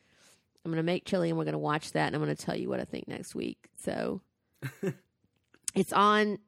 [0.64, 2.80] I'm gonna make chili and we're gonna watch that and i'm gonna tell you what
[2.80, 3.68] i think next week.
[3.76, 4.20] So
[5.74, 6.38] it's on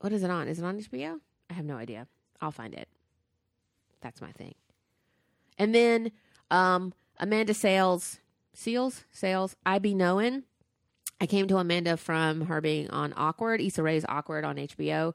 [0.00, 0.48] what is it on?
[0.48, 2.06] Is it on hbo i have no idea.
[2.40, 2.88] I'll find it.
[4.00, 4.54] That's my thing.
[5.58, 6.12] And then
[6.50, 8.18] um amanda sales
[8.52, 10.42] seals sales i be knowing
[11.20, 15.14] I came to Amanda from her being on Awkward, Issa Rae's Awkward on HBO.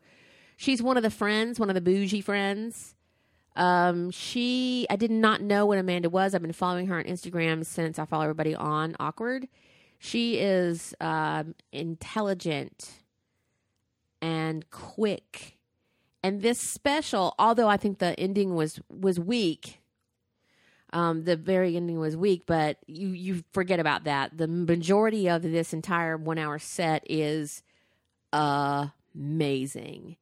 [0.57, 2.95] She's one of the friends, one of the bougie friends.
[3.55, 6.35] Um, she, I did not know what Amanda was.
[6.35, 9.47] I've been following her on Instagram since I follow everybody on Awkward.
[9.97, 12.91] She is um, intelligent
[14.21, 15.57] and quick.
[16.21, 19.79] And this special, although I think the ending was was weak,
[20.95, 24.37] um, the very ending was weak, but you you forget about that.
[24.37, 27.63] The majority of this entire one hour set is
[28.31, 30.15] amazing.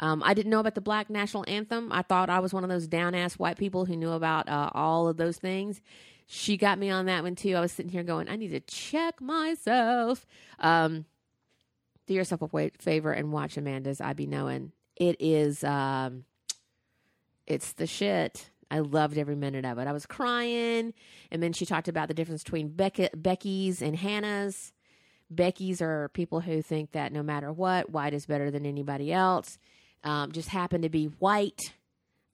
[0.00, 1.92] Um, I didn't know about the Black National Anthem.
[1.92, 4.70] I thought I was one of those down ass white people who knew about uh,
[4.72, 5.82] all of those things.
[6.26, 7.54] She got me on that one too.
[7.54, 10.26] I was sitting here going, I need to check myself.
[10.58, 11.04] Um,
[12.06, 14.72] do yourself a favor and watch Amanda's I Be Knowing.
[14.96, 16.24] It is, um,
[17.46, 18.48] it's the shit.
[18.70, 19.86] I loved every minute of it.
[19.86, 20.94] I was crying,
[21.30, 24.72] and then she talked about the difference between Becky, Becky's and Hannah's.
[25.30, 29.58] Becky's are people who think that no matter what, white is better than anybody else.
[30.02, 31.60] Um, just happen to be white.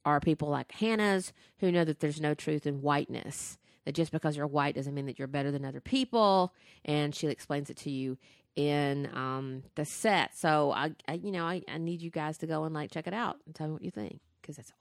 [0.04, 3.58] Are people like Hannah's who know that there's no truth in whiteness.
[3.84, 6.54] That just because you're white doesn't mean that you're better than other people.
[6.84, 8.18] And she explains it to you
[8.56, 10.36] in um, the set.
[10.36, 13.06] So I, I you know, I, I need you guys to go and like check
[13.06, 14.79] it out and tell me what you think because awesome.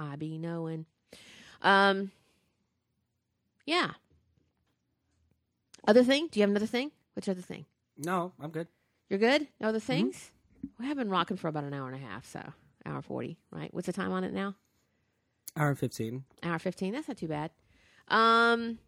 [0.00, 0.86] I be knowing.
[1.62, 2.10] Um,
[3.66, 3.90] yeah.
[5.86, 6.28] Other thing?
[6.30, 6.90] Do you have another thing?
[7.14, 7.66] Which other thing?
[7.98, 8.68] No, I'm good.
[9.08, 9.46] You're good?
[9.60, 10.30] No other things?
[10.78, 12.40] We have been rocking for about an hour and a half, so
[12.86, 13.72] hour forty, right?
[13.72, 14.54] What's the time on it now?
[15.56, 16.24] Hour fifteen.
[16.42, 16.92] Hour fifteen.
[16.92, 17.50] That's not too bad.
[18.08, 18.78] Um,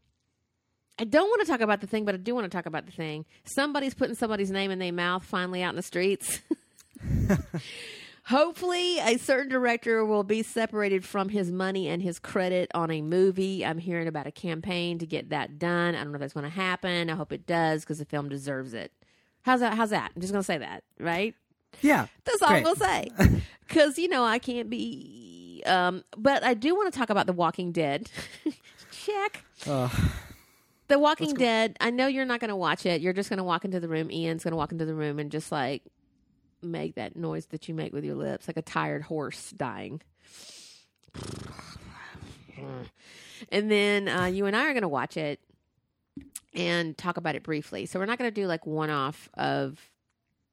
[0.99, 2.87] I don't want to talk about the thing, but I do want to talk about
[2.87, 3.25] the thing.
[3.45, 6.41] Somebody's putting somebody's name in their mouth finally out in the streets.
[8.33, 13.03] Hopefully, a certain director will be separated from his money and his credit on a
[13.03, 13.63] movie.
[13.63, 15.95] I'm hearing about a campaign to get that done.
[15.95, 17.11] I don't know if that's going to happen.
[17.11, 18.91] I hope it does because the film deserves it.
[19.43, 19.75] How's that?
[19.75, 20.13] How's that?
[20.17, 21.35] I'm just going to say that, right?
[21.83, 22.07] Yeah.
[22.25, 23.09] That's all I'm going to say.
[23.69, 25.63] Because, you know, I can't be.
[25.65, 28.11] Um, but I do want to talk about The Walking Dead.
[28.91, 29.45] Check.
[29.67, 29.91] Ugh.
[30.89, 33.01] The Walking Dead, I know you're not going to watch it.
[33.01, 34.11] You're just going to walk into the room.
[34.11, 35.85] Ian's going to walk into the room and just like
[36.63, 40.01] make that noise that you make with your lips, like a tired horse dying.
[43.51, 45.41] And then uh, you and I are going to watch it
[46.55, 47.87] and talk about it briefly.
[47.87, 49.81] So we're not going to do like one off of.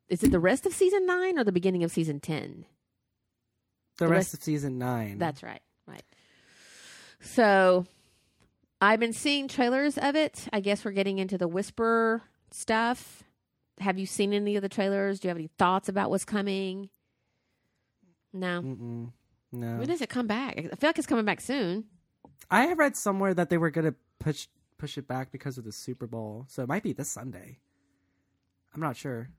[0.09, 2.65] Is it the rest of season nine or the beginning of season 10?
[3.97, 5.19] The, The rest rest- of season nine.
[5.19, 5.61] That's right.
[5.87, 6.01] Right.
[7.21, 7.85] So
[8.81, 10.47] I've been seeing trailers of it.
[10.51, 13.23] I guess we're getting into the whisper stuff.
[13.79, 15.19] Have you seen any of the trailers?
[15.19, 16.89] Do you have any thoughts about what's coming?
[18.33, 18.61] No.
[18.61, 19.11] Mm-mm.
[19.51, 19.77] No.
[19.77, 20.57] When does it come back?
[20.57, 21.85] I feel like it's coming back soon.
[22.51, 24.47] I have read somewhere that they were going to push
[24.77, 27.57] push it back because of the Super Bowl, so it might be this Sunday.
[28.73, 29.29] I'm not sure.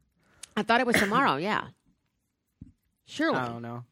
[0.57, 1.37] I thought it was tomorrow.
[1.37, 1.69] yeah.
[3.07, 3.39] Surely.
[3.39, 3.85] I don't know.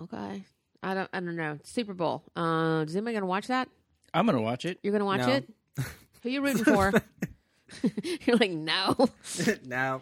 [0.00, 0.42] Okay.
[0.82, 1.08] I don't.
[1.12, 1.58] I don't know.
[1.62, 2.24] Super Bowl.
[2.34, 3.68] Uh, is anybody gonna watch that?
[4.12, 4.78] I'm gonna watch it.
[4.82, 5.28] You're gonna watch No.
[5.28, 5.48] it.
[6.22, 6.92] Who are you rooting for?
[8.26, 8.94] You're like no.
[9.64, 10.00] no.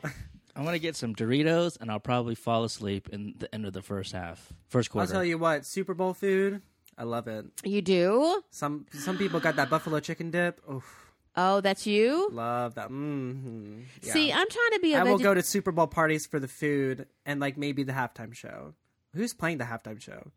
[0.56, 3.82] I'm gonna get some Doritos, and I'll probably fall asleep in the end of the
[3.82, 5.06] first half, first quarter.
[5.08, 6.62] I'll tell you what, Super Bowl food,
[6.96, 7.46] I love it.
[7.64, 8.42] You do?
[8.50, 10.60] Some some people got that buffalo chicken dip.
[10.70, 12.28] Oof, Oh, that's you.
[12.32, 12.86] love that.
[12.88, 14.12] hmm Yeah.
[14.12, 16.46] See, I'm trying to be a I will go to Super Bowl parties for the
[16.46, 18.74] food and like maybe the halftime show.
[19.14, 20.30] Who's playing the halftime show?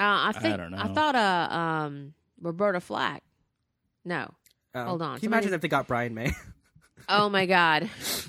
[0.00, 0.78] Uh, I think don't know.
[0.78, 3.22] I thought uh um Roberta Flack.
[4.04, 4.34] No.
[4.74, 6.32] Oh, Hold on, Can you imagine somebody- if they got Brian May?
[7.08, 7.88] Oh my God.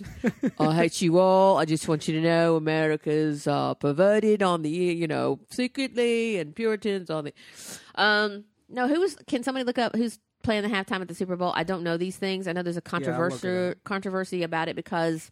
[0.60, 1.58] I hate you all.
[1.58, 6.56] I just want you to know America's uh, perverted on the you know secretly and
[6.56, 7.34] Puritans on the.
[7.96, 8.44] Um.
[8.70, 8.88] No.
[8.88, 9.16] Who was?
[9.26, 11.54] Can somebody look up who's playing the halftime at the Super Bowl?
[11.56, 12.48] I don't know these things.
[12.48, 15.32] I know there's a controversy controversy about it because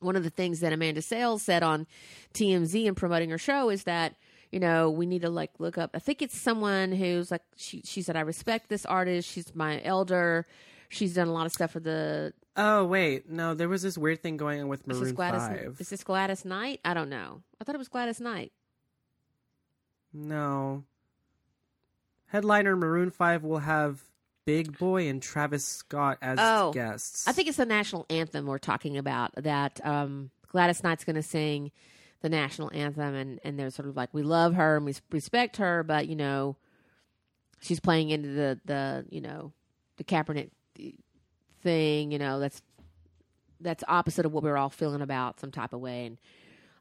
[0.00, 1.86] one of the things that Amanda Sales said on
[2.32, 4.14] TMZ in promoting her show is that
[4.52, 5.90] you know we need to like look up.
[5.94, 9.28] I think it's someone who's like she she said I respect this artist.
[9.28, 10.46] She's my elder.
[10.90, 12.32] She's done a lot of stuff for the.
[12.56, 15.40] oh wait, no, there was this weird thing going on with Is this Maroon Gladys?
[15.48, 15.76] Five.
[15.80, 16.80] Is this Gladys Knight?
[16.84, 17.42] I don't know.
[17.60, 18.52] I thought it was Gladys Knight.
[20.12, 20.84] No.
[22.26, 24.02] Headliner Maroon Five will have
[24.44, 27.26] Big Boi and Travis Scott as Oh, guests.
[27.28, 29.32] I think it's the national anthem we're talking about.
[29.36, 31.70] That um, Gladys Knight's going to sing
[32.22, 35.58] the national anthem, and and they're sort of like we love her and we respect
[35.58, 36.56] her, but you know,
[37.60, 39.52] she's playing into the the you know
[39.98, 40.50] the Kaepernick
[41.62, 42.12] thing.
[42.12, 42.62] You know that's
[43.60, 46.18] that's opposite of what we're all feeling about some type of way, and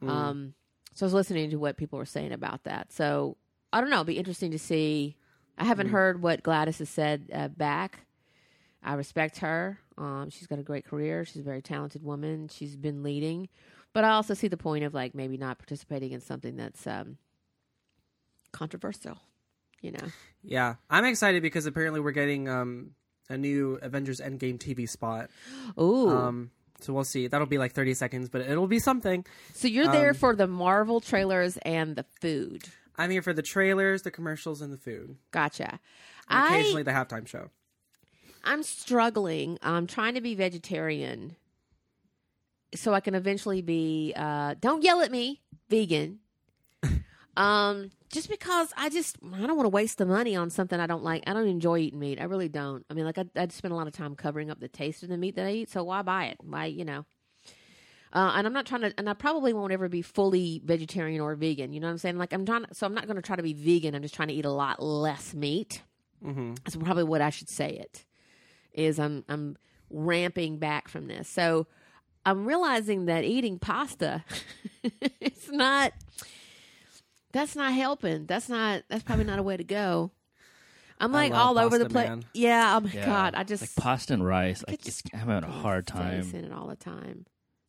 [0.02, 0.10] Mm.
[0.10, 0.54] um,
[0.96, 2.92] so I was listening to what people were saying about that.
[2.92, 3.38] So
[3.72, 3.98] I don't know.
[3.98, 5.16] It'd be interesting to see.
[5.60, 5.92] I haven't Mm.
[5.92, 8.00] heard what Gladys has said uh, back.
[8.82, 9.80] I respect her.
[10.00, 11.24] Um, she's got a great career.
[11.24, 12.48] She's a very talented woman.
[12.48, 13.48] She's been leading,
[13.94, 17.18] but I also see the point of like maybe not participating in something that's um,
[18.52, 19.18] controversial.
[19.82, 20.08] You know,
[20.44, 22.92] Yeah, I'm excited because apparently we're getting um,
[23.30, 25.30] a new Avengers Endgame TV spot.
[25.80, 26.10] ooh.
[26.10, 26.52] Um,
[26.82, 27.28] so we'll see.
[27.28, 29.26] That'll be like 30 seconds, but it'll be something.
[29.54, 32.64] so you're there um, for the Marvel trailers and the food.
[32.98, 35.18] I'm here for the trailers, the commercials, and the food.
[35.32, 35.80] Gotcha.
[36.30, 37.50] And I occasionally the halftime show.
[38.44, 39.58] I'm struggling.
[39.62, 41.36] I'm trying to be vegetarian
[42.76, 46.20] so I can eventually be uh don't yell at me, vegan.
[47.38, 50.88] um just because I just I don't want to waste the money on something I
[50.88, 51.24] don't like.
[51.28, 52.20] I don't enjoy eating meat.
[52.20, 52.86] I really don't.
[52.90, 55.10] I mean like I I spend a lot of time covering up the taste of
[55.10, 56.38] the meat that I eat, so why buy it?
[56.42, 57.06] Why, you know.
[58.14, 61.34] Uh, and I'm not trying to, and I probably won't ever be fully vegetarian or
[61.36, 61.72] vegan.
[61.72, 62.18] You know what I'm saying?
[62.18, 63.96] Like I'm trying, so I'm not going to try to be vegan.
[63.96, 65.82] I'm just trying to eat a lot less meat.
[66.22, 68.06] hmm That's probably what I should say it
[68.74, 69.58] is I'm I'm
[69.90, 71.28] ramping back from this.
[71.30, 71.68] So
[72.26, 74.24] I'm realizing that eating pasta
[75.20, 75.94] it's not
[77.32, 78.26] that's not helping.
[78.26, 80.12] That's not that's probably not a way to go.
[81.00, 82.10] I'm like love all over the place.
[82.10, 82.24] man.
[82.34, 82.76] Yeah.
[82.78, 83.06] Oh my Yeah.
[83.06, 83.34] god.
[83.36, 84.64] I just like pasta and rice.
[84.68, 86.30] Like could it's, I'm having a hard time.
[86.34, 87.26] in it all the time.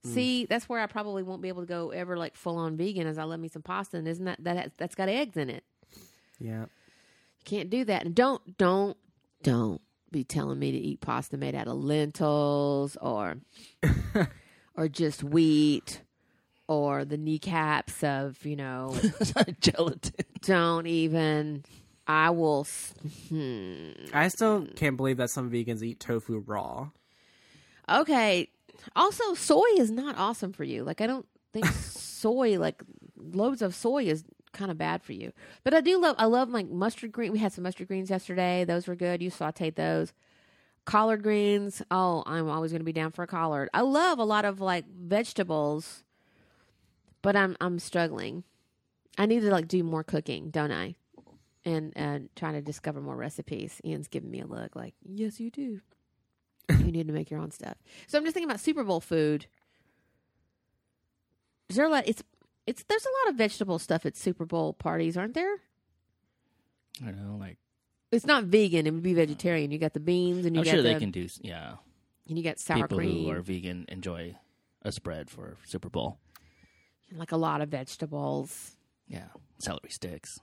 [0.06, 0.14] Mm.
[0.14, 3.06] See, that's where I probably won't be able to go ever like full on vegan.
[3.06, 5.48] As I love me some pasta, and isn't that that has, that's got eggs in
[5.48, 5.64] it?
[6.38, 6.62] Yeah.
[6.62, 8.04] You can't do that.
[8.04, 8.96] And don't don't
[9.42, 9.80] don't
[10.10, 13.36] be telling me to eat pasta made out of lentils or
[14.76, 16.02] or just wheat
[16.68, 18.96] or the kneecaps of you know.
[19.60, 20.24] Gelatin.
[20.42, 21.64] don't even.
[22.06, 22.66] I will.
[23.28, 23.90] Hmm.
[24.12, 26.88] I still can't believe that some vegans eat tofu raw.
[27.88, 28.48] Okay.
[28.96, 30.82] Also, soy is not awesome for you.
[30.82, 32.82] Like, I don't think soy, like
[33.16, 35.32] loads of soy, is kind of bad for you.
[35.62, 36.16] But I do love.
[36.18, 37.32] I love like mustard green.
[37.32, 38.64] We had some mustard greens yesterday.
[38.64, 39.22] Those were good.
[39.22, 40.12] You sautéed those.
[40.84, 41.82] Collard greens.
[41.90, 43.68] Oh, I'm always going to be down for a collard.
[43.72, 46.02] I love a lot of like vegetables,
[47.22, 48.44] but I'm I'm struggling.
[49.16, 50.96] I need to like do more cooking, don't I?
[51.64, 53.80] And and trying to discover more recipes.
[53.84, 55.80] Ian's giving me a look like, yes, you do.
[56.70, 57.76] you need to make your own stuff.
[58.06, 59.46] So I'm just thinking about Super Bowl food.
[61.68, 62.04] Is there a lot?
[62.06, 62.22] It's
[62.66, 65.56] it's there's a lot of vegetable stuff at Super Bowl parties, aren't there?
[67.02, 67.36] I don't know.
[67.36, 67.58] Like
[68.12, 69.70] It's not vegan; it would be vegetarian.
[69.70, 71.26] You got the beans, and you I'm got sure the, they can do.
[71.40, 71.76] Yeah,
[72.28, 74.36] and you got sour people cream, who are vegan enjoy
[74.82, 76.18] a spread for Super Bowl.
[77.14, 78.76] like a lot of vegetables.
[79.08, 79.28] Yeah,
[79.58, 80.38] celery sticks,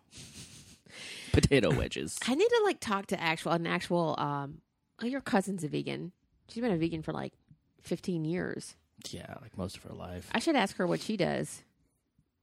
[1.32, 2.18] potato wedges.
[2.28, 4.16] I need to like talk to actual an actual.
[4.20, 4.62] um
[5.02, 6.12] Oh, your cousin's a vegan.
[6.50, 7.32] She's been a vegan for like
[7.84, 8.76] 15 years.
[9.12, 10.30] Yeah, like most of her life.
[10.34, 11.64] I should ask her what she does.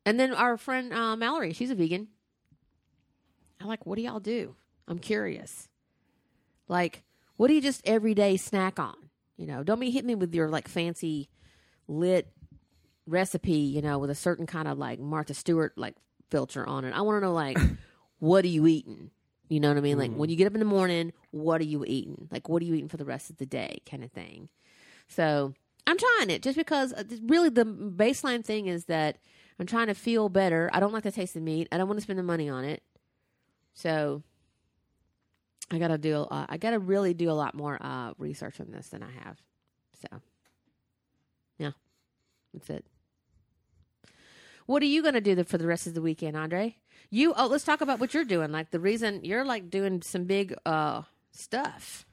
[0.06, 2.08] And then our friend uh, Mallory, she's a vegan.
[3.60, 4.54] I'm like, what do y'all do?
[4.88, 5.68] I'm curious.
[6.68, 7.02] Like,
[7.36, 8.94] what do you just everyday snack on?
[9.36, 11.28] You know, don't be hit me with your like fancy
[11.88, 12.28] lit
[13.06, 15.94] recipe, you know, with a certain kind of like Martha Stewart like
[16.30, 16.92] filter on it.
[16.92, 17.58] I want to know like,
[18.18, 19.10] what are you eating?
[19.48, 19.98] You know what I mean?
[19.98, 22.28] Like when you get up in the morning, what are you eating?
[22.30, 24.48] Like, what are you eating for the rest of the day, kind of thing.
[25.08, 25.54] So
[25.86, 29.18] I'm trying it just because uh, really the baseline thing is that
[29.60, 30.68] I'm trying to feel better.
[30.72, 31.68] I don't like the taste of meat.
[31.70, 32.82] I don't want to spend the money on it.
[33.72, 34.22] So
[35.70, 36.22] I gotta do.
[36.22, 39.36] Uh, I gotta really do a lot more uh, research on this than I have.
[40.00, 40.20] So
[41.58, 41.72] yeah,
[42.54, 42.84] that's it.
[44.66, 46.76] What are you gonna do for the rest of the weekend, Andre?
[47.10, 48.52] You oh, let's talk about what you're doing.
[48.52, 51.02] Like the reason you're like doing some big uh,
[51.32, 52.06] stuff.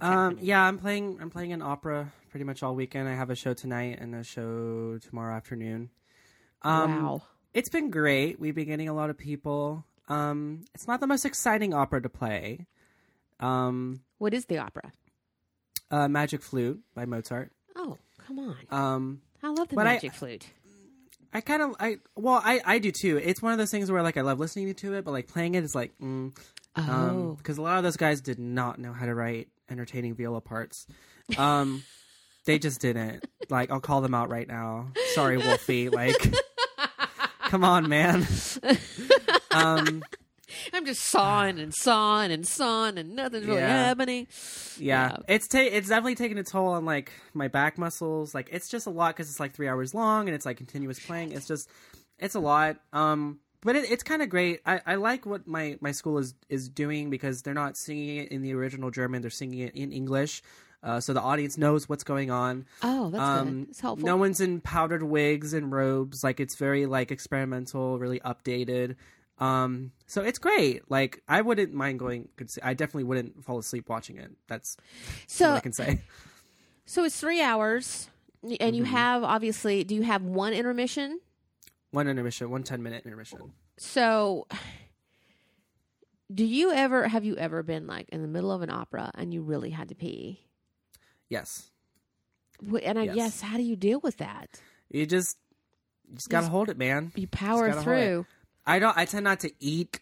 [0.00, 1.18] Um, yeah, I'm playing.
[1.20, 3.08] I'm playing an opera pretty much all weekend.
[3.08, 5.90] I have a show tonight and a show tomorrow afternoon.
[6.62, 7.22] Um, wow.
[7.54, 8.38] It's been great.
[8.38, 9.84] We've been getting a lot of people.
[10.08, 12.66] Um, it's not the most exciting opera to play.
[13.40, 14.92] Um, What is the opera?
[15.90, 17.50] uh, Magic Flute by Mozart.
[17.76, 17.96] Oh,
[18.26, 18.56] come on.
[18.70, 20.46] Um, I love the but I- magic flute.
[21.32, 23.18] I kind of, I well, I I do too.
[23.18, 25.54] It's one of those things where like I love listening to it, but like playing
[25.56, 26.34] it is like, mm,
[26.76, 27.34] Oh.
[27.38, 30.86] because a lot of those guys did not know how to write entertaining viola parts.
[31.36, 31.82] Um,
[32.46, 33.26] they just didn't.
[33.50, 34.88] Like, I'll call them out right now.
[35.14, 35.90] Sorry, Wolfie.
[35.90, 36.16] Like,
[37.42, 38.26] come on, man.
[39.50, 40.02] Um,
[40.72, 43.84] I'm just sawing and sawing and sawing and nothing's really Yeah.
[43.86, 44.26] happening.
[44.78, 45.16] yeah, Yeah.
[45.34, 48.34] it's ta- it's definitely taking a toll on like my back muscles.
[48.34, 50.98] Like, it's just a lot because it's like three hours long and it's like continuous
[51.04, 51.32] playing.
[51.32, 51.68] It's just,
[52.18, 52.76] it's a lot.
[52.92, 54.60] Um, but it, it's kind of great.
[54.64, 58.28] I, I like what my, my school is is doing because they're not singing it
[58.30, 59.20] in the original German.
[59.20, 60.42] They're singing it in English,
[60.84, 62.66] uh, so the audience knows what's going on.
[62.84, 63.70] Oh, that's um, good.
[63.70, 64.06] It's helpful.
[64.06, 66.22] No one's in powdered wigs and robes.
[66.22, 68.94] Like it's very like experimental, really updated.
[69.38, 70.90] Um, so it's great.
[70.90, 72.28] Like I wouldn't mind going.
[72.62, 74.30] I definitely wouldn't fall asleep watching it.
[74.48, 74.76] That's
[75.26, 76.00] so, I can say.
[76.86, 78.08] so it's three hours,
[78.42, 78.74] and Mm-hmm.
[78.74, 79.84] you have obviously.
[79.84, 81.20] Do you have one intermission?
[81.90, 83.52] One intermission, one 10 minute intermission.
[83.78, 84.46] So,
[86.32, 89.32] do you ever have you ever been like in the middle of an opera and
[89.32, 90.40] you really had to pee?
[91.28, 91.70] Yes,
[92.82, 93.14] And I Yes.
[93.14, 94.60] guess how do you deal with that?
[94.90, 95.36] you just
[96.08, 97.12] you just gotta Just- hold it, man.
[97.14, 98.00] You power gotta hold it.
[98.02, 98.26] through.
[98.68, 98.96] I don't.
[98.96, 100.00] I tend not to eat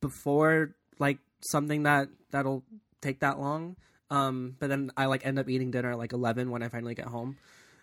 [0.00, 2.62] before like something that that'll
[3.00, 3.76] take that long.
[4.10, 6.94] Um, but then I like end up eating dinner at like eleven when I finally
[6.94, 7.36] get home.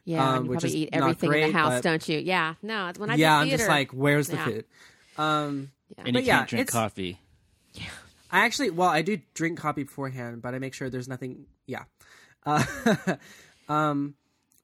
[0.05, 1.83] Yeah, Um, and you which probably is eat not everything in great, the house, but-
[1.83, 2.19] don't you?
[2.19, 2.87] Yeah, no.
[2.87, 4.45] It's when I yeah, I'm just like, where's the Yeah.
[4.45, 4.65] food?
[5.17, 6.03] Um, Yeah.
[6.05, 7.19] And But you yeah, can't drink it's- coffee.
[7.73, 7.83] Yeah,
[8.31, 11.45] I actually, well, I do drink coffee beforehand, but I make sure there's nothing.
[11.67, 11.83] Yeah.
[12.45, 12.61] Uh,
[13.69, 14.15] um,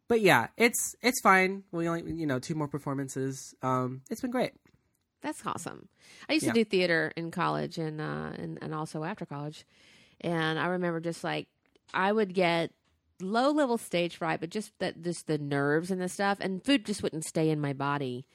[0.09, 1.63] but yeah, it's it's fine.
[1.71, 3.53] We only, you know, two more performances.
[3.61, 4.51] Um, it's been great.
[5.21, 5.89] That's awesome.
[6.29, 6.53] I used Yeah.
[6.53, 9.65] to do theater in college and uh and, and also after college.
[10.21, 11.47] And I remember just like
[11.93, 12.71] I would get
[13.21, 16.85] low level stage fright, but just that just the nerves and the stuff and food
[16.85, 18.25] just wouldn't stay in my body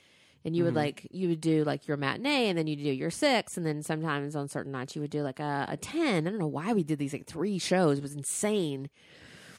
[0.44, 2.90] and you would like you would do like your matinee, and then you would do
[2.92, 6.26] your six, and then sometimes on certain nights you would do like a, a ten.
[6.26, 7.96] I don't know why we did these like three shows.
[7.98, 8.90] It was insane.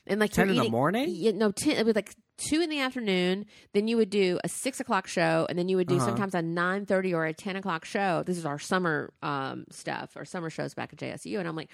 [0.08, 1.08] And like 10 you're in the morning?
[1.10, 1.78] Yeah, no, ten.
[1.78, 3.46] It was like two in the afternoon.
[3.74, 6.06] Then you would do a six o'clock show, and then you would do Uh-huh.
[6.06, 8.22] sometimes a nine thirty or a ten o'clock show.
[8.26, 11.70] This is our summer um, stuff, our summer shows back at JSU, and I'm like,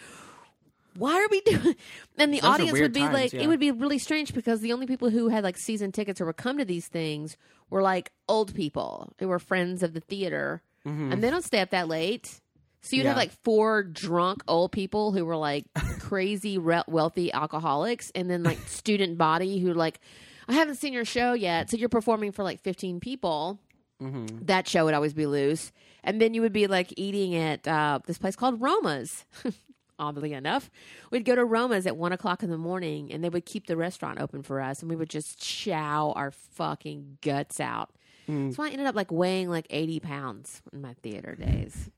[0.98, 1.76] why are we doing?
[2.18, 3.42] And the Those audience would be times, like, yeah.
[3.42, 6.26] it would be really strange because the only people who had like season tickets or
[6.26, 7.36] would come to these things
[7.70, 11.70] were like old people who were friends of the theater, and they don't stay up
[11.72, 12.40] that late.
[12.82, 13.20] So you'd have Mm-hmm.
[13.20, 15.66] Like four drunk old people who were like
[16.00, 20.00] crazy re- wealthy alcoholics, and then like student body who like,
[20.48, 21.70] I haven't seen your show yet.
[21.70, 23.60] So you're performing for like 15 people.
[24.02, 24.46] Mm-hmm.
[24.46, 25.72] That show would always be loose,
[26.04, 29.26] and then you would be like eating at uh, this place called Roma's.
[30.00, 30.72] Oddly enough,
[31.12, 33.78] we'd go to Roma's at one o'clock in the morning, and they would keep the
[33.78, 37.92] restaurant open for us, and we would just chow our fucking guts out.
[38.28, 38.56] Mm.
[38.56, 41.92] So I ended up like weighing like 80 pounds in my theater days.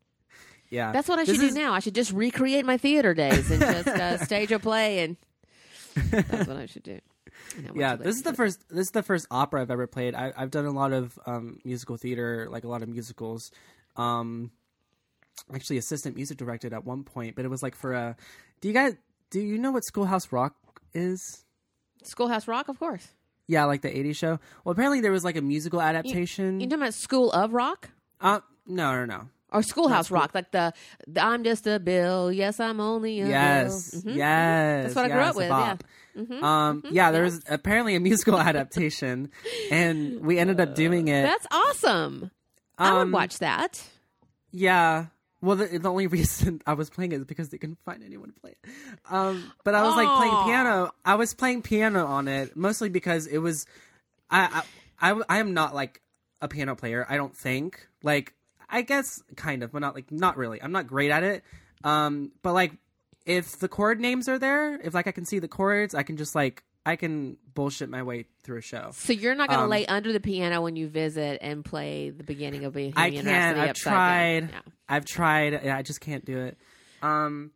[0.74, 1.74] Yeah, That's what I This should is- do now.
[1.74, 5.18] I should just recreate my theater days and just uh, stage a play, and
[6.10, 7.00] that's what I should do.
[7.56, 8.68] And I went Yeah, this is the first.
[8.70, 10.16] This is the first opera I've ever played.
[10.16, 13.52] I, I've done a lot of um, musical theater, like a lot of musicals.
[13.96, 14.50] Um,
[15.54, 18.16] actually, assistant music directed at one point, but it was like for a.
[18.60, 18.96] Do you guys
[19.30, 20.56] do you know what Schoolhouse Rock
[20.96, 21.44] is?
[22.04, 23.08] Schoolhouse Rock, of course.
[23.48, 24.40] Yeah, like the '80s show.
[24.66, 26.60] Well, apparently there was like a musical adaptation.
[26.60, 27.92] You talking about School of Rock
[28.22, 29.28] uh, no, no, no.
[29.54, 30.32] Or Schoolhouse Rock?
[30.34, 30.74] Like the,
[31.08, 32.32] the I'm just a bill.
[32.32, 34.02] Yes, I'm only a Yes, bill.
[34.14, 34.16] Mhm.
[34.18, 34.84] yes.
[34.86, 35.78] That's what I grew up with, yeah.
[36.18, 39.32] Mhm, Um, yeah, there was apparently a musical adaptation,
[39.72, 41.24] and we ended up doing it.
[41.24, 42.32] That's awesome.
[42.78, 43.82] I would Um, watch that.
[44.52, 45.08] Yeah.
[45.42, 48.32] Well, the, the only reason I was playing it is because they couldn't find anyone
[48.32, 48.70] to play it.
[49.10, 50.92] Um, but I was like playing piano.
[51.06, 53.66] I was playing piano on it mostly because it was.
[54.30, 54.64] I
[55.02, 56.02] I I, I am not like
[56.42, 57.06] a piano player.
[57.10, 57.88] I don't think.
[58.04, 58.34] Like
[58.74, 60.62] I guess kind of, but not like not really.
[60.62, 61.44] I'm not great at it.
[61.84, 62.74] Um, but like
[63.26, 66.18] if the chord names are there, if like I can see the chords, I can
[66.18, 68.90] just like I can bullshit my way through a show.
[68.94, 72.10] So you're not going to um, lay under the piano when you visit and play
[72.10, 73.28] the beginning of Bohemian I can't.
[73.28, 74.50] Rhapsody I've tried.
[74.90, 75.68] I've tried.
[75.68, 76.58] I just can't do it.
[77.02, 77.52] Um,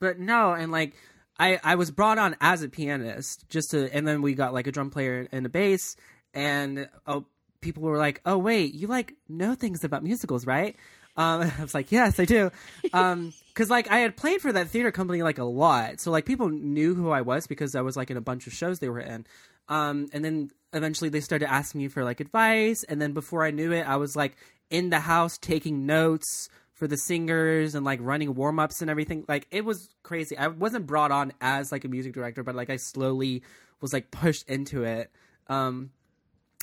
[0.00, 0.94] but no, and like
[1.38, 4.66] I I was brought on as a pianist just to, and then we got like
[4.66, 5.96] a drum player and a bass,
[6.34, 7.26] and oh,
[7.62, 10.76] people were like, oh wait, you like know things about musicals, right?
[11.16, 12.50] Um, I was like, yes, I do.
[12.92, 16.00] Um, cause like I had played for that theater company like a lot.
[16.00, 18.52] So like people knew who I was because I was like in a bunch of
[18.52, 19.26] shows they were in.
[19.68, 22.82] Um, and then eventually they started asking me for like advice.
[22.84, 24.36] And then before I knew it, I was like
[24.70, 29.24] in the house taking notes for the singers and like running warm ups and everything.
[29.28, 30.36] Like it was crazy.
[30.36, 33.42] I wasn't brought on as like a music director, but like I slowly
[33.80, 35.10] was like pushed into it.
[35.48, 35.90] Um,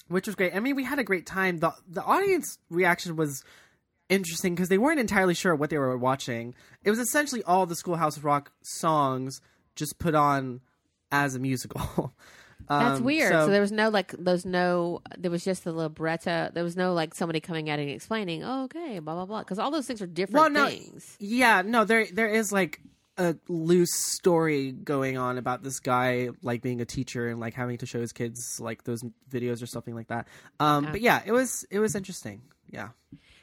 [0.09, 0.53] which was great.
[0.55, 1.57] I mean, we had a great time.
[1.59, 3.43] the The audience reaction was
[4.09, 6.53] interesting because they weren't entirely sure what they were watching.
[6.83, 9.39] It was essentially all the Schoolhouse Rock songs
[9.75, 10.61] just put on
[11.11, 12.13] as a musical.
[12.67, 13.31] That's Um, weird.
[13.31, 16.51] So, there was no like, there's no, there was just the libretto.
[16.53, 19.57] There was no like somebody coming out and explaining, oh, okay, blah blah blah, because
[19.59, 21.15] all those things are different well, no, things.
[21.19, 22.81] yeah, no, there there is like
[23.19, 27.77] a loose story going on about this guy like being a teacher and like having
[27.77, 30.27] to show his kids like those videos or something like that.
[30.59, 32.41] Um, but yeah, it was it was interesting.
[32.69, 32.89] Yeah.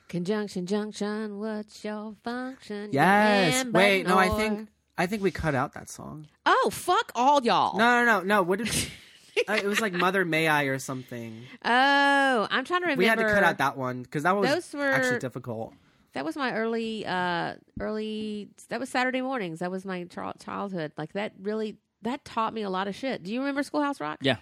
[0.09, 1.39] Conjunction, junction.
[1.39, 2.91] What's your function?
[2.93, 3.67] Yes.
[3.67, 6.27] Wait, no, I think I think we cut out that song.
[6.47, 7.77] Oh, fuck all y'all.
[7.77, 8.43] No, no, no, no.
[8.43, 8.69] What did?
[9.49, 11.43] uh, it was like Mother May I or something.
[11.63, 12.99] Oh, I'm trying to remember.
[13.03, 15.75] We had to cut out that one because that was were- actually difficult.
[16.17, 18.49] That was my early, uh, early.
[18.71, 19.59] That was Saturday mornings.
[19.59, 20.05] That was my
[20.39, 20.93] childhood.
[20.97, 23.23] Like that really, that taught me a lot of shit.
[23.23, 24.21] Do you remember Schoolhouse Rock?
[24.23, 24.39] Yeah.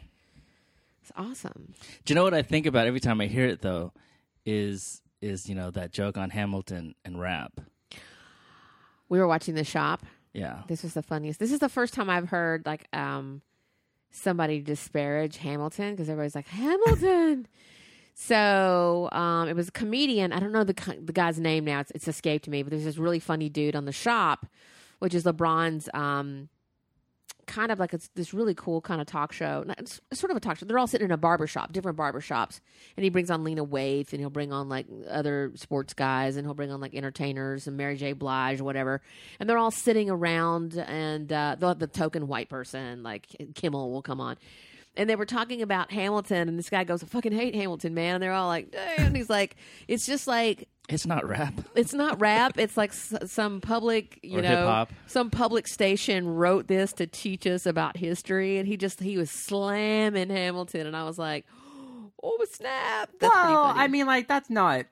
[1.02, 1.74] It's awesome.
[2.04, 3.92] Do you know what I think about every time I hear it though?
[4.46, 7.60] Is is you know that joke on Hamilton and rap?
[9.08, 10.06] We were watching The Shop.
[10.32, 10.62] Yeah.
[10.68, 11.40] This was the funniest.
[11.40, 13.42] This is the first time I've heard like um
[14.12, 17.48] somebody disparage Hamilton because everybody's like Hamilton.
[18.14, 20.32] So um, it was a comedian.
[20.32, 21.80] I don't know the the guy's name now.
[21.80, 22.62] It's, it's escaped me.
[22.62, 24.46] But there's this really funny dude on the shop,
[25.00, 26.48] which is LeBron's um,
[27.46, 29.64] kind of like it's this really cool kind of talk show.
[29.78, 30.66] It's sort of a talk show.
[30.66, 32.60] They're all sitting in a barber shop, different barber shops,
[32.96, 36.46] and he brings on Lena Waithe, and he'll bring on like other sports guys, and
[36.46, 38.12] he'll bring on like entertainers and Mary J.
[38.12, 39.00] Blige, or whatever.
[39.40, 43.26] And they're all sitting around, and uh, they'll have the token white person, like
[43.56, 44.36] Kimmel, will come on.
[44.96, 48.14] And they were talking about Hamilton, and this guy goes, "I fucking hate Hamilton, man."
[48.14, 49.56] And they're all like, "Damn!" And he's like,
[49.88, 51.54] "It's just like It's not rap.
[51.74, 52.58] it's not rap.
[52.58, 54.92] It's like s- some public, you Or know, hip-hop.
[55.08, 59.30] some public station wrote this to teach us about history, and he just he was
[59.32, 61.44] slamming Hamilton, and I was like,
[62.22, 63.10] oh snap!
[63.18, 63.72] That's well.
[63.74, 64.86] I mean, like that's not.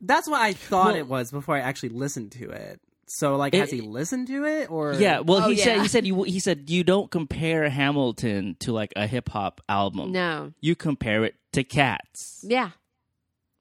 [0.00, 2.78] That's what I thought Well- it was before I actually listened to it.
[3.16, 4.94] So, like, It- has he listened to it or?
[4.94, 8.72] Yeah, well, Oh, he said he said you he said you don't compare Hamilton to
[8.72, 10.10] like a hip hop album.
[10.12, 12.70] no, you compare it to Cats yeah,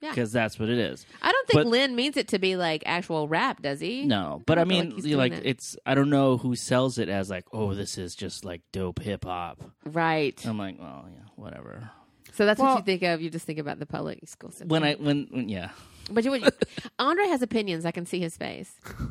[0.01, 0.09] Yeah.
[0.09, 1.05] because that's what it is.
[1.21, 4.05] I don't think But- Lin means it to be like actual rap, does he?
[4.05, 5.45] No, but I I feel like mean, he's you doing like that.
[5.47, 8.99] it's I don't know who sells it as like oh this is just like dope
[9.03, 9.61] hip hop.
[9.85, 10.43] right.
[10.45, 11.91] I'm like well yeah whatever.
[12.33, 13.21] So that's Well- what you think of.
[13.21, 14.69] You just think about the public school system.
[14.69, 15.69] When I when, when yeah
[16.11, 16.53] but you, would-
[16.99, 17.85] Andre has opinions.
[17.85, 18.73] I can see his face.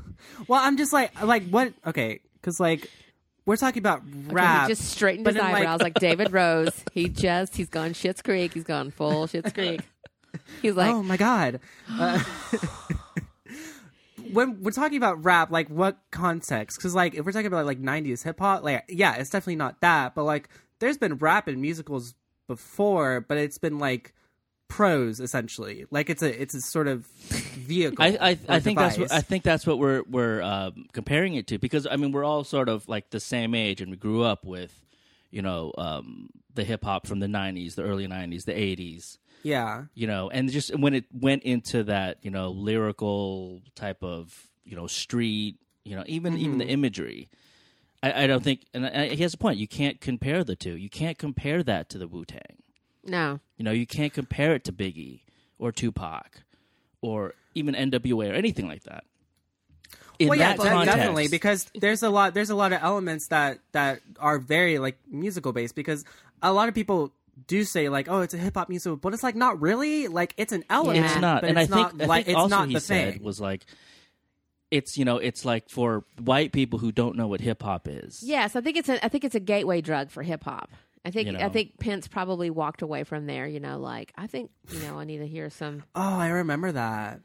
[0.46, 1.72] Well, I'm just like, like what?
[1.84, 2.88] Okay, because like
[3.44, 4.68] we're talking about Okay, rap.
[4.68, 6.84] he just straightened his then, like- eyebrows like, David Rose.
[6.92, 8.54] He just he's gone Schitt's Creek.
[8.54, 9.80] He's gone full Schitt's Creek.
[10.62, 11.58] He's like, oh my god.
[11.90, 12.22] Uh,
[14.32, 16.78] when we're talking about rap, like what context?
[16.78, 19.80] Because like if we're talking about like '90s hip hop, like yeah, it's definitely not
[19.80, 20.14] that.
[20.14, 20.48] But like,
[20.78, 22.14] there's been rap in musicals
[22.46, 24.14] before, but it's been like
[24.72, 25.84] prose essentially.
[25.90, 28.02] Like it's a it's a sort of vehicle.
[28.02, 29.12] I I, I think that's what.
[29.12, 32.42] I think that's what we're we're um, comparing it to because I mean we're all
[32.42, 34.72] sort of like the same age and we grew up with
[35.30, 39.18] you know um, the hip hop from the '90s, the early '90s, the '80s.
[39.42, 39.84] yeah.
[39.94, 44.76] you know, and just when it went into that, you know, lyrical type of, you
[44.76, 47.28] know, street, you know, even even the imagery,
[48.02, 49.58] I, I don't think, and I, he has a point.
[49.58, 50.76] You can't compare the two.
[50.76, 52.61] You can't compare that to the Wu Tang.
[53.04, 55.20] No, You know, you can't compare it to Biggie
[55.58, 56.42] or Tupac
[57.00, 59.04] or even NWA or anything like that.
[60.18, 63.28] In well, yeah, that context, definitely because there's a lot there's a lot of elements
[63.28, 66.04] that that are very like musical based because
[66.42, 67.12] a lot of people
[67.48, 70.34] do say like oh it's a hip hop musical but it's like not really like
[70.36, 71.06] it's an element Yeah.
[71.12, 71.40] it's not.
[71.40, 73.14] but and it's I think, not I like think it's also not he the said
[73.14, 73.64] thing was like,
[74.70, 78.22] it's you know, it's like for white people who don't know what hip hop is.
[78.22, 80.70] yes, I think it's a I think it's a gateway drug for hip hop.
[81.04, 83.46] I think You I think Pence probably walked away from there.
[83.46, 85.82] You know, like I think you know I need to hear some.
[85.94, 87.20] oh I remember that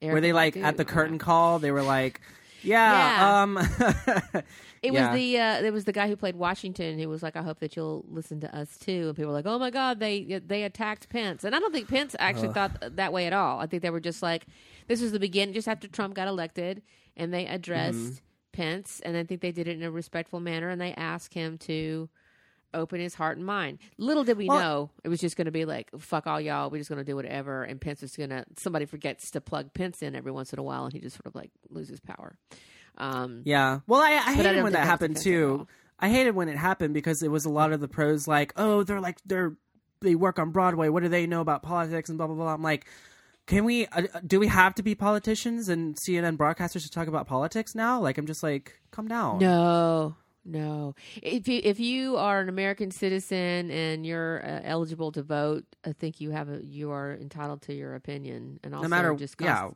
[0.00, 0.64] Eric were they like Badu.
[0.64, 2.20] at the curtain call they were like
[2.62, 3.42] yeah, Yeah.
[3.42, 3.58] um
[4.80, 5.10] It Yeah.
[5.10, 7.58] was the uh, it was the guy who played Washington who was like, I hope
[7.60, 9.08] that you'll listen to us too.
[9.08, 11.88] And people were like, Oh my God, they they attacked Pence, and I don't think
[11.88, 13.58] Pence actually thought that way at all.
[13.60, 14.46] I think they were just like,
[14.86, 16.82] this was the beginning, just after Trump got elected,
[17.16, 18.12] and they addressed Mm-hmm.
[18.52, 21.58] Pence, and I think they did it in a respectful manner, and they asked him
[21.58, 22.08] to
[22.74, 23.78] open his heart and mind.
[23.96, 26.70] Little did we Well- know it was just going to be like, fuck all y'all,
[26.70, 29.72] we're just going to do whatever, and Pence is going to somebody forgets to plug
[29.74, 32.36] Pence in every once in a while, and he just sort of like loses power.
[32.96, 33.80] Um, Yeah.
[33.86, 35.66] Well, I, I But I hated don't when that happened the case at too.
[36.00, 38.82] I hated when it happened because it was a lot of the pros like, oh,
[38.84, 39.56] they're like they're
[40.00, 40.88] they work on Broadway.
[40.88, 42.54] What do they know about politics and blah blah blah.
[42.54, 42.86] I'm like,
[43.46, 43.86] can we?
[43.86, 47.98] Uh, do we have to be politicians and CNN broadcasters to talk about politics now?
[48.00, 49.38] Like, I'm just like, come down.
[49.38, 50.14] No,
[50.48, 50.94] no.
[51.22, 55.92] If you if you are an American citizen and you're uh, eligible to vote, I
[55.92, 59.70] think you have a you are entitled to your opinion, and also matter- just yeah.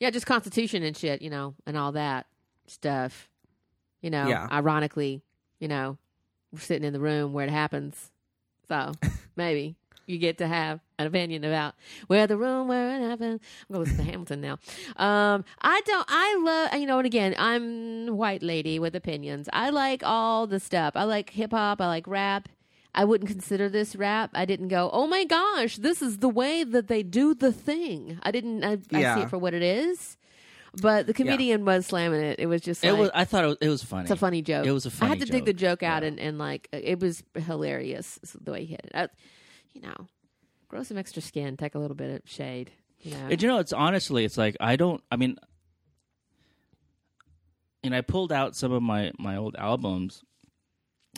[0.00, 2.26] yeah, just Constitution and shit, you know, and all that
[2.66, 3.28] stuff.
[4.02, 4.46] You know, Yeah.
[4.52, 5.22] ironically,
[5.58, 5.96] you know,
[6.52, 8.10] we're sitting in the room where it happens,
[8.68, 8.92] so
[9.36, 9.76] maybe
[10.06, 11.74] you get to have an opinion about
[12.06, 13.40] where the room where it happened.
[13.68, 14.58] I'm gonna listen to Hamilton now.
[14.96, 16.06] Um, I don't.
[16.08, 19.48] I love you know, and again, I'm white lady with opinions.
[19.52, 20.92] I like all the stuff.
[20.96, 21.80] I like hip hop.
[21.80, 22.48] I like rap.
[22.94, 24.30] I wouldn't consider this rap.
[24.32, 28.18] I didn't go, oh my gosh, this is the way that they do the thing.
[28.22, 28.64] I didn't.
[28.64, 30.16] I, I see it for what it is.
[30.80, 32.38] But the comedian was slamming it.
[32.38, 33.10] It was just like It was.
[33.14, 34.02] I thought it was, it was funny.
[34.02, 34.66] it's a funny joke.
[34.66, 35.80] It was a I funny I had to dig the joke.
[35.80, 36.08] joke out Yeah.
[36.08, 38.92] and, and like it was hilarious the way he hit it.
[38.94, 39.08] I,
[39.74, 40.06] you know,
[40.76, 42.70] grow some extra skin, take a little bit of shade.
[43.00, 45.02] You know, And you know, it's honestly, it's like I don't.
[45.10, 45.36] I mean,
[47.82, 50.22] and I pulled out some of my my old albums.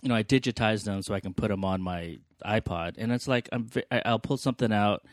[0.03, 3.27] You know, I digitized them so I can put them on my iPod, and it's
[3.27, 3.69] like I'm.
[3.91, 5.05] I'll pull something out,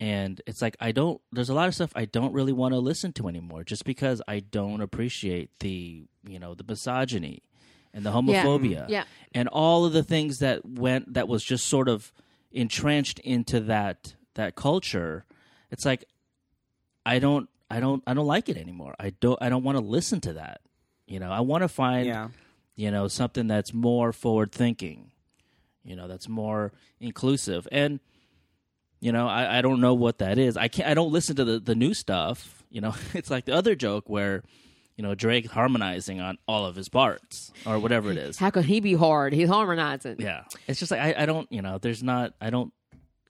[0.00, 1.20] and it's like I don't.
[1.32, 4.20] There's a lot of stuff I don't really want to listen to anymore, just because
[4.26, 7.42] I don't appreciate the you know the misogyny
[7.94, 9.04] and the homophobia Yeah.
[9.34, 12.12] and all of the things that went that was just sort of
[12.52, 15.24] entrenched into that that culture
[15.70, 16.04] it's like
[17.04, 18.94] i don't i don't i don't like it anymore.
[18.98, 20.60] I don't i don't want to listen to that
[21.06, 21.30] you know?
[21.30, 22.28] I want to find Yeah.
[22.76, 25.10] you know something that's more forward thinking
[25.84, 27.66] you know that's more inclusive.
[27.72, 28.00] And
[29.00, 30.56] you know I, I don't know what that is.
[30.56, 32.94] I can't i don't listen to the, the new stuff you know?
[33.14, 34.42] It's like the other joke where
[34.98, 38.64] you know drake harmonizing on all of his parts or whatever it is how could
[38.66, 39.32] he be hard?
[39.32, 40.16] He's harmonizing.
[40.18, 42.72] yeah it's just like I, I don't you know there's not i don't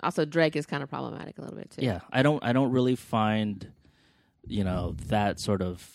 [0.02, 1.84] Also, Drake is kind of problematic a little bit too.
[1.84, 3.70] yeah i don't i don't really find
[4.46, 5.86] you know that sort of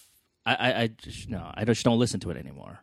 [0.45, 2.79] i i, I just no i just don't listen to it anymore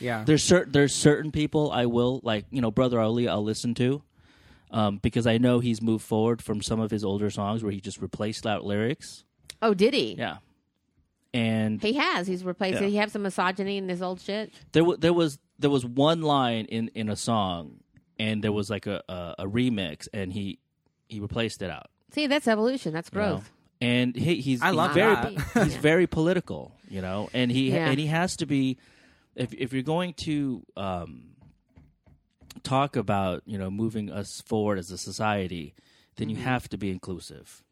[0.00, 0.24] Yeah.
[0.24, 4.02] there's certain there's certain people i will like you know brother ali i'll listen to
[4.70, 7.80] um, because I know he's moved forward from some of his older songs where he
[7.80, 9.22] just replaced out lyrics.
[9.62, 10.16] Oh, did he?
[10.18, 10.38] Yeah,
[11.34, 12.26] and He has.
[12.26, 12.80] He's replaced.
[12.80, 12.86] Yeah.
[12.88, 14.54] He have some misogyny in his old shit?
[14.72, 17.80] there w- there was there was one line in in a song,
[18.18, 20.58] and there was like a a, a remix, and he
[21.08, 21.90] he replaced it out.
[22.12, 22.92] See, that's evolution.
[22.94, 23.26] That's you know?
[23.32, 23.50] growth.
[23.80, 25.32] And he, he's I he's love very that.
[25.64, 25.80] he's Yeah.
[25.80, 27.90] very political, you know, and he Yeah.
[27.90, 28.78] and he has to be
[29.34, 31.24] if if you're going to um,
[32.62, 35.74] talk about you know moving us forward as a society,
[36.16, 37.62] then you have to be inclusive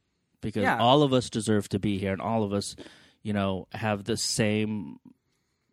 [0.40, 0.78] because Yeah.
[0.78, 2.74] all of us deserve to be here, and all of us,
[3.22, 4.98] you know, have the same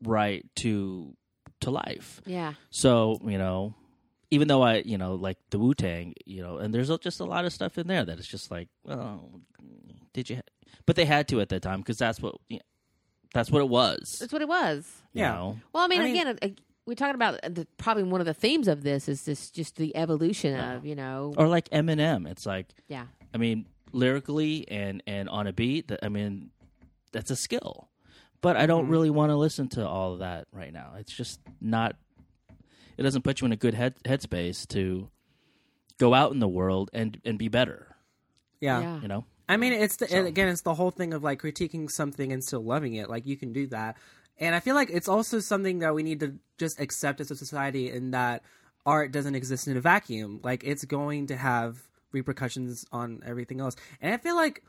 [0.03, 1.15] right to
[1.61, 2.21] to life.
[2.25, 2.53] Yeah.
[2.69, 3.73] So you know,
[4.31, 7.25] even though I you know like the Wu Tang, you know, and there's just a
[7.25, 9.41] lot of stuff in there that it's just like, well,
[10.13, 10.37] did you?
[10.37, 10.41] Ha-?
[10.85, 12.63] But they had to at that time because that's what you know,
[13.33, 14.17] that's what it was.
[14.19, 14.89] That's what it was.
[15.13, 15.33] you Yeah.
[15.33, 15.59] know?
[15.73, 16.47] Well, I mean, I mean- again, uh,
[16.85, 19.95] we're talking about the, probably one of the themes of this is this just the
[19.95, 21.33] evolution of you know.
[21.37, 22.27] or like Eminem.
[22.27, 23.05] It's like yeah.
[23.33, 25.89] I mean, lyrically and and on a beat.
[25.89, 26.49] That I mean,
[27.11, 27.89] that's a skill.
[28.41, 28.91] But I don't mm-hmm.
[28.91, 30.93] really want to listen to all of that right now.
[30.97, 31.95] It's just not.
[32.97, 35.09] It doesn't put you in a good head headspace to
[35.97, 37.95] go out in the world and and be better.
[38.61, 38.79] Yeah.
[38.79, 39.01] Yeah.
[39.01, 39.25] You know.
[39.47, 42.43] I mean, it's the, So- again, it's the whole thing of like critiquing something and
[42.43, 43.09] still loving it.
[43.09, 43.97] Like you can do that,
[44.37, 47.35] and I feel like it's also something that we need to just accept as a
[47.35, 48.43] society, in that
[48.85, 50.39] art doesn't exist in a vacuum.
[50.43, 51.81] Like it's going to have
[52.11, 54.63] repercussions on everything else, and I feel like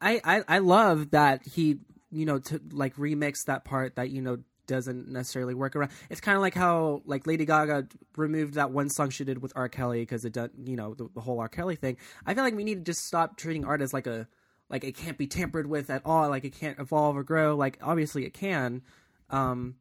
[0.00, 1.78] I I, I love that he
[2.10, 5.90] you know to like remix that part that you know doesn't necessarily work around.
[6.10, 9.52] It's kind of like how like Lady Gaga removed that one song she did with
[9.56, 9.68] R.
[9.68, 11.48] Kelly because it done you know the, the whole R.
[11.48, 11.96] Kelly thing.
[12.26, 14.28] I feel like we need to just stop treating art as like a
[14.68, 16.28] like it can't be tampered with at all.
[16.28, 17.56] Like it can't evolve or grow.
[17.56, 18.82] Like obviously it can,
[19.30, 19.76] um,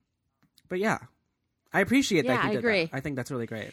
[0.69, 0.99] but yeah,
[1.73, 2.45] I appreciate Yeah, that.
[2.45, 2.85] I did agree.
[2.85, 2.95] That.
[2.95, 3.72] I think that's really great.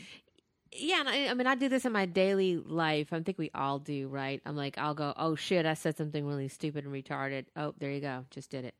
[0.76, 3.12] Yeah, and I, I mean, I do this in my daily life.
[3.12, 4.42] I think we all do, right?
[4.44, 7.46] I'm like, I'll go, oh shit, I said something really stupid and retarded.
[7.56, 8.74] Oh, there you go, just did it.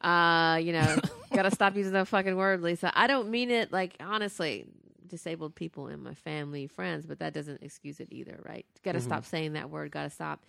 [0.00, 0.98] Uh, you know,
[1.32, 2.92] gotta stop using that fucking word, Lisa.
[2.94, 4.66] I don't mean it like honestly,
[5.12, 8.66] disabled people in my family, friends, but that doesn't excuse it either, right?
[8.82, 9.92] Got to stop saying that word.
[9.92, 10.44] Got to stop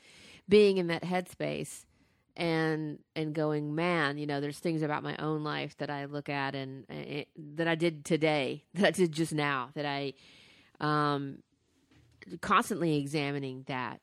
[0.50, 1.86] being in that headspace
[2.38, 6.30] and and going, man, you know, there's things about my own life that I look
[6.30, 7.26] at and, and
[7.58, 10.14] that I did today, that I did just now, that I
[10.80, 11.40] um
[12.42, 14.00] constantly examining that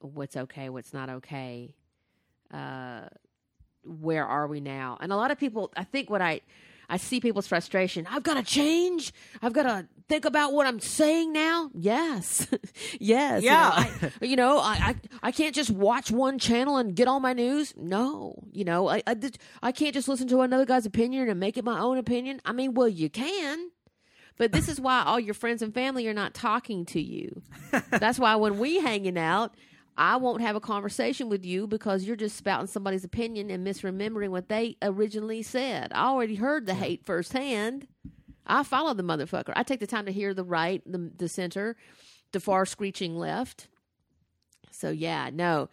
[0.00, 1.74] what's okay, what's not okay.
[2.52, 3.02] Uh
[3.84, 4.96] where are we now?
[5.00, 6.40] And a lot of people I think what I
[6.88, 8.06] I see people's frustration.
[8.10, 9.14] I've got to change.
[9.40, 11.70] I've got to think about what I'm saying now.
[11.72, 12.46] Yes,
[13.00, 13.42] yes.
[13.42, 13.70] You know, Yeah.
[14.20, 17.32] I, you know, I, I I can't just watch one channel and get all my
[17.32, 17.72] news.
[17.76, 19.16] No, you know, I I,
[19.62, 22.42] I can't just listen to another guy's opinion and make it my own opinion.
[22.44, 23.70] I mean, well, you can,
[24.36, 27.42] but this is why all your friends and family are not talking to you.
[27.90, 29.54] That's why when we hanging out,
[29.96, 34.30] I won't have a conversation with you because you're just spouting somebody's opinion and misremembering
[34.30, 35.92] what they originally said.
[35.92, 37.86] I already heard the hate firsthand.
[38.46, 39.52] I follow the motherfucker.
[39.54, 41.76] I take the time to hear the right, the the center,
[42.32, 43.68] the far screeching left.
[44.72, 45.68] So yeah, no.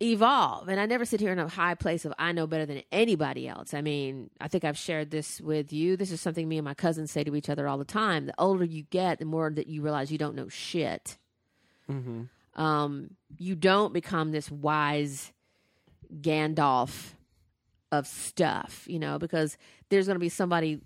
[0.00, 0.68] Evolve.
[0.68, 3.48] And I never sit here in a high place of I know better than anybody
[3.48, 3.74] else.
[3.74, 5.96] I mean, I think I've shared this with you.
[5.96, 8.26] This is something me and my cousins say to each other all the time.
[8.26, 11.18] The older you get, the more that you realize you don't know shit.
[11.90, 12.60] Mm-hmm.
[12.60, 15.32] Um, you don't become this wise
[16.20, 17.14] Gandalf
[17.90, 19.56] of stuff, you know, because
[19.88, 20.80] there's going to be somebody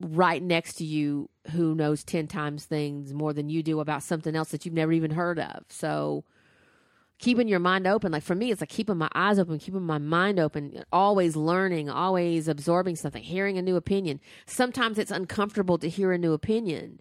[0.00, 4.34] right next to you who knows 10 times things more than you do about something
[4.34, 5.64] else that you've never even heard of.
[5.68, 6.24] So
[7.18, 9.98] keeping your mind open, like for me, it's like keeping my eyes open, keeping my
[9.98, 14.20] mind open, always learning, always absorbing something, hearing a new opinion.
[14.46, 17.00] Sometimes it's uncomfortable to hear a new opinion.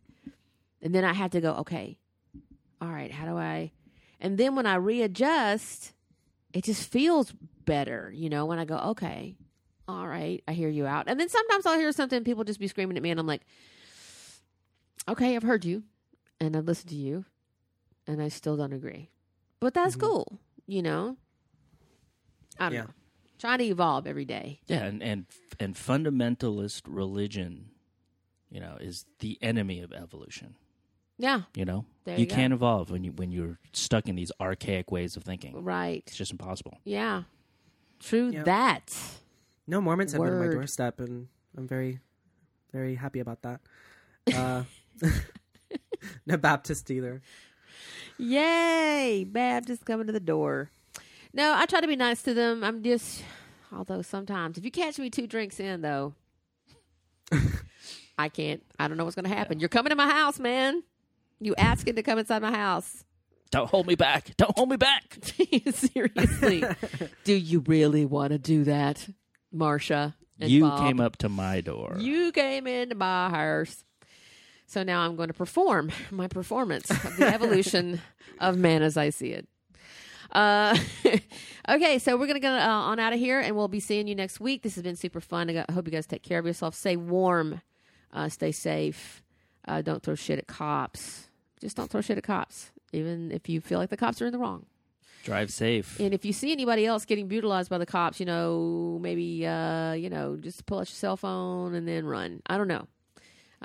[0.82, 1.98] And then I have to go, okay,
[2.82, 3.72] all right, how do I?
[4.20, 5.94] And then when I readjust,
[6.54, 7.34] it just feels
[7.66, 9.36] better, you know, when I go, okay,
[9.88, 11.06] all right, I hear you out.
[11.08, 13.42] And then sometimes I'll hear something, people just be screaming at me, and I'm like,
[15.10, 15.84] okay, I've heard you,
[16.40, 17.26] and I've listened to you,
[18.08, 19.10] and I still don't agree.
[19.64, 21.16] But that's cool, you know?
[22.60, 22.82] I don't Yeah.
[22.84, 22.90] know.
[23.40, 24.60] Trying to evolve every day.
[24.68, 25.26] Yeah, and and
[25.60, 27.70] and fundamentalist religion,
[28.50, 30.56] you know, is the enemy of evolution.
[31.18, 34.32] Yeah, You know, There you, you can't evolve when you when you're stuck in these
[34.42, 35.64] archaic ways of thinking.
[35.64, 36.04] right.
[36.08, 36.78] It's just impossible.
[36.84, 37.24] Yeah.
[38.00, 38.44] True Yeah.
[38.44, 38.96] that.
[39.68, 42.00] No Mormons have been on my doorstep, and I'm very,
[42.74, 43.62] very happy about that.
[44.34, 44.64] Uh,
[46.26, 47.22] no Baptist either.
[48.18, 49.26] Yay!
[49.28, 50.70] Baptist coming to the door.
[51.34, 52.64] No, I try to be nice to them.
[52.64, 53.24] I'm just,
[53.72, 56.14] although sometimes, if you catch me two drinks in, though,
[58.18, 58.64] I can't.
[58.78, 59.60] I don't know what's going to happen.
[59.60, 60.84] You're coming to my house, man.
[61.40, 63.04] You asking to come inside my house.
[63.52, 64.36] Don't hold me back.
[64.38, 65.18] Don't hold me back.
[65.74, 66.64] Seriously.
[67.24, 69.08] do you really want to do that,
[69.52, 70.16] Marcia?
[70.40, 70.80] you Bob?
[70.80, 71.96] came up to my door.
[72.00, 73.84] You came into my house.
[74.66, 78.02] So now I'm going to perform my performance of the evolution
[78.40, 79.48] of man as I see it.
[80.32, 80.76] Uh,
[81.70, 84.08] okay, so we're going to go uh, on out of here and we'll be seeing
[84.08, 84.64] you next week.
[84.64, 85.50] This has been super fun.
[85.50, 86.74] I got- I hope you guys take care of yourself.
[86.74, 87.62] Stay warm,
[88.12, 89.22] uh, stay safe.
[89.68, 91.30] Uh, don't throw shit at cops.
[91.62, 94.32] Just don't throw shit at cops, even if you feel like the cops are in
[94.34, 94.66] the wrong.
[95.24, 96.00] Drive safe.
[96.02, 99.94] And if you see anybody else getting brutalized by the cops, you know, maybe, uh,
[99.94, 102.42] you know, just pull out your cell phone and then run.
[102.48, 102.88] I don't know.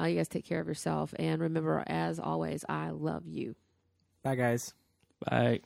[0.00, 1.14] Uh, you guys take care of yourself.
[1.18, 3.54] And remember, as always, I love you.
[4.22, 4.74] Bye, guys.
[5.28, 5.60] Bye.